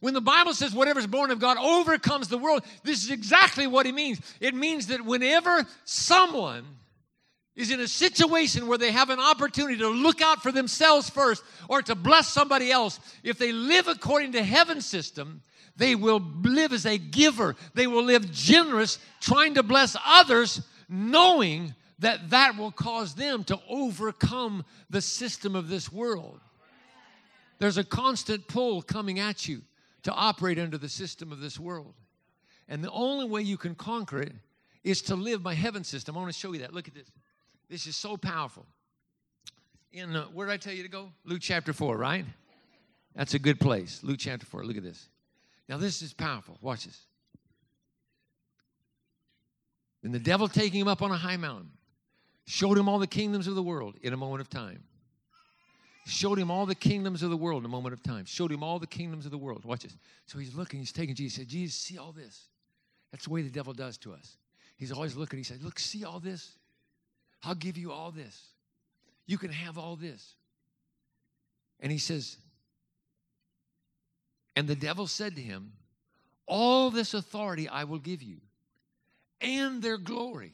When 0.00 0.14
the 0.14 0.20
Bible 0.20 0.54
says 0.54 0.72
whatever 0.72 0.98
is 0.98 1.06
born 1.06 1.30
of 1.30 1.38
God 1.38 1.58
overcomes 1.58 2.28
the 2.28 2.38
world, 2.38 2.64
this 2.84 3.04
is 3.04 3.10
exactly 3.10 3.66
what 3.66 3.86
it 3.86 3.94
means. 3.94 4.20
It 4.40 4.54
means 4.54 4.86
that 4.86 5.04
whenever 5.04 5.66
someone 5.84 6.64
is 7.56 7.70
in 7.70 7.80
a 7.80 7.88
situation 7.88 8.66
where 8.66 8.78
they 8.78 8.90
have 8.90 9.10
an 9.10 9.20
opportunity 9.20 9.78
to 9.78 9.88
look 9.88 10.20
out 10.20 10.42
for 10.42 10.50
themselves 10.50 11.08
first 11.08 11.42
or 11.68 11.82
to 11.82 11.94
bless 11.94 12.28
somebody 12.28 12.70
else, 12.70 12.98
if 13.22 13.38
they 13.38 13.52
live 13.52 13.86
according 13.86 14.32
to 14.32 14.42
heaven's 14.42 14.86
system, 14.86 15.40
they 15.76 15.94
will 15.94 16.22
live 16.42 16.72
as 16.72 16.86
a 16.86 16.98
giver. 16.98 17.56
They 17.74 17.86
will 17.86 18.04
live 18.04 18.30
generous, 18.30 18.98
trying 19.20 19.54
to 19.54 19.62
bless 19.62 19.96
others, 20.04 20.62
knowing 20.88 21.74
that 22.00 22.30
that 22.30 22.56
will 22.56 22.72
cause 22.72 23.14
them 23.14 23.44
to 23.44 23.58
overcome 23.68 24.64
the 24.90 25.00
system 25.00 25.54
of 25.54 25.68
this 25.68 25.92
world. 25.92 26.40
There's 27.58 27.78
a 27.78 27.84
constant 27.84 28.48
pull 28.48 28.82
coming 28.82 29.20
at 29.20 29.48
you 29.48 29.62
to 30.02 30.12
operate 30.12 30.58
under 30.58 30.76
the 30.76 30.88
system 30.88 31.32
of 31.32 31.40
this 31.40 31.58
world. 31.58 31.94
And 32.68 32.82
the 32.82 32.90
only 32.90 33.26
way 33.26 33.42
you 33.42 33.56
can 33.56 33.74
conquer 33.74 34.22
it 34.22 34.32
is 34.82 35.02
to 35.02 35.14
live 35.14 35.42
by 35.42 35.54
heaven 35.54 35.84
system. 35.84 36.16
I 36.16 36.20
want 36.20 36.32
to 36.32 36.38
show 36.38 36.52
you 36.52 36.60
that. 36.60 36.74
Look 36.74 36.88
at 36.88 36.94
this. 36.94 37.10
This 37.68 37.86
is 37.86 37.96
so 37.96 38.16
powerful. 38.16 38.66
In 39.92 40.14
uh, 40.14 40.24
where 40.24 40.46
did 40.46 40.52
I 40.52 40.56
tell 40.56 40.72
you 40.72 40.82
to 40.82 40.88
go? 40.88 41.10
Luke 41.24 41.40
chapter 41.40 41.72
4, 41.72 41.96
right? 41.96 42.24
That's 43.14 43.34
a 43.34 43.38
good 43.38 43.60
place. 43.60 44.00
Luke 44.02 44.18
chapter 44.18 44.44
4. 44.44 44.64
Look 44.64 44.76
at 44.76 44.82
this. 44.82 45.08
Now, 45.68 45.78
this 45.78 46.02
is 46.02 46.12
powerful. 46.12 46.58
Watch 46.60 46.84
this. 46.84 47.00
And 50.02 50.12
the 50.12 50.18
devil 50.18 50.48
taking 50.48 50.80
him 50.80 50.88
up 50.88 51.00
on 51.00 51.10
a 51.10 51.16
high 51.16 51.38
mountain 51.38 51.70
showed 52.46 52.76
him 52.76 52.88
all 52.88 52.98
the 52.98 53.06
kingdoms 53.06 53.46
of 53.46 53.54
the 53.54 53.62
world 53.62 53.96
in 54.02 54.12
a 54.12 54.16
moment 54.16 54.42
of 54.42 54.50
time. 54.50 54.82
Showed 56.06 56.38
him 56.38 56.50
all 56.50 56.66
the 56.66 56.74
kingdoms 56.74 57.22
of 57.22 57.30
the 57.30 57.36
world 57.36 57.62
in 57.62 57.64
a 57.64 57.70
moment 57.70 57.94
of 57.94 58.02
time. 58.02 58.26
Showed 58.26 58.52
him 58.52 58.62
all 58.62 58.78
the 58.78 58.86
kingdoms 58.86 59.24
of 59.24 59.30
the 59.30 59.38
world. 59.38 59.64
Watch 59.64 59.84
this. 59.84 59.96
So 60.26 60.38
he's 60.38 60.54
looking, 60.54 60.80
he's 60.80 60.92
taking 60.92 61.14
Jesus. 61.14 61.36
He 61.36 61.42
said, 61.42 61.48
Jesus, 61.48 61.80
see 61.80 61.96
all 61.96 62.12
this. 62.12 62.48
That's 63.10 63.24
the 63.24 63.30
way 63.30 63.40
the 63.40 63.48
devil 63.48 63.72
does 63.72 63.96
to 63.98 64.12
us. 64.12 64.36
He's 64.76 64.92
always 64.92 65.16
looking. 65.16 65.38
He 65.38 65.44
said, 65.44 65.62
Look, 65.62 65.78
see 65.78 66.04
all 66.04 66.20
this. 66.20 66.58
I'll 67.46 67.54
give 67.54 67.76
you 67.76 67.92
all 67.92 68.10
this. 68.10 68.40
You 69.26 69.38
can 69.38 69.50
have 69.50 69.78
all 69.78 69.96
this. 69.96 70.34
And 71.80 71.90
he 71.90 71.98
says, 71.98 72.36
And 74.56 74.68
the 74.68 74.76
devil 74.76 75.06
said 75.06 75.36
to 75.36 75.42
him, 75.42 75.72
All 76.46 76.90
this 76.90 77.14
authority 77.14 77.68
I 77.68 77.84
will 77.84 77.98
give 77.98 78.22
you, 78.22 78.38
and 79.40 79.82
their 79.82 79.98
glory. 79.98 80.52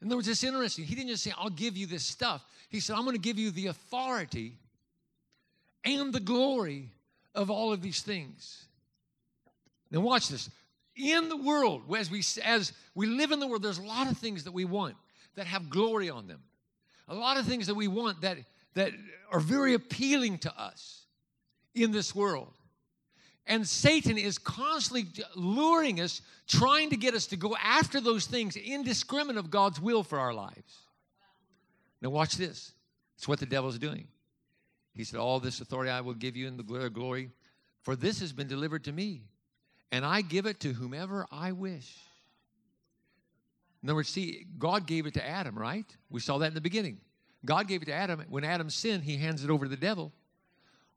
In 0.00 0.08
other 0.08 0.16
words, 0.16 0.28
it's 0.28 0.44
interesting. 0.44 0.84
He 0.84 0.94
didn't 0.94 1.10
just 1.10 1.24
say, 1.24 1.32
I'll 1.36 1.50
give 1.50 1.76
you 1.76 1.86
this 1.86 2.04
stuff. 2.04 2.44
He 2.68 2.80
said, 2.80 2.96
I'm 2.96 3.02
going 3.02 3.16
to 3.16 3.20
give 3.20 3.38
you 3.38 3.50
the 3.50 3.66
authority 3.66 4.58
and 5.84 6.12
the 6.12 6.20
glory 6.20 6.92
of 7.34 7.50
all 7.50 7.72
of 7.72 7.82
these 7.82 8.02
things. 8.02 8.66
Now, 9.90 10.00
watch 10.00 10.28
this 10.28 10.50
in 10.98 11.28
the 11.28 11.36
world, 11.36 11.82
as 11.96 12.10
we, 12.10 12.22
as 12.44 12.72
we 12.94 13.06
live 13.06 13.30
in 13.30 13.40
the 13.40 13.46
world, 13.46 13.62
there's 13.62 13.78
a 13.78 13.82
lot 13.82 14.10
of 14.10 14.18
things 14.18 14.44
that 14.44 14.52
we 14.52 14.64
want 14.64 14.96
that 15.36 15.46
have 15.46 15.70
glory 15.70 16.10
on 16.10 16.26
them. 16.26 16.40
A 17.08 17.14
lot 17.14 17.38
of 17.38 17.46
things 17.46 17.66
that 17.68 17.74
we 17.74 17.88
want 17.88 18.20
that, 18.22 18.38
that 18.74 18.92
are 19.30 19.40
very 19.40 19.74
appealing 19.74 20.38
to 20.38 20.60
us 20.60 21.06
in 21.74 21.92
this 21.92 22.14
world. 22.14 22.52
And 23.46 23.66
Satan 23.66 24.18
is 24.18 24.36
constantly 24.36 25.06
luring 25.34 26.00
us, 26.00 26.20
trying 26.46 26.90
to 26.90 26.96
get 26.96 27.14
us 27.14 27.26
to 27.28 27.36
go 27.36 27.56
after 27.62 28.00
those 28.00 28.26
things 28.26 28.56
indiscriminate 28.56 29.38
of 29.38 29.50
God's 29.50 29.80
will 29.80 30.02
for 30.02 30.18
our 30.18 30.34
lives. 30.34 30.78
Now, 32.02 32.10
watch 32.10 32.34
this. 32.36 32.72
It's 33.16 33.26
what 33.26 33.40
the 33.40 33.46
devil's 33.46 33.78
doing. 33.78 34.06
He 34.94 35.04
said, 35.04 35.18
All 35.18 35.40
this 35.40 35.60
authority 35.60 35.90
I 35.90 36.02
will 36.02 36.14
give 36.14 36.36
you 36.36 36.46
in 36.46 36.56
the 36.56 36.90
glory, 36.90 37.30
for 37.82 37.96
this 37.96 38.20
has 38.20 38.32
been 38.32 38.48
delivered 38.48 38.84
to 38.84 38.92
me 38.92 39.22
and 39.90 40.04
I 40.04 40.20
give 40.20 40.46
it 40.46 40.60
to 40.60 40.72
whomever 40.72 41.26
I 41.30 41.52
wish. 41.52 41.96
In 43.82 43.88
other 43.88 43.96
words, 43.96 44.08
see, 44.08 44.46
God 44.58 44.86
gave 44.86 45.06
it 45.06 45.14
to 45.14 45.26
Adam, 45.26 45.56
right? 45.56 45.86
We 46.10 46.20
saw 46.20 46.38
that 46.38 46.48
in 46.48 46.54
the 46.54 46.60
beginning. 46.60 46.98
God 47.44 47.68
gave 47.68 47.82
it 47.82 47.86
to 47.86 47.94
Adam. 47.94 48.24
When 48.28 48.44
Adam 48.44 48.70
sinned, 48.70 49.04
he 49.04 49.16
hands 49.16 49.44
it 49.44 49.50
over 49.50 49.64
to 49.64 49.70
the 49.70 49.76
devil. 49.76 50.12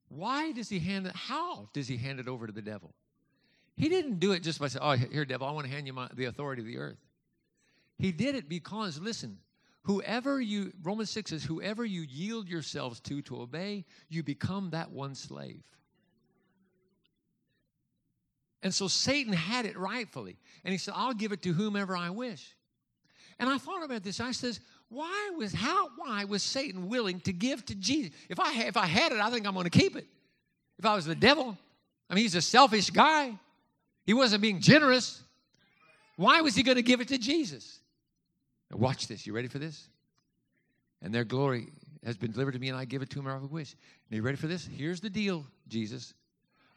Why 0.10 0.52
does 0.52 0.68
he 0.68 0.80
hand 0.80 1.08
it? 1.08 1.16
How 1.16 1.70
does 1.74 1.88
he 1.88 1.96
hand 1.96 2.20
it 2.20 2.28
over 2.28 2.48
to 2.48 2.54
the 2.54 2.62
devil? 2.62 2.94
He 3.78 3.88
didn't 3.88 4.20
do 4.20 4.34
it 4.34 4.42
just 4.44 4.60
by 4.60 4.68
saying, 4.68 4.84
Oh, 4.84 4.92
here, 4.92 5.26
devil, 5.26 5.48
I 5.48 5.52
want 5.52 5.68
to 5.68 5.72
hand 5.72 5.88
you 5.88 5.94
my, 5.94 6.10
the 6.14 6.26
authority 6.26 6.62
of 6.62 6.68
the 6.68 6.78
earth. 6.78 6.98
He 7.98 8.12
did 8.12 8.36
it 8.36 8.50
because, 8.50 9.00
listen, 9.00 9.38
whoever 9.84 10.42
you, 10.42 10.74
Romans 10.84 11.12
6 11.12 11.30
says, 11.30 11.44
whoever 11.44 11.86
you 11.86 12.02
yield 12.02 12.50
yourselves 12.50 13.00
to 13.02 13.22
to 13.24 13.42
obey, 13.42 13.86
you 14.10 14.24
become 14.24 14.72
that 14.72 14.92
one 14.92 15.16
slave. 15.16 15.62
And 18.64 18.74
so 18.74 18.88
Satan 18.88 19.34
had 19.34 19.66
it 19.66 19.78
rightfully. 19.78 20.38
And 20.64 20.72
he 20.72 20.78
said, 20.78 20.94
I'll 20.96 21.14
give 21.14 21.32
it 21.32 21.42
to 21.44 21.54
whomever 21.54 21.98
I 21.98 22.10
wish. 22.10 22.56
And 23.40 23.50
I 23.50 23.58
thought 23.58 23.84
about 23.84 24.04
this. 24.04 24.20
I 24.20 24.32
says, 24.32 24.60
why 24.90 25.32
was 25.38 25.54
how 25.54 25.90
why 25.96 26.26
was 26.26 26.44
Satan 26.44 26.90
willing 26.90 27.22
to 27.22 27.32
give 27.32 27.66
to 27.68 27.76
Jesus? 27.76 28.12
If 28.30 28.40
I 28.40 28.64
if 28.64 28.76
I 28.76 28.86
had 28.86 29.14
it, 29.14 29.20
I 29.20 29.32
think 29.32 29.48
I'm 29.48 29.54
going 29.54 29.64
to 29.64 29.70
keep 29.70 29.96
it. 29.96 30.06
If 30.78 30.86
I 30.86 30.96
was 30.96 31.06
the 31.06 31.16
devil, 31.16 31.58
I 32.10 32.14
mean 32.14 32.24
he's 32.24 32.36
a 32.36 32.42
selfish 32.42 32.90
guy. 32.90 33.34
He 34.06 34.14
wasn't 34.14 34.42
being 34.42 34.60
generous. 34.60 35.24
Why 36.18 36.42
was 36.42 36.56
he 36.56 36.64
going 36.64 36.76
to 36.76 36.84
give 36.84 37.00
it 37.00 37.08
to 37.08 37.18
Jesus? 37.18 37.80
Now 38.70 38.78
watch 38.78 39.08
this. 39.08 39.26
You 39.26 39.34
ready 39.34 39.48
for 39.48 39.60
this? 39.60 39.88
And 41.02 41.14
their 41.14 41.24
glory 41.24 41.68
has 42.04 42.18
been 42.18 42.32
delivered 42.32 42.52
to 42.52 42.60
me, 42.60 42.68
and 42.68 42.78
I 42.78 42.86
give 42.86 43.02
it 43.02 43.10
to 43.12 43.20
whomever 43.20 43.38
I 43.38 43.46
wish. 43.46 43.74
Are 44.12 44.16
you 44.16 44.22
ready 44.22 44.38
for 44.38 44.48
this? 44.48 44.68
Here's 44.76 45.00
the 45.00 45.10
deal, 45.10 45.46
Jesus. 45.68 46.14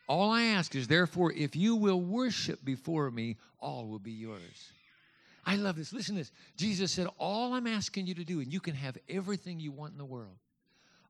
All 0.06 0.30
I 0.30 0.42
ask 0.42 0.74
is, 0.74 0.86
therefore, 0.86 1.32
if 1.32 1.56
you 1.56 1.76
will 1.76 2.00
worship 2.00 2.64
before 2.64 3.10
me, 3.10 3.36
all 3.58 3.86
will 3.86 3.98
be 3.98 4.12
yours. 4.12 4.70
I 5.46 5.56
love 5.56 5.76
this. 5.76 5.92
Listen 5.92 6.14
to 6.14 6.20
this. 6.20 6.32
Jesus 6.56 6.92
said, 6.92 7.06
All 7.18 7.54
I'm 7.54 7.66
asking 7.66 8.06
you 8.06 8.14
to 8.14 8.24
do, 8.24 8.40
and 8.40 8.52
you 8.52 8.60
can 8.60 8.74
have 8.74 8.98
everything 9.08 9.60
you 9.60 9.72
want 9.72 9.92
in 9.92 9.98
the 9.98 10.04
world, 10.04 10.36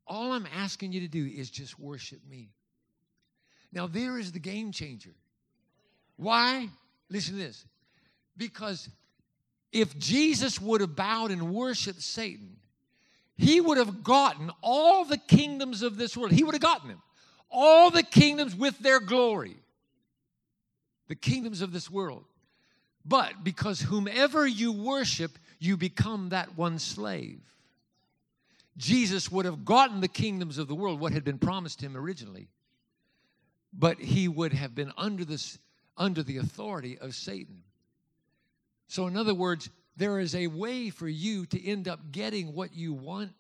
all 0.07 0.33
I'm 0.33 0.47
asking 0.55 0.93
you 0.93 1.01
to 1.01 1.09
do 1.09 1.27
is 1.27 1.51
just 1.51 1.79
worship 1.79 2.21
me. 2.29 2.51
Now, 3.73 3.87
there 3.87 4.19
is 4.19 4.31
the 4.33 4.39
game 4.39 4.71
changer. 4.71 5.15
Why? 6.17 6.69
Listen 7.11 7.35
to 7.35 7.41
this. 7.41 7.65
Because 8.37 8.89
if 9.73 9.97
Jesus 9.99 10.61
would 10.61 10.81
have 10.81 10.95
bowed 10.95 11.33
and 11.33 11.53
worshiped 11.53 12.03
Satan, 12.03 12.57
he 13.37 13.61
would 13.61 13.79
have 13.79 14.05
gotten 14.05 14.51
all 14.63 15.05
the 15.05 15.17
kingdoms 15.17 15.83
of 15.83 15.97
this 15.97 16.17
world. 16.17 16.31
He 16.31 16.45
would 16.45 16.55
have 16.55 16.63
gotten 16.63 16.89
them 16.89 17.03
all 17.55 17.91
the 17.91 18.03
kingdoms 18.03 18.55
with 18.55 18.79
their 18.81 19.01
glory, 19.01 19.57
the 21.09 21.15
kingdoms 21.15 21.63
of 21.63 21.73
this 21.73 21.91
world. 21.91 22.25
But 23.05 23.45
because 23.45 23.81
whomever 23.81 24.47
you 24.47 24.73
worship, 24.73 25.39
you 25.59 25.77
become 25.77 26.31
that 26.31 26.57
one 26.57 26.79
slave. 26.79 27.41
Jesus 28.77 29.31
would 29.31 29.45
have 29.45 29.65
gotten 29.65 30.01
the 30.01 30.09
kingdoms 30.09 30.59
of 30.59 30.67
the 30.67 30.75
world, 30.75 30.99
what 30.99 31.13
had 31.13 31.25
been 31.25 31.39
promised 31.39 31.81
him 31.81 31.97
originally, 31.97 32.49
but 33.73 34.01
he 34.01 34.27
would 34.27 34.53
have 34.53 34.75
been 34.75 34.93
under 34.97 35.25
this 35.25 35.59
under 35.97 36.25
the 36.25 36.39
authority 36.39 36.99
of 36.99 37.15
Satan. 37.15 37.63
So, 38.89 39.07
in 39.07 39.17
other 39.17 39.35
words, 39.35 39.71
there 39.97 40.19
is 40.19 40.35
a 40.35 40.49
way 40.49 40.91
for 40.91 41.09
you 41.09 41.47
to 41.47 41.65
end 41.65 41.87
up 41.87 42.01
getting 42.11 42.53
what 42.53 42.75
you 42.75 42.93
want, 42.93 43.33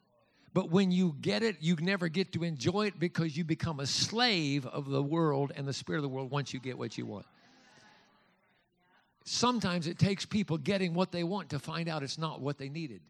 but 0.54 0.70
when 0.70 0.92
you 0.92 1.16
get 1.20 1.42
it, 1.42 1.56
you 1.60 1.76
never 1.80 2.08
get 2.08 2.32
to 2.32 2.44
enjoy 2.44 2.86
it 2.86 2.98
because 3.00 3.36
you 3.36 3.44
become 3.44 3.80
a 3.80 3.86
slave 3.86 4.64
of 4.66 4.88
the 4.88 5.02
world 5.02 5.52
and 5.56 5.66
the 5.66 5.72
spirit 5.72 5.98
of 5.98 6.02
the 6.02 6.08
world 6.08 6.30
once 6.30 6.54
you 6.54 6.60
get 6.60 6.78
what 6.78 6.96
you 6.96 7.04
want. 7.04 7.26
Sometimes 9.24 9.88
it 9.88 9.98
takes 9.98 10.24
people 10.24 10.56
getting 10.56 10.94
what 10.94 11.10
they 11.10 11.24
want 11.24 11.50
to 11.50 11.58
find 11.58 11.88
out 11.88 12.04
it's 12.04 12.18
not 12.18 12.40
what 12.40 12.56
they 12.56 12.68
needed. 12.68 13.00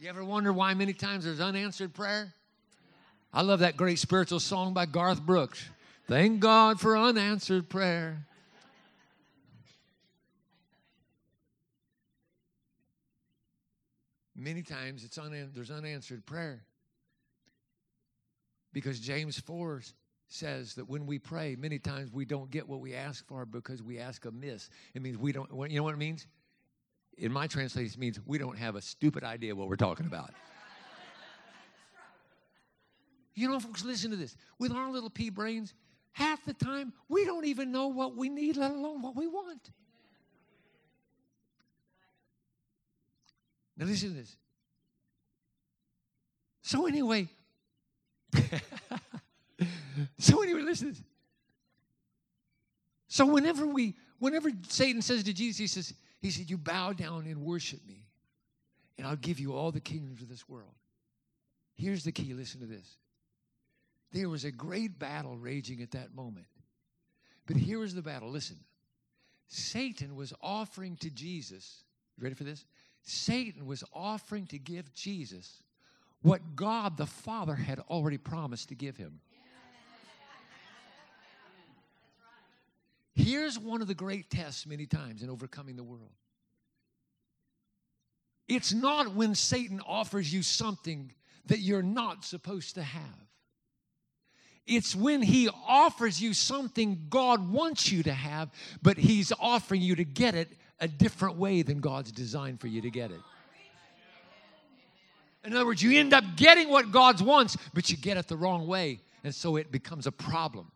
You 0.00 0.08
ever 0.08 0.24
wonder 0.24 0.52
why 0.52 0.74
many 0.74 0.92
times 0.92 1.24
there's 1.24 1.40
unanswered 1.40 1.94
prayer? 1.94 2.32
I 3.32 3.42
love 3.42 3.60
that 3.60 3.76
great 3.76 3.98
spiritual 3.98 4.40
song 4.40 4.72
by 4.72 4.86
Garth 4.86 5.20
Brooks. 5.20 5.68
Thank 6.08 6.40
God 6.40 6.80
for 6.80 6.96
unanswered 6.96 7.68
prayer. 7.68 8.26
Many 14.38 14.62
times 14.62 15.02
it's 15.02 15.18
there's 15.52 15.70
unanswered 15.72 16.24
prayer. 16.24 16.62
Because 18.72 19.00
James 19.00 19.40
4 19.40 19.82
says 20.28 20.74
that 20.74 20.88
when 20.88 21.06
we 21.06 21.18
pray, 21.18 21.56
many 21.56 21.80
times 21.80 22.12
we 22.12 22.24
don't 22.24 22.48
get 22.48 22.68
what 22.68 22.78
we 22.80 22.94
ask 22.94 23.26
for 23.26 23.44
because 23.44 23.82
we 23.82 23.98
ask 23.98 24.24
amiss. 24.26 24.70
It 24.94 25.02
means 25.02 25.18
we 25.18 25.32
don't, 25.32 25.50
you 25.68 25.78
know 25.78 25.82
what 25.82 25.94
it 25.94 25.98
means? 25.98 26.28
In 27.16 27.32
my 27.32 27.48
translation, 27.48 27.94
it 27.94 27.98
means 27.98 28.20
we 28.26 28.38
don't 28.38 28.56
have 28.56 28.76
a 28.76 28.80
stupid 28.80 29.24
idea 29.24 29.56
what 29.56 29.68
we're 29.68 29.74
talking 29.74 30.06
about. 30.06 30.30
You 33.34 33.48
know, 33.48 33.58
folks, 33.58 33.84
listen 33.84 34.12
to 34.12 34.16
this. 34.16 34.36
With 34.60 34.70
our 34.70 34.90
little 34.90 35.10
pea 35.10 35.30
brains, 35.30 35.74
half 36.12 36.44
the 36.44 36.54
time 36.54 36.92
we 37.08 37.24
don't 37.24 37.44
even 37.44 37.72
know 37.72 37.88
what 37.88 38.16
we 38.16 38.28
need, 38.28 38.56
let 38.56 38.70
alone 38.70 39.02
what 39.02 39.16
we 39.16 39.26
want. 39.26 39.70
Now, 43.78 43.86
listen 43.86 44.10
to 44.10 44.16
this. 44.16 44.36
So, 46.62 46.86
anyway, 46.86 47.28
so 50.18 50.42
anyway, 50.42 50.62
listen. 50.62 50.96
So 53.08 53.26
whenever 53.26 53.66
we, 53.66 53.94
whenever 54.18 54.50
Satan 54.68 55.02
says 55.02 55.22
to 55.24 55.32
Jesus, 55.32 55.58
he 55.58 55.66
says, 55.66 55.94
he 56.20 56.30
said, 56.30 56.50
"You 56.50 56.58
bow 56.58 56.92
down 56.92 57.26
and 57.26 57.42
worship 57.42 57.80
me, 57.86 58.06
and 58.96 59.06
I'll 59.06 59.16
give 59.16 59.40
you 59.40 59.54
all 59.54 59.72
the 59.72 59.80
kingdoms 59.80 60.20
of 60.22 60.28
this 60.28 60.48
world." 60.48 60.74
Here's 61.74 62.04
the 62.04 62.12
key. 62.12 62.34
Listen 62.34 62.60
to 62.60 62.66
this. 62.66 62.96
There 64.12 64.28
was 64.28 64.44
a 64.44 64.50
great 64.50 64.98
battle 64.98 65.36
raging 65.36 65.80
at 65.82 65.92
that 65.92 66.14
moment, 66.14 66.46
but 67.46 67.56
here 67.56 67.78
was 67.78 67.94
the 67.94 68.02
battle. 68.02 68.30
Listen, 68.30 68.58
Satan 69.46 70.16
was 70.16 70.32
offering 70.42 70.96
to 70.96 71.10
Jesus. 71.10 71.84
You 72.16 72.24
ready 72.24 72.34
for 72.34 72.44
this? 72.44 72.64
Satan 73.02 73.66
was 73.66 73.84
offering 73.92 74.46
to 74.46 74.58
give 74.58 74.92
Jesus 74.92 75.62
what 76.22 76.56
God 76.56 76.96
the 76.96 77.06
Father 77.06 77.54
had 77.54 77.80
already 77.88 78.18
promised 78.18 78.68
to 78.68 78.74
give 78.74 78.96
him. 78.96 79.20
Here's 83.14 83.58
one 83.58 83.82
of 83.82 83.88
the 83.88 83.94
great 83.94 84.30
tests 84.30 84.66
many 84.66 84.86
times 84.86 85.22
in 85.22 85.30
overcoming 85.30 85.76
the 85.76 85.82
world. 85.82 86.12
It's 88.46 88.72
not 88.72 89.14
when 89.14 89.34
Satan 89.34 89.80
offers 89.86 90.32
you 90.32 90.42
something 90.42 91.12
that 91.46 91.58
you're 91.58 91.82
not 91.82 92.24
supposed 92.24 92.76
to 92.76 92.82
have. 92.82 93.28
It's 94.66 94.94
when 94.94 95.22
he 95.22 95.48
offers 95.66 96.20
you 96.20 96.34
something 96.34 97.06
God 97.08 97.50
wants 97.50 97.90
you 97.90 98.02
to 98.02 98.12
have, 98.12 98.50
but 98.82 98.98
he's 98.98 99.32
offering 99.40 99.80
you 99.80 99.96
to 99.96 100.04
get 100.04 100.34
it 100.34 100.52
a 100.80 100.88
different 100.88 101.36
way 101.36 101.62
than 101.62 101.80
God's 101.80 102.12
designed 102.12 102.60
for 102.60 102.66
you 102.66 102.80
to 102.82 102.90
get 102.90 103.10
it. 103.10 103.20
In 105.44 105.54
other 105.54 105.66
words, 105.66 105.82
you 105.82 105.98
end 105.98 106.12
up 106.12 106.24
getting 106.36 106.68
what 106.68 106.92
God 106.92 107.20
wants, 107.20 107.56
but 107.72 107.90
you 107.90 107.96
get 107.96 108.16
it 108.16 108.28
the 108.28 108.36
wrong 108.36 108.66
way, 108.66 109.00
and 109.24 109.34
so 109.34 109.56
it 109.56 109.72
becomes 109.72 110.06
a 110.06 110.12
problem. 110.12 110.70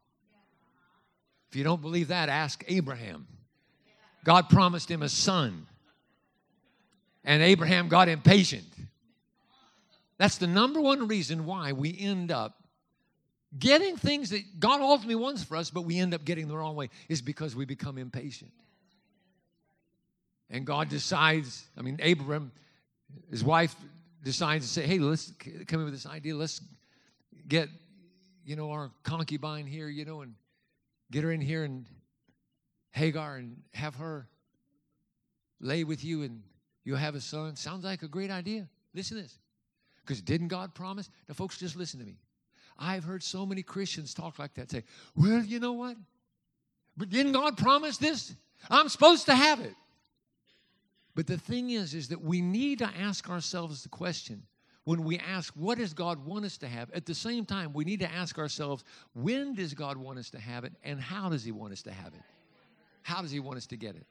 If 1.50 1.56
you 1.56 1.64
don't 1.64 1.82
believe 1.82 2.08
that, 2.08 2.28
ask 2.28 2.64
Abraham. 2.68 3.26
God 4.24 4.48
promised 4.48 4.90
him 4.90 5.02
a 5.02 5.08
son, 5.08 5.66
and 7.24 7.42
Abraham 7.42 7.88
got 7.88 8.08
impatient. 8.08 8.64
That's 10.16 10.38
the 10.38 10.46
number 10.46 10.80
one 10.80 11.08
reason 11.08 11.44
why 11.44 11.72
we 11.72 11.96
end 11.98 12.30
up 12.30 12.56
getting 13.58 13.96
things 13.96 14.30
that 14.30 14.60
God 14.60 14.80
ultimately 14.80 15.16
wants 15.16 15.42
for 15.44 15.56
us, 15.56 15.68
but 15.68 15.82
we 15.82 15.98
end 15.98 16.14
up 16.14 16.24
getting 16.24 16.48
the 16.48 16.56
wrong 16.56 16.76
way, 16.76 16.88
is 17.08 17.20
because 17.20 17.54
we 17.54 17.64
become 17.64 17.98
impatient. 17.98 18.52
And 20.52 20.66
God 20.66 20.90
decides, 20.90 21.64
I 21.78 21.82
mean, 21.82 21.98
Abraham, 22.00 22.52
his 23.30 23.42
wife 23.42 23.74
decides 24.22 24.66
to 24.66 24.72
say, 24.72 24.86
hey, 24.86 24.98
let's 24.98 25.32
come 25.66 25.80
in 25.80 25.84
with 25.86 25.94
this 25.94 26.06
idea. 26.06 26.36
Let's 26.36 26.60
get, 27.48 27.70
you 28.44 28.54
know, 28.54 28.70
our 28.70 28.90
concubine 29.02 29.66
here, 29.66 29.88
you 29.88 30.04
know, 30.04 30.20
and 30.20 30.34
get 31.10 31.24
her 31.24 31.32
in 31.32 31.40
here 31.40 31.64
and 31.64 31.86
Hagar 32.90 33.36
and 33.36 33.56
have 33.72 33.96
her 33.96 34.28
lay 35.58 35.84
with 35.84 36.04
you 36.04 36.22
and 36.22 36.42
you'll 36.84 36.98
have 36.98 37.14
a 37.14 37.20
son. 37.20 37.56
Sounds 37.56 37.82
like 37.82 38.02
a 38.02 38.08
great 38.08 38.30
idea. 38.30 38.68
Listen 38.94 39.16
to 39.16 39.22
this. 39.22 39.38
Because 40.02 40.20
didn't 40.20 40.48
God 40.48 40.74
promise? 40.74 41.08
Now, 41.28 41.34
folks, 41.34 41.56
just 41.56 41.76
listen 41.76 41.98
to 41.98 42.04
me. 42.04 42.18
I've 42.78 43.04
heard 43.04 43.22
so 43.22 43.46
many 43.46 43.62
Christians 43.62 44.12
talk 44.12 44.38
like 44.38 44.52
that 44.54 44.70
say, 44.70 44.84
well, 45.16 45.42
you 45.42 45.60
know 45.60 45.72
what? 45.72 45.96
But 46.94 47.08
didn't 47.08 47.32
God 47.32 47.56
promise 47.56 47.96
this? 47.96 48.34
I'm 48.68 48.90
supposed 48.90 49.26
to 49.26 49.34
have 49.34 49.60
it. 49.60 49.74
But 51.14 51.26
the 51.26 51.38
thing 51.38 51.70
is, 51.70 51.94
is 51.94 52.08
that 52.08 52.22
we 52.22 52.40
need 52.40 52.78
to 52.78 52.90
ask 52.98 53.28
ourselves 53.28 53.82
the 53.82 53.88
question 53.88 54.42
when 54.84 55.04
we 55.04 55.18
ask, 55.18 55.52
what 55.54 55.78
does 55.78 55.94
God 55.94 56.24
want 56.24 56.44
us 56.44 56.56
to 56.58 56.68
have? 56.68 56.90
At 56.92 57.06
the 57.06 57.14
same 57.14 57.44
time, 57.44 57.72
we 57.72 57.84
need 57.84 58.00
to 58.00 58.10
ask 58.10 58.38
ourselves, 58.38 58.82
when 59.14 59.54
does 59.54 59.74
God 59.74 59.96
want 59.96 60.18
us 60.18 60.30
to 60.30 60.40
have 60.40 60.64
it 60.64 60.72
and 60.82 61.00
how 61.00 61.28
does 61.28 61.44
He 61.44 61.52
want 61.52 61.72
us 61.72 61.82
to 61.82 61.92
have 61.92 62.14
it? 62.14 62.22
How 63.02 63.22
does 63.22 63.30
He 63.30 63.40
want 63.40 63.58
us 63.58 63.66
to 63.66 63.76
get 63.76 63.94
it? 63.94 64.06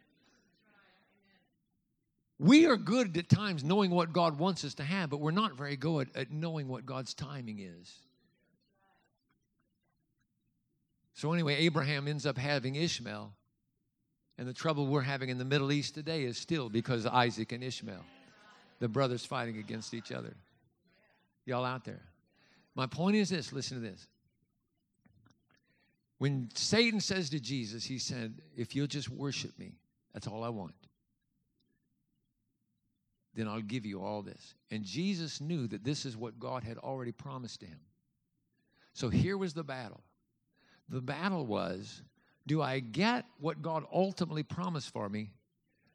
We 2.40 2.66
are 2.66 2.78
good 2.78 3.16
at 3.18 3.30
times 3.30 3.64
knowing 3.64 3.92
what 3.92 4.14
God 4.14 4.40
wants 4.40 4.64
us 4.64 4.74
to 4.76 4.84
have, 4.84 5.10
but 5.10 5.20
we're 5.20 5.32
not 5.32 5.56
very 5.56 5.76
good 5.76 6.10
at 6.16 6.32
knowing 6.32 6.68
what 6.68 6.86
God's 6.86 7.14
timing 7.14 7.60
is. 7.60 7.94
So, 11.14 11.34
anyway, 11.34 11.56
Abraham 11.58 12.08
ends 12.08 12.26
up 12.26 12.38
having 12.38 12.76
Ishmael. 12.76 13.32
And 14.38 14.48
the 14.48 14.54
trouble 14.54 14.88
we're 14.88 15.02
having 15.02 15.30
in 15.30 15.38
the 15.38 15.46
Middle 15.46 15.72
East 15.72 15.94
today 15.94 16.24
is 16.24 16.38
still 16.38 16.70
because 16.70 17.06
Isaac 17.06 17.52
and 17.52 17.64
Ishmael, 17.64 18.04
the 18.80 18.88
brothers 18.88 19.26
fighting 19.26 19.58
against 19.58 19.94
each 19.94 20.12
other. 20.12 20.34
Y'all 21.46 21.66
out 21.66 21.86
there. 21.86 22.02
My 22.76 22.88
point 22.88 23.16
is 23.16 23.30
this 23.30 23.52
listen 23.52 23.82
to 23.82 23.88
this. 23.88 24.08
When 26.18 26.50
Satan 26.54 27.00
says 27.00 27.32
to 27.32 27.40
Jesus, 27.40 27.84
he 27.84 27.98
said, 27.98 28.42
If 28.56 28.76
you'll 28.76 28.88
just 28.88 29.10
worship 29.10 29.58
me, 29.58 29.74
that's 30.14 30.28
all 30.28 30.44
I 30.44 30.50
want, 30.50 30.76
then 33.34 33.48
I'll 33.48 33.62
give 33.62 33.86
you 33.86 34.02
all 34.04 34.22
this. 34.22 34.54
And 34.70 34.84
Jesus 34.84 35.42
knew 35.42 35.68
that 35.68 35.84
this 35.84 36.06
is 36.06 36.16
what 36.16 36.40
God 36.40 36.64
had 36.64 36.78
already 36.78 37.12
promised 37.12 37.62
to 37.62 37.66
him. 37.66 37.80
So 38.94 39.10
here 39.10 39.38
was 39.38 39.54
the 39.54 39.64
battle. 39.64 40.04
The 40.90 41.02
battle 41.02 41.46
was 41.46 42.04
do 42.48 42.62
I 42.62 42.80
get 42.80 43.26
what 43.40 43.62
God 43.62 43.86
ultimately 43.94 44.44
promised 44.44 44.92
for 44.92 45.08
me? 45.08 45.32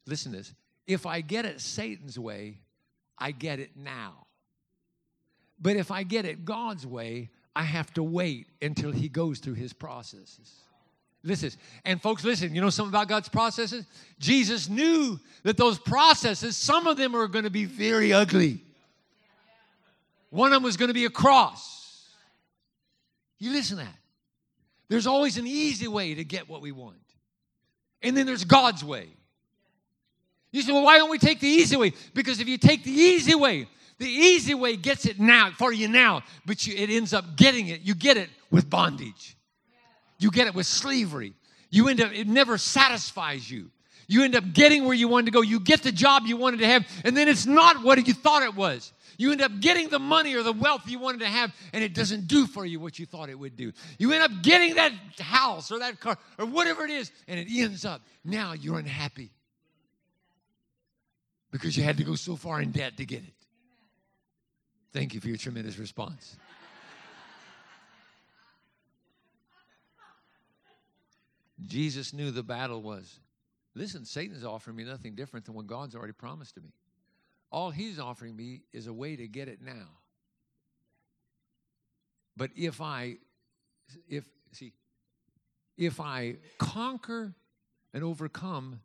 Listen 0.06 0.32
to 0.32 0.38
this. 0.38 0.54
If 0.86 1.06
I 1.06 1.20
get 1.20 1.44
it 1.44 1.60
Satan's 1.60 2.18
way, 2.18 2.58
I 3.18 3.32
get 3.32 3.58
it 3.58 3.70
now. 3.76 4.26
But 5.60 5.76
if 5.76 5.90
I 5.90 6.02
get 6.02 6.24
it 6.24 6.44
God's 6.44 6.86
way, 6.86 7.30
I 7.54 7.62
have 7.62 7.92
to 7.94 8.02
wait 8.02 8.46
until 8.60 8.92
he 8.92 9.08
goes 9.08 9.38
through 9.38 9.54
his 9.54 9.72
processes. 9.72 10.52
Listen, 11.24 11.50
and 11.84 12.00
folks, 12.00 12.22
listen, 12.22 12.54
you 12.54 12.60
know 12.60 12.70
something 12.70 12.92
about 12.92 13.08
God's 13.08 13.28
processes? 13.28 13.84
Jesus 14.20 14.68
knew 14.68 15.18
that 15.42 15.56
those 15.56 15.78
processes, 15.78 16.56
some 16.56 16.86
of 16.86 16.96
them 16.96 17.16
are 17.16 17.26
going 17.26 17.44
to 17.44 17.50
be 17.50 17.64
very 17.64 18.12
ugly. 18.12 18.62
One 20.30 20.52
of 20.52 20.56
them 20.56 20.62
was 20.62 20.76
going 20.76 20.88
to 20.88 20.94
be 20.94 21.06
a 21.06 21.10
cross. 21.10 22.06
You 23.38 23.50
listen 23.52 23.78
to 23.78 23.84
that. 23.84 23.96
There's 24.88 25.06
always 25.06 25.36
an 25.36 25.46
easy 25.46 25.88
way 25.88 26.14
to 26.14 26.24
get 26.24 26.48
what 26.48 26.62
we 26.62 26.72
want. 26.72 26.96
And 28.02 28.16
then 28.16 28.26
there's 28.26 28.44
God's 28.44 28.84
way. 28.84 29.08
You 30.52 30.62
say, 30.62 30.72
well, 30.72 30.84
why 30.84 30.98
don't 30.98 31.10
we 31.10 31.18
take 31.18 31.40
the 31.40 31.48
easy 31.48 31.76
way? 31.76 31.92
Because 32.14 32.40
if 32.40 32.48
you 32.48 32.56
take 32.56 32.84
the 32.84 32.90
easy 32.90 33.34
way, 33.34 33.68
the 33.98 34.08
easy 34.08 34.54
way 34.54 34.76
gets 34.76 35.06
it 35.06 35.18
now 35.18 35.50
for 35.50 35.72
you 35.72 35.88
now, 35.88 36.22
but 36.44 36.66
you, 36.66 36.74
it 36.76 36.90
ends 36.90 37.12
up 37.12 37.36
getting 37.36 37.68
it. 37.68 37.80
You 37.80 37.94
get 37.94 38.16
it 38.16 38.28
with 38.50 38.68
bondage. 38.68 39.36
You 40.18 40.30
get 40.30 40.46
it 40.46 40.54
with 40.54 40.66
slavery. 40.66 41.34
You 41.70 41.88
end 41.88 42.00
up, 42.00 42.12
it 42.12 42.26
never 42.26 42.58
satisfies 42.58 43.50
you. 43.50 43.70
You 44.08 44.22
end 44.22 44.36
up 44.36 44.44
getting 44.52 44.84
where 44.84 44.94
you 44.94 45.08
wanted 45.08 45.26
to 45.26 45.32
go. 45.32 45.42
You 45.42 45.58
get 45.58 45.82
the 45.82 45.90
job 45.90 46.24
you 46.26 46.36
wanted 46.36 46.60
to 46.60 46.66
have, 46.66 46.86
and 47.04 47.16
then 47.16 47.28
it's 47.28 47.44
not 47.44 47.82
what 47.82 48.06
you 48.06 48.14
thought 48.14 48.42
it 48.42 48.54
was. 48.54 48.92
You 49.16 49.32
end 49.32 49.40
up 49.40 49.60
getting 49.60 49.88
the 49.88 49.98
money 49.98 50.34
or 50.34 50.42
the 50.42 50.52
wealth 50.52 50.82
you 50.86 50.98
wanted 50.98 51.20
to 51.20 51.26
have, 51.26 51.54
and 51.72 51.82
it 51.82 51.94
doesn't 51.94 52.26
do 52.26 52.46
for 52.46 52.66
you 52.66 52.80
what 52.80 52.98
you 52.98 53.06
thought 53.06 53.28
it 53.28 53.38
would 53.38 53.56
do. 53.56 53.72
You 53.98 54.12
end 54.12 54.22
up 54.22 54.42
getting 54.42 54.74
that 54.74 54.92
house 55.18 55.70
or 55.70 55.78
that 55.80 56.00
car 56.00 56.18
or 56.38 56.46
whatever 56.46 56.84
it 56.84 56.90
is, 56.90 57.10
and 57.28 57.38
it 57.38 57.48
ends 57.50 57.84
up 57.84 58.02
now 58.24 58.52
you're 58.52 58.78
unhappy 58.78 59.30
because 61.50 61.76
you 61.76 61.82
had 61.82 61.96
to 61.96 62.04
go 62.04 62.14
so 62.14 62.36
far 62.36 62.60
in 62.60 62.70
debt 62.70 62.96
to 62.98 63.06
get 63.06 63.22
it. 63.22 63.34
Thank 64.92 65.14
you 65.14 65.20
for 65.20 65.28
your 65.28 65.36
tremendous 65.36 65.78
response. 65.78 66.36
Jesus 71.66 72.12
knew 72.12 72.30
the 72.30 72.42
battle 72.42 72.82
was. 72.82 73.20
Listen, 73.74 74.04
Satan's 74.04 74.44
offering 74.44 74.76
me 74.76 74.84
nothing 74.84 75.14
different 75.14 75.46
than 75.46 75.54
what 75.54 75.66
God's 75.66 75.94
already 75.94 76.12
promised 76.12 76.54
to 76.54 76.60
me. 76.60 76.72
All 77.50 77.70
he's 77.70 77.98
offering 77.98 78.36
me 78.36 78.62
is 78.72 78.86
a 78.86 78.92
way 78.92 79.16
to 79.16 79.28
get 79.28 79.48
it 79.48 79.60
now. 79.62 79.88
But 82.36 82.50
if 82.56 82.80
I, 82.80 83.16
if, 84.08 84.24
see, 84.52 84.72
if 85.78 86.00
I 86.00 86.36
conquer 86.58 87.34
and 87.94 88.04
overcome 88.04 88.80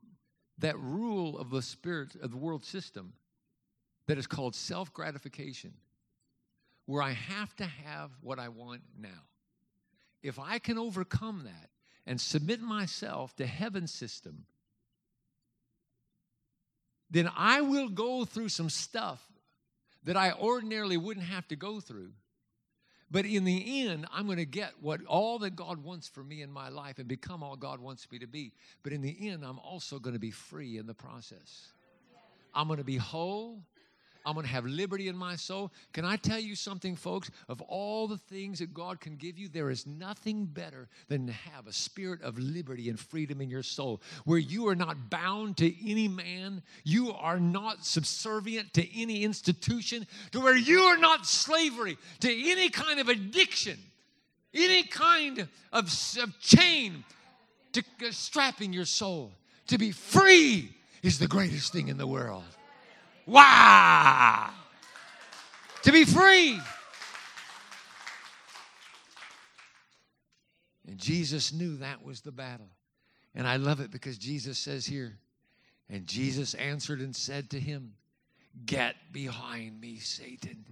that 0.60 0.78
rule 0.80 1.38
of 1.38 1.50
the 1.50 1.62
spirit 1.62 2.16
of 2.22 2.32
the 2.32 2.38
world 2.38 2.64
system 2.64 3.14
that 4.08 4.18
is 4.18 4.28
called 4.28 4.56
self 4.56 4.94
gratification, 4.94 5.74
where 6.86 7.02
I 7.02 7.12
have 7.12 7.56
to 7.58 7.66
have 7.66 8.12
what 8.22 8.40
I 8.40 8.50
want 8.50 8.82
now. 8.98 9.10
If 10.22 10.40
I 10.40 10.60
can 10.60 10.78
overcome 10.78 11.44
that 11.46 11.70
and 12.06 12.20
submit 12.20 12.62
myself 12.62 13.36
to 13.38 13.46
heaven's 13.46 13.92
system, 13.92 14.46
then 17.12 17.30
I 17.36 17.62
will 17.62 17.90
go 17.90 18.26
through 18.26 18.50
some 18.50 18.70
stuff 18.70 19.22
that 20.04 20.18
I 20.18 20.32
ordinarily 20.32 20.98
wouldn't 20.98 21.26
have 21.28 21.48
to 21.50 21.56
go 21.56 21.80
through. 21.80 22.14
But 23.12 23.26
in 23.26 23.44
the 23.44 23.86
end, 23.86 24.08
I'm 24.14 24.26
going 24.26 24.38
to 24.38 24.46
get 24.46 24.72
what 24.80 25.04
all 25.06 25.38
that 25.40 25.56
God 25.58 25.84
wants 25.84 26.08
for 26.08 26.24
me 26.24 26.42
in 26.42 26.50
my 26.50 26.70
life 26.70 26.98
and 26.98 27.10
become 27.10 27.44
all 27.44 27.58
God 27.58 27.82
wants 27.82 28.10
me 28.10 28.20
to 28.20 28.28
be. 28.28 28.54
But 28.84 28.94
in 28.94 29.02
the 29.02 29.30
end, 29.30 29.44
I'm 29.44 29.60
also 29.60 30.00
going 30.00 30.14
to 30.14 30.20
be 30.20 30.32
free 30.32 30.78
in 30.78 30.88
the 30.88 30.94
process. 30.94 31.68
I'm 32.54 32.68
going 32.68 32.80
to 32.80 32.86
be 32.86 32.96
whole. 32.96 33.64
I'm 34.26 34.34
going 34.34 34.46
to 34.46 34.52
have 34.52 34.66
liberty 34.66 35.08
in 35.08 35.18
my 35.18 35.36
soul. 35.36 35.72
Can 35.94 36.06
I 36.06 36.16
tell 36.16 36.40
you 36.40 36.56
something, 36.56 36.96
folks? 36.96 37.32
Of 37.50 37.62
all 37.62 38.08
the 38.08 38.18
things 38.18 38.60
that 38.60 38.74
God 38.74 39.00
can 39.00 39.16
give 39.16 39.38
you, 39.38 39.50
there 39.50 39.70
is 39.70 39.88
nothing 39.88 40.46
better 40.46 40.88
than 41.08 41.28
to 41.28 41.34
have 41.34 41.68
a 41.68 41.74
spirit 41.74 42.22
of 42.22 42.38
liberty 42.38 42.90
and 42.90 43.00
freedom 43.00 43.42
in 43.42 43.50
your 43.50 43.64
soul 43.64 44.02
where 44.26 44.38
you 44.38 44.68
are 44.68 44.76
not 44.76 45.10
bound 45.10 45.58
to 45.58 45.90
any 45.90 46.08
man, 46.08 46.62
you 46.84 47.12
are 47.14 47.40
not 47.40 47.86
subservient 47.86 48.74
to 48.76 49.00
any 49.00 49.24
institution, 49.24 50.06
to 50.32 50.40
where 50.40 50.58
you 50.58 50.82
are 50.82 50.98
not 50.98 51.26
slavery 51.26 51.98
to 52.20 52.30
any 52.32 52.70
kind 52.70 53.00
of 53.00 53.10
addiction, 53.10 53.78
any 54.54 54.84
kind 54.84 55.40
of, 55.40 55.50
of 56.20 56.40
chain 56.40 57.04
to 57.74 57.84
uh, 58.06 58.12
strapping 58.12 58.74
your 58.74 58.86
soul. 58.86 59.32
To 59.68 59.78
be 59.78 59.92
free 59.92 60.76
is 61.02 61.20
the 61.20 61.28
greatest 61.28 61.72
thing 61.72 61.88
in 61.88 61.98
the 61.98 62.08
world. 62.08 62.44
Wow! 63.32 64.50
To 65.84 65.92
be 65.94 66.04
free. 66.04 66.60
And 70.86 70.98
Jesus 70.98 71.54
knew 71.54 71.78
that 71.78 72.04
was 72.04 72.20
the 72.20 72.34
battle. 72.34 72.68
And 73.34 73.48
I 73.48 73.56
love 73.56 73.80
it 73.80 73.90
because 73.90 74.18
Jesus 74.18 74.60
says 74.60 74.86
here, 74.86 75.18
and 75.90 76.06
Jesus 76.06 76.56
answered 76.56 77.00
and 77.00 77.16
said 77.16 77.50
to 77.52 77.60
him, 77.60 77.94
Get 78.66 78.96
behind 79.14 79.80
me, 79.80 79.96
Satan, 80.00 80.66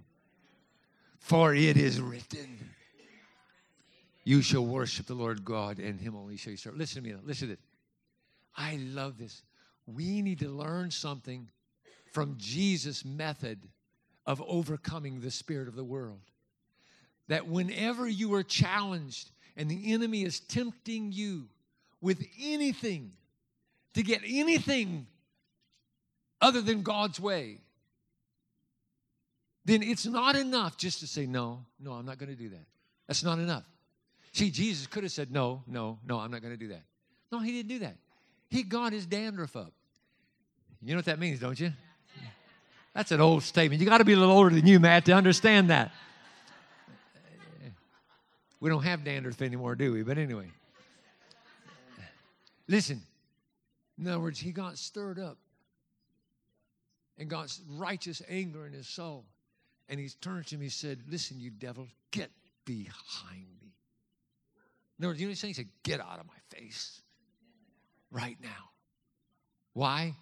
for 1.17 1.55
it 1.55 1.77
is 1.77 2.01
written, 2.01 2.59
You 4.25 4.41
shall 4.41 4.65
worship 4.65 5.05
the 5.05 5.13
Lord 5.13 5.45
God, 5.45 5.79
and 5.79 5.97
him 5.97 6.13
only 6.13 6.35
shall 6.35 6.51
you 6.51 6.57
serve. 6.57 6.75
Listen 6.75 7.03
to 7.03 7.09
me 7.09 7.15
now. 7.15 7.21
Listen 7.23 7.47
to 7.47 7.55
this. 7.55 7.63
I 8.57 8.77
love 8.81 9.17
this. 9.17 9.43
We 9.87 10.21
need 10.21 10.39
to 10.39 10.49
learn 10.49 10.91
something 10.91 11.49
from 12.11 12.35
Jesus' 12.37 13.05
method 13.05 13.59
of 14.25 14.41
overcoming 14.47 15.21
the 15.21 15.31
spirit 15.31 15.67
of 15.67 15.75
the 15.75 15.83
world. 15.83 16.21
That 17.27 17.47
whenever 17.47 18.07
you 18.07 18.33
are 18.35 18.43
challenged 18.43 19.31
and 19.55 19.69
the 19.69 19.93
enemy 19.93 20.23
is 20.23 20.39
tempting 20.39 21.11
you 21.11 21.47
with 22.01 22.25
anything 22.41 23.11
to 23.93 24.03
get 24.03 24.21
anything 24.25 25.07
other 26.41 26.61
than 26.61 26.81
God's 26.81 27.19
way, 27.19 27.57
then 29.65 29.83
it's 29.83 30.05
not 30.05 30.35
enough 30.35 30.77
just 30.77 31.01
to 31.01 31.07
say, 31.07 31.25
No, 31.25 31.65
no, 31.79 31.93
I'm 31.93 32.05
not 32.05 32.17
going 32.17 32.29
to 32.29 32.35
do 32.35 32.49
that. 32.49 32.65
That's 33.07 33.23
not 33.23 33.39
enough. 33.39 33.63
See, 34.31 34.49
Jesus 34.49 34.87
could 34.87 35.03
have 35.03 35.11
said, 35.11 35.31
No, 35.31 35.63
no, 35.67 35.99
no, 36.05 36.19
I'm 36.19 36.31
not 36.31 36.41
going 36.41 36.53
to 36.53 36.57
do 36.57 36.69
that. 36.69 36.83
No, 37.31 37.39
he 37.39 37.51
didn't 37.51 37.69
do 37.69 37.79
that. 37.79 37.97
He 38.49 38.63
got 38.63 38.93
his 38.93 39.05
dandruff 39.05 39.55
up. 39.55 39.73
You 40.81 40.93
know 40.93 40.99
what 40.99 41.05
that 41.05 41.19
means, 41.19 41.39
don't 41.39 41.59
you? 41.59 41.71
That's 42.93 43.11
an 43.11 43.21
old 43.21 43.43
statement. 43.43 43.81
You 43.81 43.87
got 43.87 43.99
to 43.99 44.05
be 44.05 44.13
a 44.13 44.17
little 44.17 44.35
older 44.35 44.53
than 44.53 44.65
you, 44.65 44.79
Matt, 44.79 45.05
to 45.05 45.13
understand 45.13 45.69
that. 45.69 45.91
We 48.59 48.69
don't 48.69 48.83
have 48.83 49.03
dandruff 49.03 49.41
anymore, 49.41 49.75
do 49.75 49.93
we? 49.93 50.03
But 50.03 50.17
anyway. 50.17 50.47
Listen. 52.67 53.01
In 53.97 54.07
other 54.07 54.19
words, 54.19 54.39
he 54.39 54.51
got 54.51 54.77
stirred 54.77 55.19
up 55.19 55.37
and 57.17 57.29
got 57.29 57.57
righteous 57.71 58.21
anger 58.29 58.65
in 58.65 58.73
his 58.73 58.87
soul. 58.87 59.25
And 59.89 59.99
he 59.99 60.07
turned 60.21 60.47
to 60.47 60.57
me 60.57 60.65
and 60.65 60.71
said, 60.71 60.99
Listen, 61.09 61.39
you 61.39 61.49
devil, 61.49 61.87
get 62.11 62.31
behind 62.65 63.45
me. 63.61 63.73
In 64.97 65.05
other 65.05 65.09
words, 65.09 65.19
you 65.19 65.25
know 65.25 65.29
what 65.29 65.31
he's 65.31 65.39
saying? 65.39 65.53
He 65.53 65.55
said, 65.55 65.69
Get 65.83 65.99
out 65.99 66.19
of 66.19 66.27
my 66.27 66.57
face 66.57 67.01
right 68.11 68.37
now. 68.41 68.69
Why? 69.73 70.15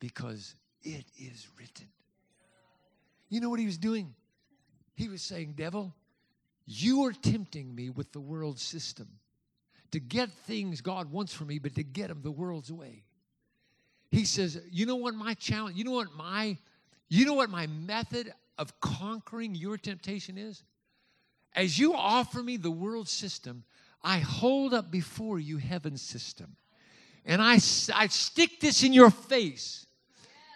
Because 0.00 0.54
it 0.82 1.04
is 1.18 1.46
written. 1.58 1.88
You 3.32 3.40
know 3.40 3.48
what 3.48 3.60
he 3.60 3.64
was 3.64 3.78
doing? 3.78 4.14
He 4.94 5.08
was 5.08 5.22
saying, 5.22 5.54
Devil, 5.56 5.94
you 6.66 7.04
are 7.06 7.14
tempting 7.14 7.74
me 7.74 7.88
with 7.88 8.12
the 8.12 8.20
world 8.20 8.58
system 8.58 9.08
to 9.90 10.00
get 10.00 10.30
things 10.46 10.82
God 10.82 11.10
wants 11.10 11.32
for 11.32 11.46
me, 11.46 11.58
but 11.58 11.74
to 11.76 11.82
get 11.82 12.08
them 12.08 12.20
the 12.22 12.30
world's 12.30 12.70
way. 12.70 13.04
He 14.10 14.26
says, 14.26 14.60
You 14.70 14.84
know 14.84 14.96
what 14.96 15.14
my 15.14 15.32
challenge, 15.32 15.78
you 15.78 15.84
know 15.84 15.92
what 15.92 16.14
my, 16.14 16.58
you 17.08 17.24
know 17.24 17.32
what 17.32 17.48
my 17.48 17.66
method 17.68 18.34
of 18.58 18.78
conquering 18.80 19.54
your 19.54 19.78
temptation 19.78 20.36
is? 20.36 20.62
As 21.56 21.78
you 21.78 21.94
offer 21.94 22.42
me 22.42 22.58
the 22.58 22.70
world 22.70 23.08
system, 23.08 23.64
I 24.02 24.18
hold 24.18 24.74
up 24.74 24.90
before 24.90 25.38
you 25.38 25.56
heaven's 25.56 26.02
system. 26.02 26.54
And 27.24 27.40
I, 27.40 27.54
I 27.94 28.08
stick 28.08 28.60
this 28.60 28.82
in 28.82 28.92
your 28.92 29.08
face. 29.08 29.86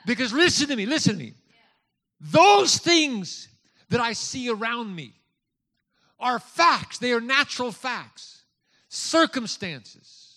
Because 0.05 0.31
listen 0.35 0.69
to 0.69 0.77
me, 0.77 0.85
listen 0.85 1.15
to 1.15 1.19
me. 1.19 1.33
Those 2.21 2.79
things 2.79 3.49
that 3.91 4.01
I 4.01 4.13
see 4.13 4.49
around 4.49 4.95
me 4.95 5.13
are 6.19 6.39
facts, 6.39 6.99
they 6.99 7.13
are 7.13 7.21
natural 7.21 7.73
facts, 7.73 8.43
circumstances, 8.89 10.35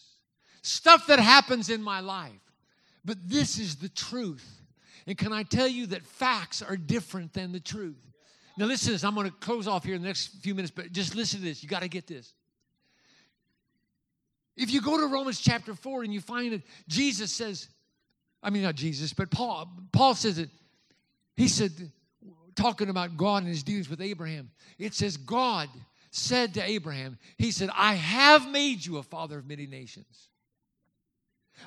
stuff 0.61 1.07
that 1.07 1.19
happens 1.19 1.69
in 1.69 1.81
my 1.81 2.01
life. 2.01 2.31
But 3.05 3.17
this 3.29 3.57
is 3.57 3.77
the 3.77 3.89
truth. 3.89 4.45
And 5.07 5.17
can 5.17 5.31
I 5.31 5.43
tell 5.43 5.67
you 5.67 5.87
that 5.87 6.05
facts 6.05 6.61
are 6.61 6.75
different 6.75 7.33
than 7.33 7.51
the 7.51 7.59
truth? 7.59 8.05
Now, 8.57 8.65
listen 8.65 8.91
this. 8.91 9.05
I'm 9.05 9.15
going 9.15 9.27
to 9.29 9.35
close 9.37 9.69
off 9.69 9.85
here 9.85 9.95
in 9.95 10.01
the 10.01 10.07
next 10.07 10.27
few 10.41 10.53
minutes, 10.53 10.73
but 10.75 10.91
just 10.91 11.15
listen 11.15 11.39
to 11.39 11.45
this. 11.45 11.63
You 11.63 11.69
got 11.69 11.81
to 11.81 11.87
get 11.87 12.07
this. 12.07 12.33
If 14.57 14.71
you 14.71 14.81
go 14.81 14.97
to 14.97 15.07
Romans 15.07 15.39
chapter 15.39 15.73
4 15.73 16.03
and 16.03 16.13
you 16.13 16.19
find 16.19 16.51
that 16.51 16.63
Jesus 16.89 17.31
says, 17.31 17.69
I 18.43 18.49
mean, 18.49 18.63
not 18.63 18.75
Jesus, 18.75 19.13
but 19.13 19.31
Paul, 19.31 19.71
Paul 19.93 20.13
says 20.13 20.37
it 20.37 20.49
he 21.39 21.47
said, 21.47 21.71
talking 22.54 22.89
about 22.89 23.15
God 23.15 23.43
and 23.43 23.47
his 23.47 23.63
dealings 23.63 23.89
with 23.89 24.02
Abraham, 24.02 24.52
it 24.78 24.93
says, 24.93 25.15
God 25.15 25.69
said 26.12 26.56
to 26.56 26.62
Abraham, 26.62 27.17
He 27.38 27.52
said, 27.52 27.69
I 27.73 27.93
have 27.93 28.49
made 28.49 28.86
you 28.86 28.97
a 28.97 29.04
father 29.04 29.39
of 29.39 29.47
many 29.47 29.65
nations. 29.65 30.28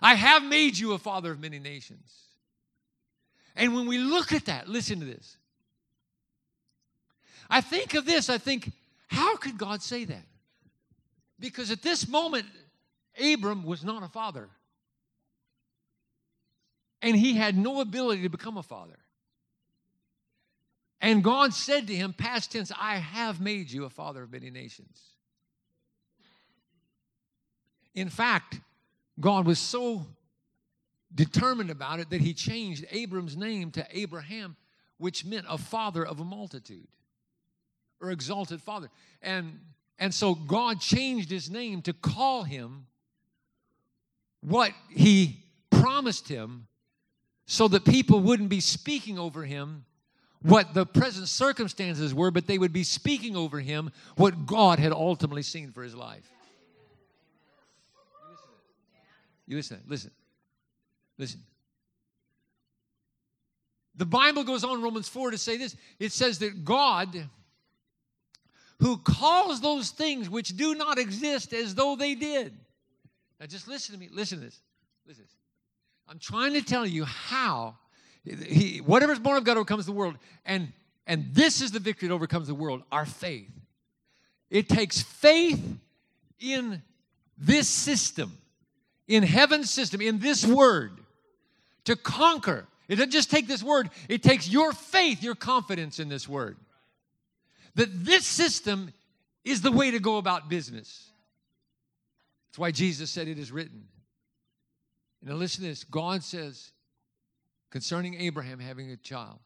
I 0.03 0.15
have 0.15 0.45
made 0.45 0.77
you 0.77 0.93
a 0.93 0.99
father 0.99 1.33
of 1.33 1.41
many 1.41 1.59
nations. 1.59 2.13
And 3.57 3.75
when 3.75 3.87
we 3.87 3.97
look 3.97 4.35
at 4.35 4.45
that, 4.45 4.69
listen 4.69 5.01
to 5.01 5.07
this. 5.07 5.39
I 7.49 7.63
think 7.63 7.95
of 7.95 8.05
this, 8.05 8.29
I 8.29 8.37
think, 8.37 8.73
how 9.09 9.37
could 9.37 9.57
God 9.57 9.83
say 9.83 10.05
that? 10.05 10.27
Because 11.41 11.71
at 11.71 11.81
this 11.81 12.07
moment, 12.07 12.45
Abram 13.19 13.65
was 13.65 13.83
not 13.83 14.03
a 14.03 14.09
father. 14.09 14.51
And 17.01 17.17
he 17.17 17.33
had 17.33 17.57
no 17.57 17.81
ability 17.81 18.21
to 18.25 18.29
become 18.29 18.59
a 18.59 18.63
father. 18.63 18.99
And 21.03 21.25
God 21.25 21.53
said 21.53 21.89
to 21.89 21.95
him, 21.95 22.13
past 22.13 22.53
tense, 22.53 22.71
I 22.81 22.97
have 22.97 23.41
made 23.41 23.73
you 23.73 23.85
a 23.85 23.91
father 23.91 24.23
of 24.23 24.31
many 24.31 24.51
nations. 24.51 25.01
In 27.93 28.09
fact, 28.09 28.61
God 29.19 29.45
was 29.45 29.59
so 29.59 30.07
determined 31.13 31.71
about 31.71 31.99
it 31.99 32.09
that 32.11 32.21
he 32.21 32.33
changed 32.33 32.87
Abram's 32.93 33.37
name 33.37 33.73
to 33.73 33.87
Abraham, 33.91 34.57
which 34.99 35.25
meant 35.25 35.45
a 35.49 35.59
father 35.59 36.07
of 36.07 36.21
a 36.21 36.25
multitude 36.25 36.87
or 38.01 38.13
exalted 38.13 38.63
father. 38.63 38.89
And, 39.21 39.59
and 39.99 40.15
so 40.15 40.37
God 40.37 40.81
changed 40.81 41.31
his 41.31 41.51
name 41.51 41.83
to 41.83 41.93
call 41.93 42.45
him 42.45 42.87
what 44.41 44.71
he 44.89 45.45
promised 45.69 46.29
him 46.29 46.69
so 47.47 47.67
that 47.69 47.85
people 47.85 48.21
wouldn't 48.21 48.49
be 48.49 48.61
speaking 48.61 49.19
over 49.19 49.45
him 49.45 49.85
what 50.43 50.75
the 50.75 50.85
present 50.85 51.29
circumstances 51.29 52.15
were, 52.15 52.31
but 52.31 52.47
they 52.47 52.59
would 52.59 52.73
be 52.73 52.85
speaking 52.85 53.37
over 53.37 53.61
him 53.61 53.91
what 54.17 54.47
God 54.47 54.79
had 54.79 54.93
ultimately 54.93 55.43
seen 55.43 55.71
for 55.73 55.83
his 55.83 55.95
life. 55.95 56.29
You 59.47 59.57
listen, 59.57 59.81
listen, 59.87 60.11
listen. 61.19 61.43
The 63.97 64.07
Bible 64.07 64.45
goes 64.45 64.65
on, 64.65 64.83
Romans 64.83 65.09
4, 65.09 65.33
to 65.33 65.39
say 65.39 65.57
this 65.57 65.77
it 65.99 66.13
says 66.13 66.39
that 66.39 66.65
God, 66.65 67.29
who 68.79 68.97
calls 68.97 69.61
those 69.61 69.91
things 69.91 70.31
which 70.31 70.57
do 70.57 70.75
not 70.75 70.99
exist 70.99 71.53
as 71.53 71.75
though 71.75 71.97
they 71.97 72.15
did. 72.15 72.55
Now, 73.39 73.47
just 73.47 73.69
listen 73.69 73.95
to 73.95 74.01
me. 74.01 74.09
Listen 74.11 74.39
to 74.39 74.45
this. 74.45 74.61
Listen 75.07 75.25
to 75.25 75.29
this. 75.29 75.37
I'm 76.09 76.19
trying 76.19 76.53
to 76.55 76.63
tell 76.63 76.87
you 76.87 77.05
how 77.05 77.77
he, 78.25 78.79
whatever's 78.79 79.19
born 79.19 79.37
of 79.37 79.45
God 79.45 79.57
overcomes 79.57 79.87
the 79.87 79.93
world. 79.93 80.17
And, 80.45 80.73
and 81.07 81.27
this 81.33 81.61
is 81.61 81.73
the 81.73 81.81
victory 81.81 82.09
that 82.09 82.15
overcomes 82.15 82.49
the 82.49 82.55
world 82.55 82.83
our 82.93 83.07
faith. 83.07 83.51
It 84.51 84.69
takes 84.69 85.01
faith 85.03 85.63
in 86.39 86.83
this 87.39 87.69
system, 87.69 88.37
in 89.09 89.23
heaven's 89.23 89.71
system, 89.71 90.01
in 90.01 90.19
this 90.19 90.47
word 90.47 90.93
to 91.85 91.97
conquer. 91.97 92.67
It 92.89 92.97
doesn't 92.97 93.11
just 93.11 93.31
take 93.31 93.49
this 93.49 93.63
word, 93.63 93.91
it 94.09 94.23
takes 94.23 94.49
your 94.49 94.73
faith, 94.73 95.23
your 95.23 95.35
confidence 95.35 95.99
in 95.99 96.09
this 96.09 96.29
word. 96.29 96.57
That 97.75 98.05
this 98.05 98.27
system 98.27 98.93
is 99.45 99.63
the 99.63 99.73
way 99.73 99.91
to 99.93 99.99
go 99.99 100.19
about 100.19 100.49
business. 100.49 101.11
That's 102.51 102.59
why 102.59 102.71
Jesus 102.71 103.11
said 103.11 103.29
it 103.29 103.39
is 103.39 103.51
written. 103.51 103.89
Now, 105.23 105.35
listen 105.35 105.63
to 105.63 105.69
this 105.69 105.85
God 105.85 106.23
says, 106.23 106.73
concerning 107.73 108.15
Abraham 108.21 108.61
having 108.61 108.91
a 108.91 108.97
child. 108.97 109.41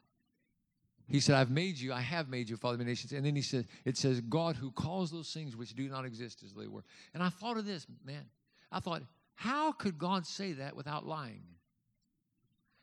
He 1.08 1.20
said, 1.20 1.36
I've 1.36 1.52
made 1.52 1.78
you, 1.78 1.92
I 1.92 2.00
have 2.00 2.28
made 2.28 2.50
you 2.50 2.56
father 2.56 2.74
of 2.80 2.84
nations. 2.84 3.12
And 3.12 3.24
then 3.24 3.36
he 3.36 3.42
said, 3.42 3.68
it 3.84 3.96
says, 3.96 4.20
God 4.20 4.56
who 4.56 4.72
calls 4.72 5.12
those 5.12 5.32
things 5.32 5.56
which 5.56 5.74
do 5.74 5.88
not 5.88 6.04
exist 6.04 6.42
as 6.44 6.52
they 6.52 6.66
were. 6.66 6.82
And 7.14 7.22
I 7.22 7.28
thought 7.28 7.56
of 7.56 7.64
this, 7.64 7.86
man. 8.04 8.24
I 8.72 8.80
thought, 8.80 9.02
how 9.36 9.70
could 9.70 9.96
God 9.96 10.26
say 10.26 10.54
that 10.54 10.74
without 10.74 11.06
lying? 11.06 11.44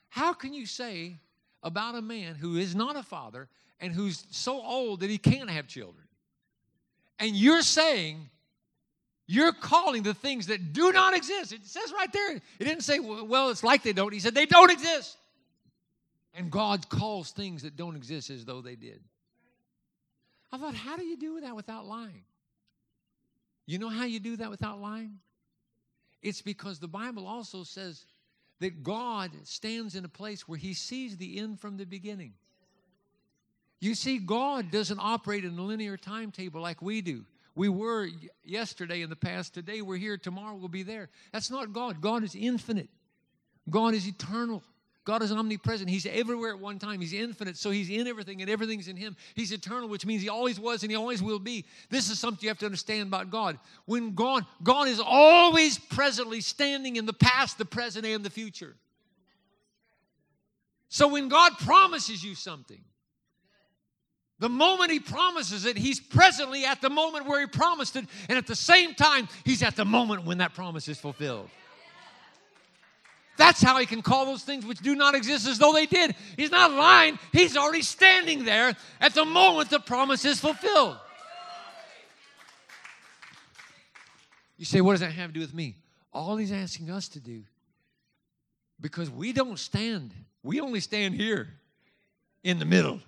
How 0.07 0.31
can 0.31 0.53
you 0.53 0.65
say 0.65 1.17
about 1.61 1.95
a 1.95 2.01
man 2.01 2.35
who 2.35 2.55
is 2.55 2.73
not 2.73 2.95
a 2.95 3.03
father 3.03 3.49
and 3.81 3.91
who's 3.91 4.25
so 4.31 4.61
old 4.61 5.01
that 5.01 5.09
he 5.09 5.17
can't 5.17 5.49
have 5.49 5.67
children? 5.67 6.05
And 7.19 7.35
you're 7.35 7.63
saying, 7.63 8.29
you're 9.27 9.51
calling 9.51 10.03
the 10.03 10.13
things 10.13 10.47
that 10.47 10.71
do 10.71 10.93
not 10.93 11.13
exist. 11.13 11.51
It 11.51 11.65
says 11.65 11.91
right 11.91 12.11
there, 12.13 12.35
it 12.35 12.63
didn't 12.63 12.83
say, 12.83 12.99
well, 12.99 13.49
it's 13.49 13.63
like 13.63 13.83
they 13.83 13.91
don't. 13.91 14.13
He 14.13 14.21
said, 14.21 14.33
they 14.33 14.45
don't 14.45 14.71
exist. 14.71 15.17
And 16.33 16.49
God 16.49 16.89
calls 16.89 17.31
things 17.31 17.61
that 17.61 17.75
don't 17.75 17.95
exist 17.95 18.29
as 18.29 18.45
though 18.45 18.61
they 18.61 18.75
did. 18.75 19.01
I 20.51 20.57
thought, 20.57 20.75
how 20.75 20.97
do 20.97 21.03
you 21.03 21.17
do 21.17 21.41
that 21.41 21.55
without 21.55 21.85
lying? 21.85 22.23
You 23.65 23.79
know 23.79 23.89
how 23.89 24.05
you 24.05 24.19
do 24.19 24.37
that 24.37 24.49
without 24.49 24.81
lying? 24.81 25.19
It's 26.21 26.41
because 26.41 26.79
the 26.79 26.87
Bible 26.87 27.27
also 27.27 27.63
says 27.63 28.05
that 28.59 28.83
God 28.83 29.31
stands 29.43 29.95
in 29.95 30.05
a 30.05 30.09
place 30.09 30.47
where 30.47 30.57
he 30.57 30.73
sees 30.73 31.17
the 31.17 31.39
end 31.39 31.59
from 31.59 31.77
the 31.77 31.85
beginning. 31.85 32.33
You 33.79 33.95
see, 33.95 34.17
God 34.17 34.71
doesn't 34.71 34.99
operate 34.99 35.43
in 35.43 35.57
a 35.57 35.61
linear 35.61 35.97
timetable 35.97 36.61
like 36.61 36.81
we 36.81 37.01
do. 37.01 37.25
We 37.55 37.69
were 37.69 38.07
yesterday 38.43 39.01
in 39.01 39.09
the 39.09 39.15
past, 39.15 39.53
today 39.53 39.81
we're 39.81 39.97
here, 39.97 40.17
tomorrow 40.17 40.55
we'll 40.55 40.69
be 40.69 40.83
there. 40.83 41.09
That's 41.31 41.51
not 41.51 41.73
God. 41.73 42.01
God 42.01 42.23
is 42.23 42.35
infinite, 42.35 42.89
God 43.69 43.93
is 43.93 44.07
eternal. 44.07 44.63
God 45.05 45.21
is 45.21 45.31
omnipresent. 45.33 45.89
He's 45.89 46.05
everywhere 46.05 46.51
at 46.51 46.59
one 46.59 46.79
time. 46.79 47.01
He's 47.01 47.11
infinite, 47.11 47.57
so 47.57 47.71
He's 47.71 47.89
in 47.89 48.07
everything, 48.07 48.41
and 48.41 48.49
everything's 48.49 48.87
in 48.87 48.95
Him. 48.95 49.17
He's 49.35 49.51
eternal, 49.51 49.89
which 49.89 50.05
means 50.05 50.21
He 50.21 50.29
always 50.29 50.59
was 50.59 50.83
and 50.83 50.91
He 50.91 50.95
always 50.95 51.21
will 51.21 51.39
be. 51.39 51.65
This 51.89 52.09
is 52.09 52.19
something 52.19 52.39
you 52.41 52.49
have 52.49 52.59
to 52.59 52.65
understand 52.65 53.07
about 53.07 53.29
God. 53.29 53.59
When 53.85 54.15
God, 54.15 54.45
God 54.63 54.87
is 54.87 55.01
always 55.03 55.77
presently 55.77 56.39
standing 56.39 56.95
in 56.95 57.05
the 57.05 57.13
past, 57.13 57.57
the 57.57 57.65
present, 57.65 58.05
and 58.05 58.23
the 58.23 58.29
future. 58.29 58.75
So 60.87 61.09
when 61.09 61.27
God 61.27 61.57
promises 61.57 62.23
you 62.23 62.33
something, 62.35 62.79
the 64.39 64.49
moment 64.49 64.91
He 64.91 65.01
promises 65.01 65.65
it, 65.65 65.77
He's 65.77 65.99
presently 65.99 66.63
at 66.63 66.81
the 66.81 66.89
moment 66.89 67.25
where 67.25 67.41
He 67.41 67.47
promised 67.47 67.97
it, 67.97 68.05
and 68.29 68.37
at 68.37 68.47
the 68.47 68.55
same 68.55 68.93
time, 68.93 69.27
He's 69.43 69.63
at 69.63 69.75
the 69.75 69.85
moment 69.85 70.23
when 70.23 70.37
that 70.37 70.53
promise 70.53 70.87
is 70.87 70.97
fulfilled. 70.97 71.49
That's 73.37 73.61
how 73.61 73.77
he 73.77 73.85
can 73.85 74.01
call 74.01 74.25
those 74.25 74.43
things 74.43 74.65
which 74.65 74.79
do 74.79 74.95
not 74.95 75.15
exist 75.15 75.47
as 75.47 75.57
though 75.57 75.73
they 75.73 75.85
did. 75.85 76.15
He's 76.37 76.51
not 76.51 76.71
lying, 76.71 77.17
he's 77.31 77.57
already 77.57 77.81
standing 77.81 78.45
there 78.45 78.75
at 79.01 79.13
the 79.13 79.25
moment 79.25 79.69
the 79.69 79.79
promise 79.79 80.23
is 80.25 80.39
fulfilled. 80.39 80.97
You 84.57 84.65
say, 84.65 84.81
what 84.81 84.93
does 84.93 85.01
that 85.01 85.11
have 85.11 85.31
to 85.31 85.33
do 85.33 85.39
with 85.39 85.53
me? 85.53 85.77
All 86.13 86.37
he's 86.37 86.51
asking 86.51 86.91
us 86.91 87.09
to 87.09 87.19
do, 87.19 87.43
because 88.79 89.09
we 89.09 89.33
don't 89.33 89.57
stand, 89.57 90.13
we 90.43 90.61
only 90.61 90.79
stand 90.79 91.15
here 91.15 91.49
in 92.43 92.59
the 92.59 92.65
middle. 92.65 92.99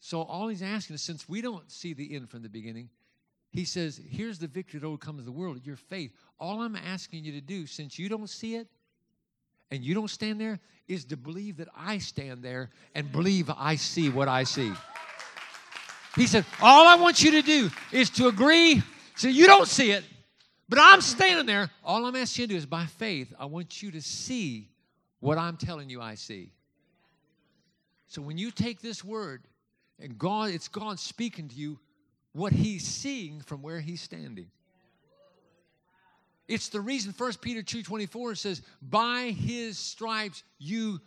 So 0.00 0.20
all 0.22 0.48
he's 0.48 0.62
asking 0.62 0.94
is 0.94 1.02
since 1.02 1.28
we 1.28 1.40
don't 1.40 1.68
see 1.70 1.94
the 1.94 2.14
end 2.14 2.28
from 2.28 2.42
the 2.42 2.48
beginning, 2.48 2.90
he 3.50 3.64
says, 3.64 4.00
Here's 4.08 4.38
the 4.38 4.46
victory 4.46 4.80
that 4.80 4.86
overcomes 4.86 5.24
the 5.24 5.32
world, 5.32 5.60
your 5.64 5.76
faith. 5.76 6.12
All 6.38 6.60
I'm 6.60 6.76
asking 6.76 7.24
you 7.24 7.32
to 7.32 7.40
do, 7.40 7.66
since 7.66 7.98
you 7.98 8.08
don't 8.08 8.28
see 8.28 8.56
it 8.56 8.68
and 9.70 9.84
you 9.84 9.94
don't 9.94 10.10
stand 10.10 10.40
there, 10.40 10.60
is 10.88 11.04
to 11.06 11.16
believe 11.16 11.56
that 11.56 11.68
I 11.76 11.98
stand 11.98 12.42
there 12.42 12.70
and 12.94 13.10
believe 13.10 13.50
I 13.56 13.76
see 13.76 14.08
what 14.08 14.28
I 14.28 14.44
see. 14.44 14.72
He 16.14 16.26
said, 16.26 16.44
All 16.62 16.86
I 16.86 16.96
want 16.96 17.22
you 17.22 17.32
to 17.32 17.42
do 17.42 17.70
is 17.92 18.10
to 18.10 18.28
agree. 18.28 18.82
So 19.16 19.28
you 19.28 19.46
don't 19.46 19.66
see 19.66 19.92
it, 19.92 20.04
but 20.68 20.78
I'm 20.80 21.00
standing 21.00 21.46
there. 21.46 21.70
All 21.84 22.04
I'm 22.04 22.16
asking 22.16 22.42
you 22.42 22.46
to 22.48 22.52
do 22.54 22.58
is 22.58 22.66
by 22.66 22.84
faith, 22.84 23.32
I 23.38 23.46
want 23.46 23.82
you 23.82 23.90
to 23.92 24.02
see 24.02 24.68
what 25.20 25.38
I'm 25.38 25.56
telling 25.56 25.88
you 25.88 26.00
I 26.02 26.14
see. 26.14 26.52
So 28.06 28.22
when 28.22 28.38
you 28.38 28.50
take 28.50 28.80
this 28.80 29.02
word 29.02 29.42
and 29.98 30.18
God, 30.18 30.50
it's 30.50 30.68
God 30.68 30.98
speaking 30.98 31.48
to 31.48 31.54
you, 31.54 31.78
what 32.36 32.52
he's 32.52 32.86
seeing 32.86 33.40
from 33.40 33.62
where 33.62 33.80
he's 33.80 34.02
standing. 34.02 34.50
It's 36.46 36.68
the 36.68 36.82
reason 36.82 37.12
1 37.12 37.40
Peter 37.40 37.62
2:24 37.62 38.34
says, 38.34 38.60
"By 38.82 39.30
his 39.30 39.78
stripes 39.78 40.42
you 40.58 41.00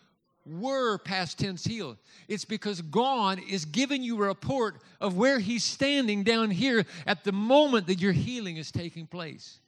were 0.44 0.98
past 0.98 1.38
tense 1.38 1.64
healed." 1.64 1.98
It's 2.28 2.46
because 2.46 2.82
God 2.82 3.40
is 3.48 3.64
giving 3.64 4.04
you 4.04 4.16
a 4.16 4.28
report 4.28 4.82
of 5.00 5.16
where 5.16 5.40
he's 5.40 5.64
standing 5.64 6.24
down 6.24 6.50
here 6.50 6.86
at 7.06 7.24
the 7.24 7.32
moment 7.32 7.86
that 7.88 8.00
your 8.00 8.12
healing 8.12 8.58
is 8.58 8.72
taking 8.72 9.06
place. 9.06 9.60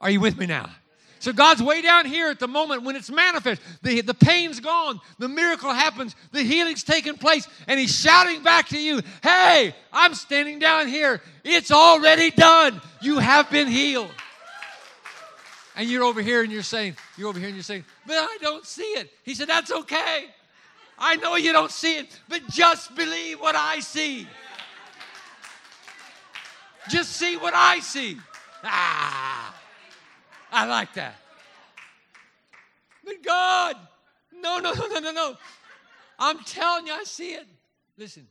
Are 0.00 0.08
you 0.08 0.20
with 0.20 0.38
me 0.38 0.46
now? 0.46 0.70
So 1.20 1.32
God's 1.32 1.62
way 1.62 1.82
down 1.82 2.06
here 2.06 2.28
at 2.28 2.38
the 2.38 2.48
moment 2.48 2.82
when 2.82 2.96
it's 2.96 3.10
manifest. 3.10 3.60
The, 3.82 4.00
the 4.00 4.14
pain's 4.14 4.60
gone, 4.60 5.00
the 5.18 5.28
miracle 5.28 5.70
happens, 5.70 6.14
the 6.32 6.42
healing's 6.42 6.84
taking 6.84 7.16
place, 7.16 7.48
and 7.66 7.78
He's 7.80 7.98
shouting 7.98 8.42
back 8.42 8.68
to 8.68 8.80
you, 8.80 9.02
Hey, 9.22 9.74
I'm 9.92 10.14
standing 10.14 10.58
down 10.58 10.88
here. 10.88 11.20
It's 11.44 11.70
already 11.70 12.30
done. 12.30 12.80
You 13.00 13.18
have 13.18 13.50
been 13.50 13.68
healed. 13.68 14.10
And 15.76 15.88
you're 15.88 16.04
over 16.04 16.20
here 16.20 16.42
and 16.42 16.52
you're 16.52 16.62
saying, 16.62 16.96
You're 17.16 17.28
over 17.28 17.38
here 17.38 17.48
and 17.48 17.56
you're 17.56 17.62
saying, 17.62 17.84
But 18.06 18.16
I 18.16 18.38
don't 18.40 18.66
see 18.66 18.82
it. 18.82 19.10
He 19.24 19.34
said, 19.34 19.48
That's 19.48 19.72
okay. 19.72 20.26
I 20.98 21.16
know 21.16 21.36
you 21.36 21.52
don't 21.52 21.70
see 21.70 21.96
it, 21.96 22.20
but 22.28 22.46
just 22.48 22.94
believe 22.96 23.40
what 23.40 23.54
I 23.54 23.80
see. 23.80 24.26
Just 26.88 27.12
see 27.12 27.36
what 27.36 27.54
I 27.54 27.80
see. 27.80 28.18
Ah. 28.64 29.54
I 30.50 30.66
like 30.66 30.94
that. 30.94 31.14
But 33.04 33.22
God, 33.22 33.76
no, 34.40 34.58
no, 34.58 34.72
no, 34.72 34.86
no, 34.86 34.98
no, 34.98 35.12
no. 35.12 35.36
I'm 36.18 36.38
telling 36.40 36.86
you, 36.86 36.92
I 36.92 37.04
see 37.04 37.32
it. 37.32 37.46
Listen, 37.96 38.26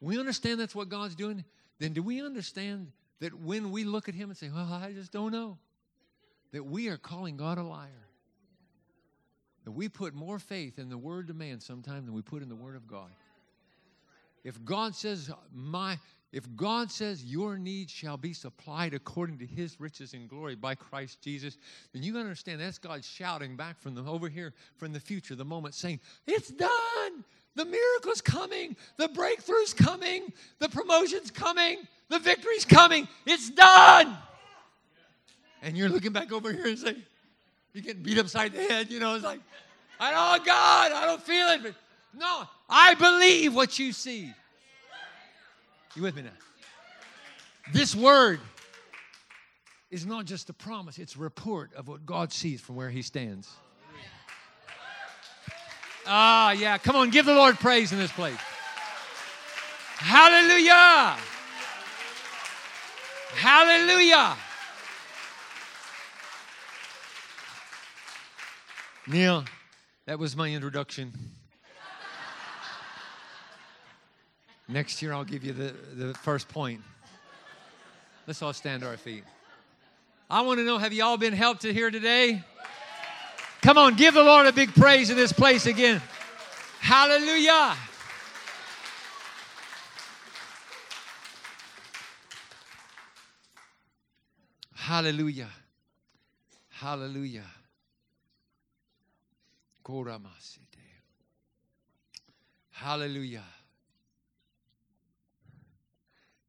we 0.00 0.18
understand 0.18 0.60
that's 0.60 0.74
what 0.74 0.88
God's 0.88 1.14
doing. 1.14 1.44
Then 1.78 1.92
do 1.92 2.02
we 2.02 2.22
understand 2.22 2.92
that 3.20 3.34
when 3.34 3.70
we 3.70 3.84
look 3.84 4.08
at 4.08 4.14
Him 4.14 4.30
and 4.30 4.36
say, 4.36 4.50
Well, 4.52 4.68
I 4.72 4.92
just 4.92 5.12
don't 5.12 5.32
know, 5.32 5.58
that 6.52 6.64
we 6.64 6.88
are 6.88 6.96
calling 6.96 7.36
God 7.36 7.58
a 7.58 7.62
liar? 7.62 7.88
That 9.64 9.72
we 9.72 9.88
put 9.88 10.14
more 10.14 10.38
faith 10.38 10.78
in 10.78 10.88
the 10.88 10.98
word 10.98 11.30
of 11.30 11.36
man 11.36 11.60
sometimes 11.60 12.06
than 12.06 12.14
we 12.14 12.22
put 12.22 12.42
in 12.42 12.48
the 12.48 12.56
word 12.56 12.74
of 12.74 12.88
God. 12.88 13.10
If 14.42 14.62
God 14.64 14.96
says, 14.96 15.30
My 15.54 15.98
If 16.32 16.56
God 16.56 16.90
says 16.90 17.22
your 17.22 17.58
needs 17.58 17.92
shall 17.92 18.16
be 18.16 18.32
supplied 18.32 18.94
according 18.94 19.38
to 19.38 19.46
his 19.46 19.78
riches 19.78 20.14
and 20.14 20.28
glory 20.28 20.54
by 20.54 20.74
Christ 20.74 21.20
Jesus, 21.20 21.58
then 21.92 22.02
you 22.02 22.16
understand 22.16 22.58
that's 22.60 22.78
God 22.78 23.04
shouting 23.04 23.54
back 23.54 23.78
from 23.78 23.94
the 23.94 24.02
over 24.02 24.30
here 24.30 24.54
from 24.78 24.92
the 24.92 25.00
future, 25.00 25.34
the 25.34 25.44
moment 25.44 25.74
saying, 25.74 26.00
It's 26.26 26.48
done. 26.48 27.24
The 27.54 27.66
miracle's 27.66 28.22
coming. 28.22 28.76
The 28.96 29.08
breakthrough's 29.08 29.74
coming. 29.74 30.32
The 30.58 30.70
promotion's 30.70 31.30
coming. 31.30 31.86
The 32.08 32.18
victory's 32.18 32.64
coming. 32.64 33.08
It's 33.26 33.50
done. 33.50 34.16
And 35.60 35.76
you're 35.76 35.90
looking 35.90 36.12
back 36.12 36.32
over 36.32 36.50
here 36.50 36.66
and 36.66 36.78
saying, 36.78 37.02
You're 37.74 37.84
getting 37.84 38.02
beat 38.02 38.18
upside 38.18 38.54
the 38.54 38.62
head. 38.62 38.90
You 38.90 39.00
know, 39.00 39.14
it's 39.16 39.24
like, 39.24 39.40
I 40.00 40.10
don't, 40.10 40.40
oh 40.40 40.44
God, 40.46 40.92
I 40.92 41.04
don't 41.04 41.22
feel 41.22 41.48
it. 41.48 41.62
But 41.62 41.74
no, 42.18 42.44
I 42.70 42.94
believe 42.94 43.54
what 43.54 43.78
you 43.78 43.92
see. 43.92 44.32
You 45.94 46.02
with 46.02 46.16
me 46.16 46.22
now? 46.22 46.30
This 47.72 47.94
word 47.94 48.40
is 49.90 50.06
not 50.06 50.24
just 50.24 50.48
a 50.48 50.54
promise, 50.54 50.98
it's 50.98 51.16
a 51.16 51.18
report 51.18 51.70
of 51.74 51.86
what 51.86 52.06
God 52.06 52.32
sees 52.32 52.60
from 52.60 52.76
where 52.76 52.90
he 52.90 53.02
stands. 53.02 53.48
Ah, 56.06 56.52
yeah. 56.52 56.78
Come 56.78 56.96
on, 56.96 57.10
give 57.10 57.26
the 57.26 57.34
Lord 57.34 57.56
praise 57.56 57.92
in 57.92 57.98
this 57.98 58.10
place. 58.10 58.38
Hallelujah. 59.98 61.16
Hallelujah. 63.34 64.36
Neil, 69.06 69.44
that 70.06 70.18
was 70.18 70.34
my 70.36 70.50
introduction. 70.50 71.12
Next 74.68 75.02
year, 75.02 75.12
I'll 75.12 75.24
give 75.24 75.44
you 75.44 75.52
the, 75.52 75.74
the 75.94 76.14
first 76.14 76.48
point. 76.48 76.80
Let's 78.26 78.40
all 78.42 78.52
stand 78.52 78.82
to 78.82 78.88
our 78.88 78.96
feet. 78.96 79.24
I 80.30 80.42
want 80.42 80.58
to 80.60 80.64
know 80.64 80.78
have 80.78 80.92
you 80.92 81.04
all 81.04 81.18
been 81.18 81.32
helped 81.32 81.62
to 81.62 81.72
here 81.72 81.90
today? 81.90 82.42
Come 83.60 83.78
on, 83.78 83.94
give 83.94 84.14
the 84.14 84.22
Lord 84.22 84.46
a 84.46 84.52
big 84.52 84.74
praise 84.74 85.10
in 85.10 85.16
this 85.16 85.32
place 85.32 85.66
again. 85.66 86.00
Hallelujah. 86.80 87.76
Hallelujah. 94.74 95.48
Hallelujah. 96.70 97.44
Hallelujah. 102.72 103.44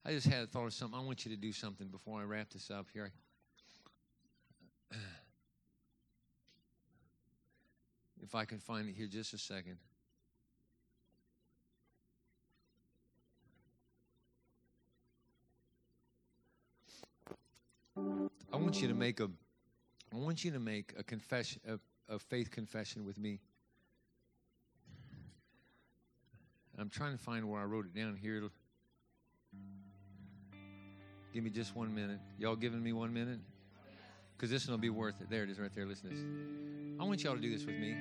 I 0.06 0.12
just 0.12 0.28
had 0.28 0.44
a 0.44 0.48
thought 0.48 0.66
of 0.66 0.74
something. 0.74 1.00
I 1.00 1.04
want 1.04 1.26
you 1.26 1.32
to 1.32 1.38
do 1.38 1.54
something 1.54 1.88
before 1.88 2.20
I 2.20 2.24
wrap 2.24 2.50
this 2.50 2.70
up 2.70 2.88
here. 2.94 3.12
If 8.22 8.36
I 8.36 8.46
can 8.46 8.60
find 8.60 8.88
it 8.88 8.96
here 8.96 9.08
just 9.08 9.34
a 9.34 9.38
second. 9.38 9.78
I 17.98 18.58
want 18.58 18.82
you 18.82 18.88
to 18.88 18.94
make 18.94 19.20
a 19.20 19.30
I 20.14 20.16
want 20.16 20.44
you 20.44 20.52
to 20.52 20.60
make 20.60 20.94
a 20.98 21.04
confession 21.04 21.62
a, 21.68 21.80
a 22.14 22.18
faith 22.20 22.50
confession 22.50 23.04
with 23.06 23.18
me. 23.18 23.40
I'm 26.78 26.90
trying 26.90 27.12
to 27.12 27.24
find 27.24 27.50
where 27.50 27.62
I 27.62 27.66
wrote 27.66 27.86
it 27.86 27.94
down 27.94 28.16
here. 28.16 28.50
Give 31.34 31.44
me 31.44 31.50
just 31.50 31.76
one 31.76 31.94
minute. 31.94 32.20
Y'all 32.38 32.56
giving 32.56 32.84
me 32.84 32.94
one 32.94 33.12
minute? 33.12 33.40
Because 34.38 34.52
this 34.52 34.68
one 34.68 34.74
will 34.74 34.82
be 34.82 34.92
worth 34.92 35.20
it. 35.20 35.30
There 35.32 35.44
it 35.44 35.50
is 35.50 35.60
right 35.60 35.74
there. 35.74 35.86
Listen 35.86 36.10
to 36.10 36.16
this. 36.16 36.24
I 37.00 37.04
want 37.06 37.24
y'all 37.24 37.34
to 37.34 37.42
do 37.42 37.50
this 37.50 37.66
with 37.66 37.76
me. 37.76 37.96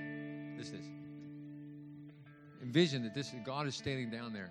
Listen 0.59 0.76
to 0.76 0.83
this. 0.83 0.91
Envision 2.62 3.03
that 3.05 3.14
this 3.14 3.35
God 3.45 3.66
is 3.66 3.74
standing 3.74 4.11
down 4.11 4.35
there 4.35 4.51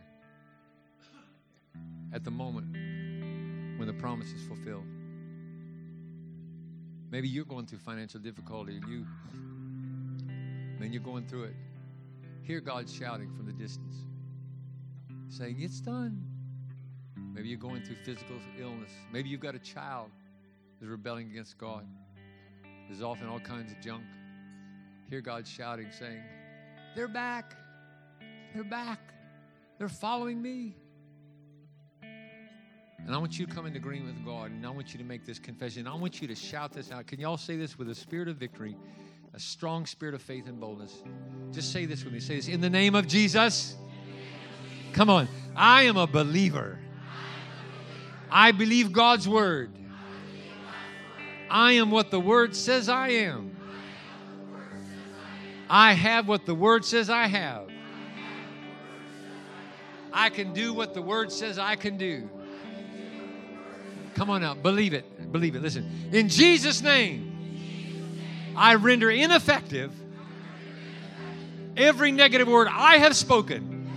at 2.11 2.23
the 2.23 2.31
moment 2.31 2.73
when 3.77 3.87
the 3.87 3.93
promise 3.93 4.31
is 4.31 4.41
fulfilled. 4.47 4.85
Maybe 7.11 7.27
you're 7.27 7.45
going 7.45 7.67
through 7.67 7.79
financial 7.79 8.19
difficulty 8.19 8.77
and 8.77 8.87
you, 8.87 9.05
man, 10.79 10.91
you're 10.91 11.03
going 11.03 11.27
through 11.27 11.43
it. 11.43 11.55
Hear 12.43 12.61
God 12.61 12.89
shouting 12.89 13.31
from 13.35 13.45
the 13.45 13.53
distance, 13.53 13.95
saying, 15.29 15.57
It's 15.59 15.79
done. 15.79 16.30
Maybe 17.33 17.49
you're 17.49 17.57
going 17.57 17.83
through 17.83 17.95
physical 18.03 18.35
illness. 18.59 18.91
Maybe 19.11 19.29
you've 19.29 19.39
got 19.39 19.55
a 19.55 19.59
child 19.59 20.09
who's 20.79 20.89
rebelling 20.89 21.29
against 21.29 21.57
God. 21.57 21.85
There's 22.89 23.01
often 23.01 23.27
all 23.27 23.39
kinds 23.39 23.71
of 23.71 23.79
junk. 23.79 24.03
Hear 25.09 25.21
God 25.21 25.47
shouting, 25.47 25.87
saying, 25.97 26.21
They're 26.95 27.07
back. 27.07 27.55
They're 28.53 28.63
back. 28.63 28.99
They're 29.77 29.89
following 29.89 30.41
me. 30.41 30.75
And 32.03 33.15
I 33.15 33.17
want 33.17 33.39
you 33.39 33.45
to 33.45 33.51
come 33.51 33.65
into 33.65 33.79
agreement 33.79 34.15
with 34.15 34.25
God, 34.25 34.51
and 34.51 34.65
I 34.65 34.69
want 34.69 34.93
you 34.93 34.99
to 34.99 35.05
make 35.05 35.25
this 35.25 35.39
confession. 35.39 35.87
I 35.87 35.95
want 35.95 36.21
you 36.21 36.27
to 36.27 36.35
shout 36.35 36.73
this 36.73 36.91
out. 36.91 37.07
Can 37.07 37.19
y'all 37.19 37.37
say 37.37 37.55
this 37.55 37.77
with 37.77 37.89
a 37.89 37.95
spirit 37.95 38.27
of 38.27 38.37
victory, 38.37 38.77
a 39.33 39.39
strong 39.39 39.85
spirit 39.85 40.13
of 40.13 40.21
faith 40.21 40.47
and 40.47 40.59
boldness? 40.59 41.01
Just 41.51 41.71
say 41.71 41.85
this 41.85 42.03
with 42.03 42.13
me. 42.13 42.19
Say 42.19 42.35
this 42.35 42.47
in 42.47 42.61
the 42.61 42.69
name 42.69 42.93
of 42.93 43.07
Jesus. 43.07 43.75
Come 44.93 45.09
on. 45.09 45.27
I 45.55 45.83
am 45.83 45.97
a 45.97 46.05
believer. 46.05 46.77
I 48.31 48.53
believe 48.53 48.93
God's 48.93 49.27
word. 49.27 49.71
I 51.49 51.73
am 51.73 51.91
what 51.91 52.11
the 52.11 52.19
word 52.19 52.55
says 52.55 52.87
I 52.87 53.09
am. 53.09 53.57
I 55.69 55.93
have 55.93 56.27
what 56.27 56.45
the 56.45 56.55
word 56.55 56.85
says 56.85 57.09
I 57.09 57.27
have. 57.27 57.67
I 60.13 60.29
can 60.29 60.53
do 60.53 60.73
what 60.73 60.93
the 60.93 61.01
word 61.01 61.31
says 61.31 61.59
I 61.59 61.75
can 61.75 61.97
do. 61.97 62.29
Come 64.15 64.29
on 64.29 64.41
now, 64.41 64.53
believe 64.53 64.93
it. 64.93 65.31
Believe 65.31 65.55
it. 65.55 65.61
Listen. 65.61 65.89
In 66.11 66.29
Jesus' 66.29 66.81
name, 66.81 68.53
I 68.55 68.75
render 68.75 69.09
ineffective 69.09 69.91
every 71.75 72.11
negative 72.11 72.47
word 72.47 72.67
I 72.69 72.97
have 72.97 73.15
spoken 73.15 73.89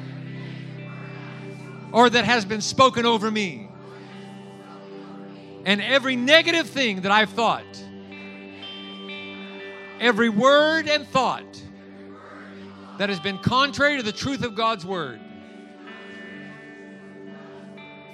or 1.93 2.11
that 2.11 2.25
has 2.25 2.45
been 2.45 2.61
spoken 2.61 3.07
over 3.07 3.31
me 3.31 3.64
and 5.65 5.81
every 5.81 6.17
negative 6.17 6.69
thing 6.69 7.03
that 7.03 7.13
I've 7.13 7.31
thought, 7.31 7.65
every 10.01 10.29
word 10.29 10.89
and 10.89 11.07
thought 11.07 11.63
that 12.99 13.09
has 13.09 13.19
been 13.21 13.39
contrary 13.39 13.97
to 13.97 14.03
the 14.03 14.13
truth 14.13 14.45
of 14.45 14.55
God's 14.55 14.85
word, 14.85 15.21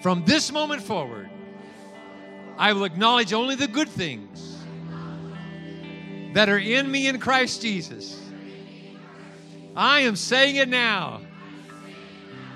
from 0.02 0.24
this 0.24 0.50
moment 0.50 0.82
forward, 0.82 1.28
I 2.56 2.72
will 2.72 2.84
acknowledge 2.84 3.32
only 3.32 3.54
the 3.54 3.68
good 3.68 3.88
things 3.88 4.58
that 6.34 6.48
are 6.48 6.58
in 6.58 6.90
me 6.90 7.08
in 7.08 7.18
Christ 7.18 7.62
Jesus. 7.62 8.20
I 9.74 10.00
am 10.00 10.16
saying 10.16 10.56
it 10.56 10.68
now. 10.68 11.22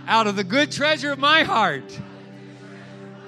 Out 0.07 0.27
of 0.27 0.37
the 0.37 0.45
good 0.45 0.71
treasure 0.71 1.11
of 1.13 1.19
my 1.19 1.43
heart, 1.43 1.99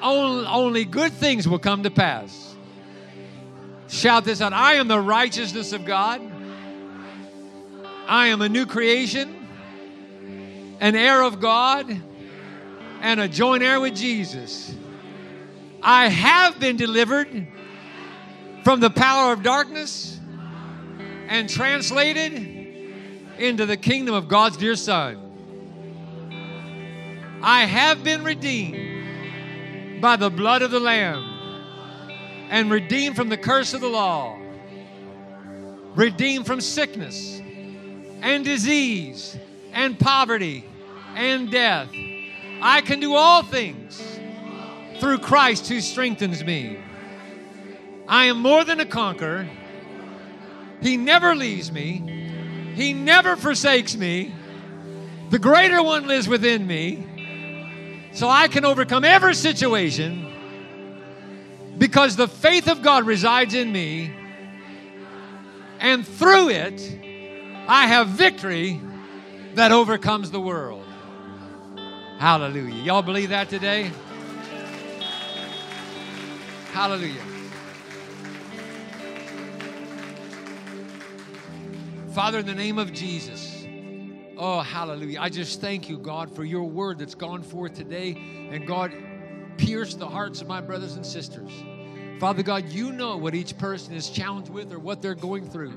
only, 0.06 0.84
good 0.84 1.12
things 1.12 1.48
will 1.48 1.58
come 1.58 1.82
to 1.82 1.90
pass. 1.90 2.54
Shout 3.88 4.24
this 4.24 4.40
out 4.40 4.52
I 4.52 4.74
am 4.74 4.88
the 4.88 5.00
righteousness 5.00 5.72
of 5.72 5.84
God. 5.84 6.20
I 8.08 8.28
am 8.28 8.40
a 8.40 8.48
new 8.48 8.66
creation, 8.66 9.34
an 10.80 10.94
heir 10.94 11.22
of 11.22 11.40
God, 11.40 11.90
and 13.00 13.20
a 13.20 13.28
joint 13.28 13.62
heir 13.62 13.80
with 13.80 13.96
Jesus. 13.96 14.74
I 15.82 16.08
have 16.08 16.58
been 16.60 16.76
delivered 16.76 17.48
from 18.64 18.80
the 18.80 18.90
power 18.90 19.32
of 19.32 19.42
darkness 19.42 20.18
and 21.28 21.48
translated 21.48 22.32
into 23.38 23.66
the 23.66 23.76
kingdom 23.76 24.14
of 24.14 24.28
God's 24.28 24.56
dear 24.56 24.76
Son. 24.76 25.18
I 27.42 27.64
have 27.64 28.02
been 28.02 28.24
redeemed 28.24 28.95
by 30.00 30.16
the 30.16 30.30
blood 30.30 30.62
of 30.62 30.70
the 30.70 30.80
Lamb 30.80 31.24
and 32.50 32.70
redeemed 32.70 33.16
from 33.16 33.28
the 33.28 33.36
curse 33.36 33.74
of 33.74 33.80
the 33.80 33.88
law, 33.88 34.38
redeemed 35.94 36.46
from 36.46 36.60
sickness 36.60 37.40
and 38.20 38.44
disease 38.44 39.36
and 39.72 39.98
poverty 39.98 40.64
and 41.14 41.50
death. 41.50 41.88
I 42.60 42.80
can 42.82 43.00
do 43.00 43.14
all 43.14 43.42
things 43.42 44.00
through 45.00 45.18
Christ 45.18 45.68
who 45.68 45.80
strengthens 45.80 46.44
me. 46.44 46.78
I 48.08 48.26
am 48.26 48.38
more 48.38 48.64
than 48.64 48.80
a 48.80 48.86
conqueror. 48.86 49.48
He 50.80 50.96
never 50.96 51.34
leaves 51.34 51.72
me, 51.72 52.72
He 52.74 52.92
never 52.92 53.36
forsakes 53.36 53.96
me. 53.96 54.34
The 55.30 55.38
greater 55.38 55.82
one 55.82 56.06
lives 56.06 56.28
within 56.28 56.66
me. 56.66 57.15
So 58.16 58.30
I 58.30 58.48
can 58.48 58.64
overcome 58.64 59.04
every 59.04 59.34
situation 59.34 60.32
because 61.76 62.16
the 62.16 62.26
faith 62.26 62.66
of 62.66 62.80
God 62.80 63.04
resides 63.04 63.52
in 63.52 63.70
me, 63.70 64.10
and 65.80 66.08
through 66.08 66.48
it, 66.48 66.98
I 67.68 67.86
have 67.86 68.08
victory 68.08 68.80
that 69.54 69.70
overcomes 69.70 70.30
the 70.30 70.40
world. 70.40 70.86
Hallelujah. 72.18 72.82
Y'all 72.82 73.02
believe 73.02 73.28
that 73.28 73.50
today? 73.50 73.90
Hallelujah. 76.72 77.22
Father, 82.14 82.38
in 82.38 82.46
the 82.46 82.54
name 82.54 82.78
of 82.78 82.94
Jesus, 82.94 83.55
oh, 84.36 84.60
hallelujah. 84.60 85.20
I 85.20 85.28
just 85.28 85.60
thank 85.60 85.88
you, 85.88 85.98
God, 85.98 86.34
for 86.34 86.44
your 86.44 86.64
word 86.64 86.98
that's 86.98 87.14
gone 87.14 87.42
forth 87.42 87.74
today. 87.74 88.16
And 88.50 88.66
God, 88.66 88.92
pierce 89.56 89.94
the 89.94 90.08
hearts 90.08 90.40
of 90.40 90.48
my 90.48 90.60
brothers 90.60 90.96
and 90.96 91.04
sisters. 91.04 91.50
Father 92.20 92.42
God, 92.42 92.68
you 92.70 92.92
know 92.92 93.16
what 93.16 93.34
each 93.34 93.58
person 93.58 93.94
is 93.94 94.08
challenged 94.10 94.50
with 94.50 94.72
or 94.72 94.78
what 94.78 95.02
they're 95.02 95.14
going 95.14 95.48
through. 95.48 95.74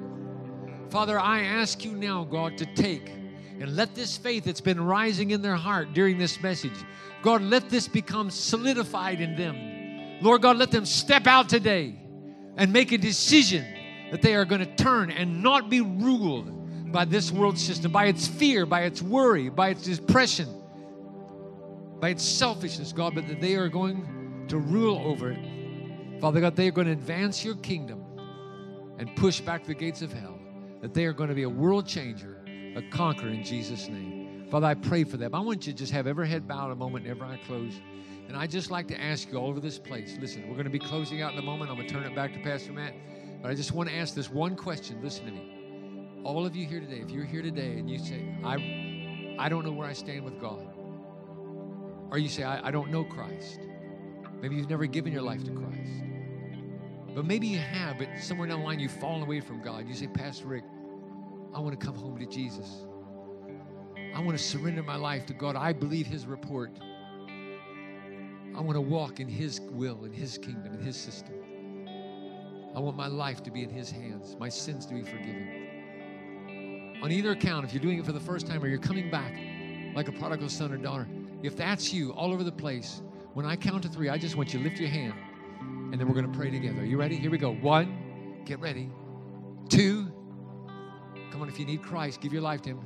Father, 0.89 1.19
I 1.19 1.41
ask 1.41 1.83
you 1.83 1.91
now, 1.91 2.23
God, 2.23 2.57
to 2.57 2.65
take 2.65 3.09
and 3.09 3.75
let 3.75 3.93
this 3.93 4.17
faith 4.17 4.45
that's 4.45 4.61
been 4.61 4.81
rising 4.81 5.31
in 5.31 5.41
their 5.41 5.55
heart 5.55 5.93
during 5.93 6.17
this 6.17 6.41
message, 6.41 6.73
God, 7.21 7.41
let 7.41 7.69
this 7.69 7.87
become 7.87 8.31
solidified 8.31 9.19
in 9.19 9.35
them. 9.35 10.21
Lord 10.21 10.41
God, 10.41 10.57
let 10.57 10.71
them 10.71 10.85
step 10.85 11.27
out 11.27 11.49
today 11.49 11.95
and 12.55 12.71
make 12.71 12.91
a 12.91 12.97
decision 12.97 13.65
that 14.11 14.21
they 14.21 14.33
are 14.35 14.45
going 14.45 14.61
to 14.61 14.75
turn 14.75 15.11
and 15.11 15.43
not 15.43 15.69
be 15.69 15.81
ruled 15.81 16.58
by 16.91 17.05
this 17.05 17.31
world 17.31 17.57
system, 17.57 17.91
by 17.91 18.05
its 18.05 18.27
fear, 18.27 18.65
by 18.65 18.81
its 18.81 19.01
worry, 19.01 19.49
by 19.49 19.69
its 19.69 19.83
depression, 19.83 20.47
by 21.99 22.09
its 22.09 22.23
selfishness, 22.23 22.93
God, 22.93 23.15
but 23.15 23.27
that 23.27 23.41
they 23.41 23.55
are 23.55 23.69
going 23.69 24.45
to 24.47 24.57
rule 24.57 24.97
over 25.05 25.31
it. 25.31 26.19
Father 26.19 26.41
God, 26.41 26.55
they 26.55 26.67
are 26.67 26.71
going 26.71 26.87
to 26.87 26.93
advance 26.93 27.45
your 27.45 27.55
kingdom 27.55 28.03
and 28.97 29.15
push 29.15 29.39
back 29.39 29.65
the 29.65 29.73
gates 29.73 30.01
of 30.01 30.11
hell, 30.11 30.39
that 30.81 30.93
they 30.93 31.05
are 31.05 31.13
going 31.13 31.29
to 31.29 31.35
be 31.35 31.43
a 31.43 31.49
world 31.49 31.87
changer, 31.87 32.43
a 32.75 32.81
conqueror 32.89 33.29
in 33.29 33.43
Jesus' 33.43 33.87
name. 33.87 34.47
Father, 34.49 34.67
I 34.67 34.73
pray 34.73 35.03
for 35.03 35.17
them. 35.17 35.35
I 35.35 35.39
want 35.39 35.67
you 35.67 35.73
to 35.73 35.77
just 35.77 35.91
have 35.91 36.07
every 36.07 36.27
head 36.27 36.47
bowed 36.47 36.71
a 36.71 36.75
moment, 36.75 37.05
every 37.05 37.27
eye 37.27 37.39
closed. 37.45 37.79
And 38.27 38.35
I 38.35 38.47
just 38.47 38.69
like 38.71 38.87
to 38.89 38.99
ask 38.99 39.31
you 39.31 39.37
all 39.37 39.47
over 39.47 39.59
this 39.59 39.79
place. 39.79 40.17
Listen, 40.19 40.47
we're 40.47 40.53
going 40.53 40.65
to 40.65 40.71
be 40.71 40.79
closing 40.79 41.21
out 41.21 41.33
in 41.33 41.39
a 41.39 41.43
moment. 41.43 41.71
I'm 41.71 41.77
going 41.77 41.87
to 41.87 41.93
turn 41.93 42.03
it 42.03 42.15
back 42.15 42.33
to 42.33 42.39
Pastor 42.39 42.71
Matt. 42.71 42.93
But 43.41 43.51
I 43.51 43.55
just 43.55 43.71
want 43.71 43.89
to 43.89 43.95
ask 43.95 44.13
this 44.13 44.29
one 44.29 44.55
question. 44.55 44.99
Listen 45.01 45.25
to 45.25 45.31
me. 45.31 45.58
All 46.23 46.45
of 46.45 46.55
you 46.55 46.65
here 46.65 46.79
today, 46.79 47.01
if 47.01 47.09
you're 47.09 47.25
here 47.25 47.41
today 47.41 47.77
and 47.77 47.89
you 47.89 47.97
say, 47.97 48.35
I, 48.43 49.35
I 49.39 49.49
don't 49.49 49.65
know 49.65 49.71
where 49.71 49.87
I 49.87 49.93
stand 49.93 50.25
with 50.25 50.39
God, 50.39 50.67
or 52.11 52.17
you 52.17 52.27
say, 52.27 52.43
I, 52.43 52.67
I 52.67 52.71
don't 52.71 52.91
know 52.91 53.03
Christ. 53.03 53.61
Maybe 54.41 54.55
you've 54.55 54.69
never 54.69 54.85
given 54.85 55.13
your 55.13 55.21
life 55.21 55.43
to 55.45 55.51
Christ. 55.51 56.03
But 57.15 57.25
maybe 57.25 57.47
you 57.47 57.57
have, 57.57 57.97
but 57.97 58.07
somewhere 58.19 58.47
down 58.47 58.59
the 58.59 58.65
line 58.65 58.79
you've 58.79 58.91
fallen 58.91 59.21
away 59.21 59.39
from 59.39 59.61
God. 59.61 59.87
You 59.87 59.93
say, 59.95 60.07
Pastor 60.07 60.47
Rick, 60.47 60.63
I 61.53 61.59
want 61.59 61.79
to 61.79 61.85
come 61.85 61.95
home 61.95 62.19
to 62.19 62.25
Jesus. 62.25 62.85
I 64.13 64.19
want 64.21 64.37
to 64.37 64.43
surrender 64.43 64.83
my 64.83 64.95
life 64.95 65.25
to 65.27 65.33
God. 65.33 65.55
I 65.55 65.73
believe 65.73 66.05
His 66.05 66.25
report. 66.25 66.71
I 68.55 68.61
want 68.61 68.75
to 68.75 68.81
walk 68.81 69.19
in 69.19 69.27
His 69.27 69.61
will, 69.71 70.03
in 70.05 70.11
His 70.11 70.37
kingdom, 70.37 70.73
in 70.73 70.81
His 70.81 70.97
system. 70.97 71.35
I 72.75 72.79
want 72.79 72.97
my 72.97 73.07
life 73.07 73.41
to 73.43 73.51
be 73.51 73.63
in 73.63 73.69
His 73.69 73.89
hands, 73.89 74.35
my 74.39 74.49
sins 74.49 74.85
to 74.87 74.93
be 74.93 75.01
forgiven. 75.01 75.58
On 77.01 77.11
either 77.11 77.31
account, 77.31 77.65
if 77.65 77.73
you're 77.73 77.81
doing 77.81 77.99
it 77.99 78.05
for 78.05 78.11
the 78.11 78.19
first 78.19 78.45
time 78.47 78.63
or 78.63 78.67
you're 78.67 78.77
coming 78.77 79.09
back 79.09 79.33
like 79.95 80.07
a 80.07 80.11
prodigal 80.11 80.49
son 80.49 80.71
or 80.71 80.77
daughter, 80.77 81.07
if 81.43 81.55
that's 81.55 81.93
you 81.93 82.11
all 82.13 82.33
over 82.33 82.43
the 82.43 82.51
place, 82.51 83.01
when 83.33 83.45
I 83.45 83.55
count 83.55 83.83
to 83.83 83.89
three, 83.89 84.09
I 84.09 84.17
just 84.17 84.35
want 84.35 84.53
you 84.53 84.59
to 84.59 84.65
lift 84.65 84.79
your 84.79 84.89
hand 84.89 85.13
and 85.91 85.99
then 85.99 86.07
we're 86.07 86.13
going 86.13 86.31
to 86.31 86.37
pray 86.37 86.51
together. 86.51 86.81
Are 86.81 86.85
you 86.85 86.99
ready? 86.99 87.15
Here 87.15 87.31
we 87.31 87.37
go. 87.37 87.53
One, 87.53 88.43
get 88.45 88.59
ready. 88.59 88.89
Two, 89.69 90.11
come 91.31 91.41
on, 91.41 91.49
if 91.49 91.59
you 91.59 91.65
need 91.65 91.81
Christ, 91.81 92.21
give 92.21 92.33
your 92.33 92.41
life 92.41 92.61
to 92.63 92.69
Him. 92.71 92.79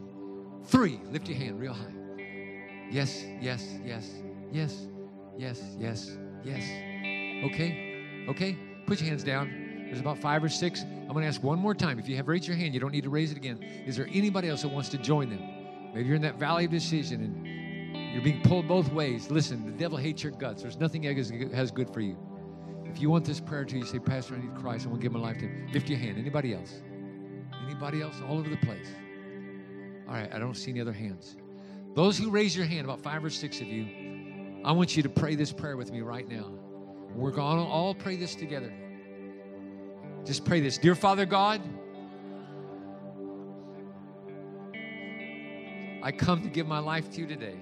Three, 0.66 0.99
lift 1.11 1.28
your 1.28 1.38
hand 1.38 1.59
real 1.59 1.74
high. 1.74 1.93
Yes, 2.91 3.26
yes, 3.41 3.78
yes, 3.84 4.09
yes, 4.51 4.88
yes, 5.38 5.61
yes, 5.80 6.18
yes. 6.43 6.64
Okay, 7.45 8.26
okay, 8.30 8.57
put 8.86 8.99
your 8.99 9.09
hands 9.09 9.24
down. 9.24 9.62
There's 9.93 10.01
about 10.01 10.17
five 10.17 10.43
or 10.43 10.49
six. 10.49 10.81
I'm 10.81 11.09
going 11.09 11.21
to 11.21 11.27
ask 11.27 11.43
one 11.43 11.59
more 11.59 11.75
time. 11.75 11.99
If 11.99 12.09
you 12.09 12.15
have 12.15 12.27
raised 12.27 12.47
your 12.47 12.57
hand, 12.57 12.73
you 12.73 12.79
don't 12.79 12.91
need 12.91 13.03
to 13.03 13.11
raise 13.11 13.31
it 13.31 13.37
again. 13.37 13.61
Is 13.61 13.95
there 13.95 14.07
anybody 14.11 14.49
else 14.49 14.63
that 14.63 14.69
wants 14.69 14.89
to 14.89 14.97
join 14.97 15.29
them? 15.29 15.39
Maybe 15.93 16.07
you're 16.07 16.15
in 16.15 16.23
that 16.23 16.39
valley 16.39 16.65
of 16.65 16.71
decision 16.71 17.21
and 17.21 18.11
you're 18.11 18.23
being 18.23 18.41
pulled 18.41 18.67
both 18.67 18.91
ways. 18.91 19.29
Listen, 19.29 19.63
the 19.67 19.71
devil 19.71 19.95
hates 19.95 20.23
your 20.23 20.31
guts. 20.31 20.63
There's 20.63 20.79
nothing 20.79 21.03
that 21.03 21.51
has 21.53 21.69
good 21.69 21.93
for 21.93 22.01
you. 22.01 22.17
If 22.85 22.99
you 22.99 23.11
want 23.11 23.23
this 23.23 23.39
prayer 23.39 23.65
to 23.65 23.77
you 23.77 23.85
say, 23.85 23.99
Pastor, 23.99 24.33
I 24.33 24.39
need 24.39 24.55
Christ. 24.55 24.87
I 24.87 24.89
want 24.89 24.99
to 24.99 25.05
give 25.05 25.11
my 25.11 25.19
life 25.19 25.37
to 25.37 25.45
him. 25.45 25.69
Lift 25.71 25.87
your 25.87 25.99
hand. 25.99 26.17
Anybody 26.17 26.55
else? 26.55 26.81
Anybody 27.63 28.01
else? 28.01 28.15
All 28.27 28.39
over 28.39 28.49
the 28.49 28.57
place. 28.57 28.87
All 30.07 30.15
right, 30.15 30.33
I 30.33 30.39
don't 30.39 30.55
see 30.55 30.71
any 30.71 30.81
other 30.81 30.91
hands. 30.91 31.37
Those 31.93 32.17
who 32.17 32.31
raise 32.31 32.57
your 32.57 32.65
hand, 32.65 32.85
about 32.85 33.03
five 33.03 33.23
or 33.23 33.29
six 33.29 33.61
of 33.61 33.67
you, 33.67 34.63
I 34.65 34.71
want 34.71 34.97
you 34.97 35.03
to 35.03 35.09
pray 35.09 35.35
this 35.35 35.51
prayer 35.51 35.77
with 35.77 35.91
me 35.91 36.01
right 36.01 36.27
now. 36.27 36.51
We're 37.13 37.29
going 37.29 37.57
to 37.57 37.63
all 37.63 37.93
pray 37.93 38.15
this 38.15 38.33
together. 38.33 38.73
Just 40.26 40.45
pray 40.45 40.61
this 40.61 40.78
Dear 40.78 40.95
Father 40.95 41.26
God, 41.26 41.61
I 46.01 46.11
come 46.11 46.41
to 46.43 46.49
give 46.49 46.65
my 46.67 46.80
life 46.80 47.11
to 47.11 47.21
you 47.21 47.28
today. 47.28 47.57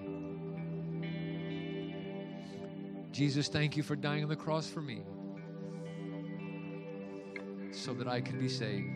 Jesus, 3.12 3.48
thank 3.48 3.76
you 3.76 3.84
for 3.84 3.96
dying 3.96 4.24
on 4.24 4.30
the 4.30 4.36
cross 4.36 4.70
for 4.70 4.82
me 4.82 5.02
so 7.72 7.94
that 7.94 8.08
I 8.08 8.22
can 8.22 8.40
be 8.40 8.48
saved. 8.48 8.88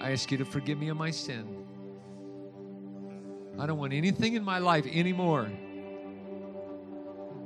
I 0.00 0.12
ask 0.12 0.30
you 0.30 0.38
to 0.38 0.44
forgive 0.44 0.78
me 0.78 0.88
of 0.88 0.96
my 0.96 1.10
sin. 1.10 1.64
I 3.58 3.66
don't 3.66 3.78
want 3.78 3.92
anything 3.92 4.34
in 4.34 4.44
my 4.44 4.58
life 4.58 4.86
anymore 4.86 5.50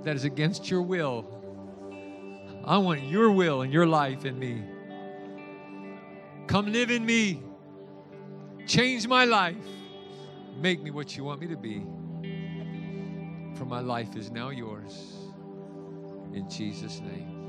that 0.02 0.16
is 0.16 0.24
against 0.24 0.70
your 0.70 0.82
will. 0.82 1.39
I 2.70 2.78
want 2.78 3.02
your 3.02 3.32
will 3.32 3.62
and 3.62 3.72
your 3.72 3.84
life 3.84 4.24
in 4.24 4.38
me. 4.38 4.62
Come 6.46 6.66
live 6.66 6.92
in 6.92 7.04
me. 7.04 7.42
Change 8.64 9.08
my 9.08 9.24
life. 9.24 9.56
Make 10.56 10.80
me 10.80 10.92
what 10.92 11.16
you 11.16 11.24
want 11.24 11.40
me 11.40 11.48
to 11.48 11.56
be. 11.56 11.80
For 13.56 13.64
my 13.64 13.80
life 13.80 14.14
is 14.14 14.30
now 14.30 14.50
yours. 14.50 15.16
In 16.32 16.48
Jesus' 16.48 17.00
name. 17.00 17.39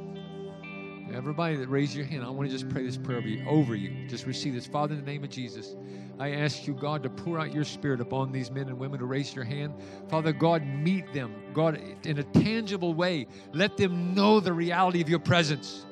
Everybody 1.14 1.56
that 1.58 1.68
raised 1.70 1.96
your 1.96 2.06
hand, 2.06 2.24
I 2.24 2.30
want 2.30 2.50
to 2.50 2.58
just 2.58 2.70
pray 2.70 2.86
this 2.86 2.98
prayer 2.98 3.22
over 3.48 3.76
you. 3.76 4.08
Just 4.08 4.26
receive 4.26 4.54
this. 4.54 4.68
Father, 4.68 4.94
in 4.94 5.00
the 5.00 5.06
name 5.06 5.24
of 5.24 5.30
Jesus, 5.30 5.76
I 6.20 6.32
ask 6.32 6.68
you, 6.68 6.74
God, 6.74 7.04
to 7.04 7.10
pour 7.10 7.40
out 7.40 7.54
your 7.54 7.64
spirit 7.64 8.00
upon 8.00 8.32
these 8.32 8.52
men 8.52 8.70
and 8.70 8.78
women 8.78 9.00
who 9.00 9.06
raise 9.06 9.34
your 9.36 9.44
hand. 9.44 9.74
Father, 10.10 10.32
God, 10.32 10.66
meet 10.66 11.12
them. 11.14 11.34
God, 11.54 11.80
in 12.04 12.20
a 12.20 12.24
tangible 12.24 12.94
way, 12.94 13.28
let 13.54 13.78
them 13.78 14.14
know 14.14 14.40
the 14.40 14.54
reality 14.54 15.02
of 15.02 15.10
your 15.10 15.20
presence. 15.20 15.86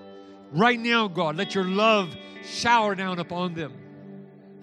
Right 0.51 0.80
now, 0.80 1.07
God, 1.07 1.36
let 1.36 1.55
your 1.55 1.65
love 1.65 2.15
shower 2.43 2.95
down 2.95 3.20
upon 3.20 3.53
them. 3.53 3.74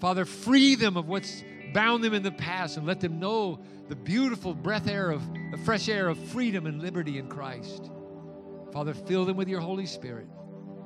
Father, 0.01 0.25
free 0.25 0.75
them 0.75 0.97
of 0.97 1.09
what's 1.09 1.45
bound 1.73 2.03
them 2.03 2.15
in 2.15 2.23
the 2.23 2.33
past 2.33 2.77
and 2.77 2.87
let 2.87 3.01
them 3.01 3.19
know 3.19 3.61
the 3.89 3.97
beautiful 3.97 4.55
breath 4.55 4.89
air 4.89 5.11
of 5.11 5.23
the 5.51 5.59
fresh 5.59 5.89
air 5.89 6.09
of 6.09 6.19
freedom 6.19 6.67
and 6.67 6.83
liberty 6.83 7.19
in 7.19 7.29
Christ. 7.29 7.91
Father, 8.73 8.95
fill 8.95 9.25
them 9.25 9.37
with 9.37 9.49
your 9.49 9.61
Holy 9.61 9.87
Spirit. 9.87 10.27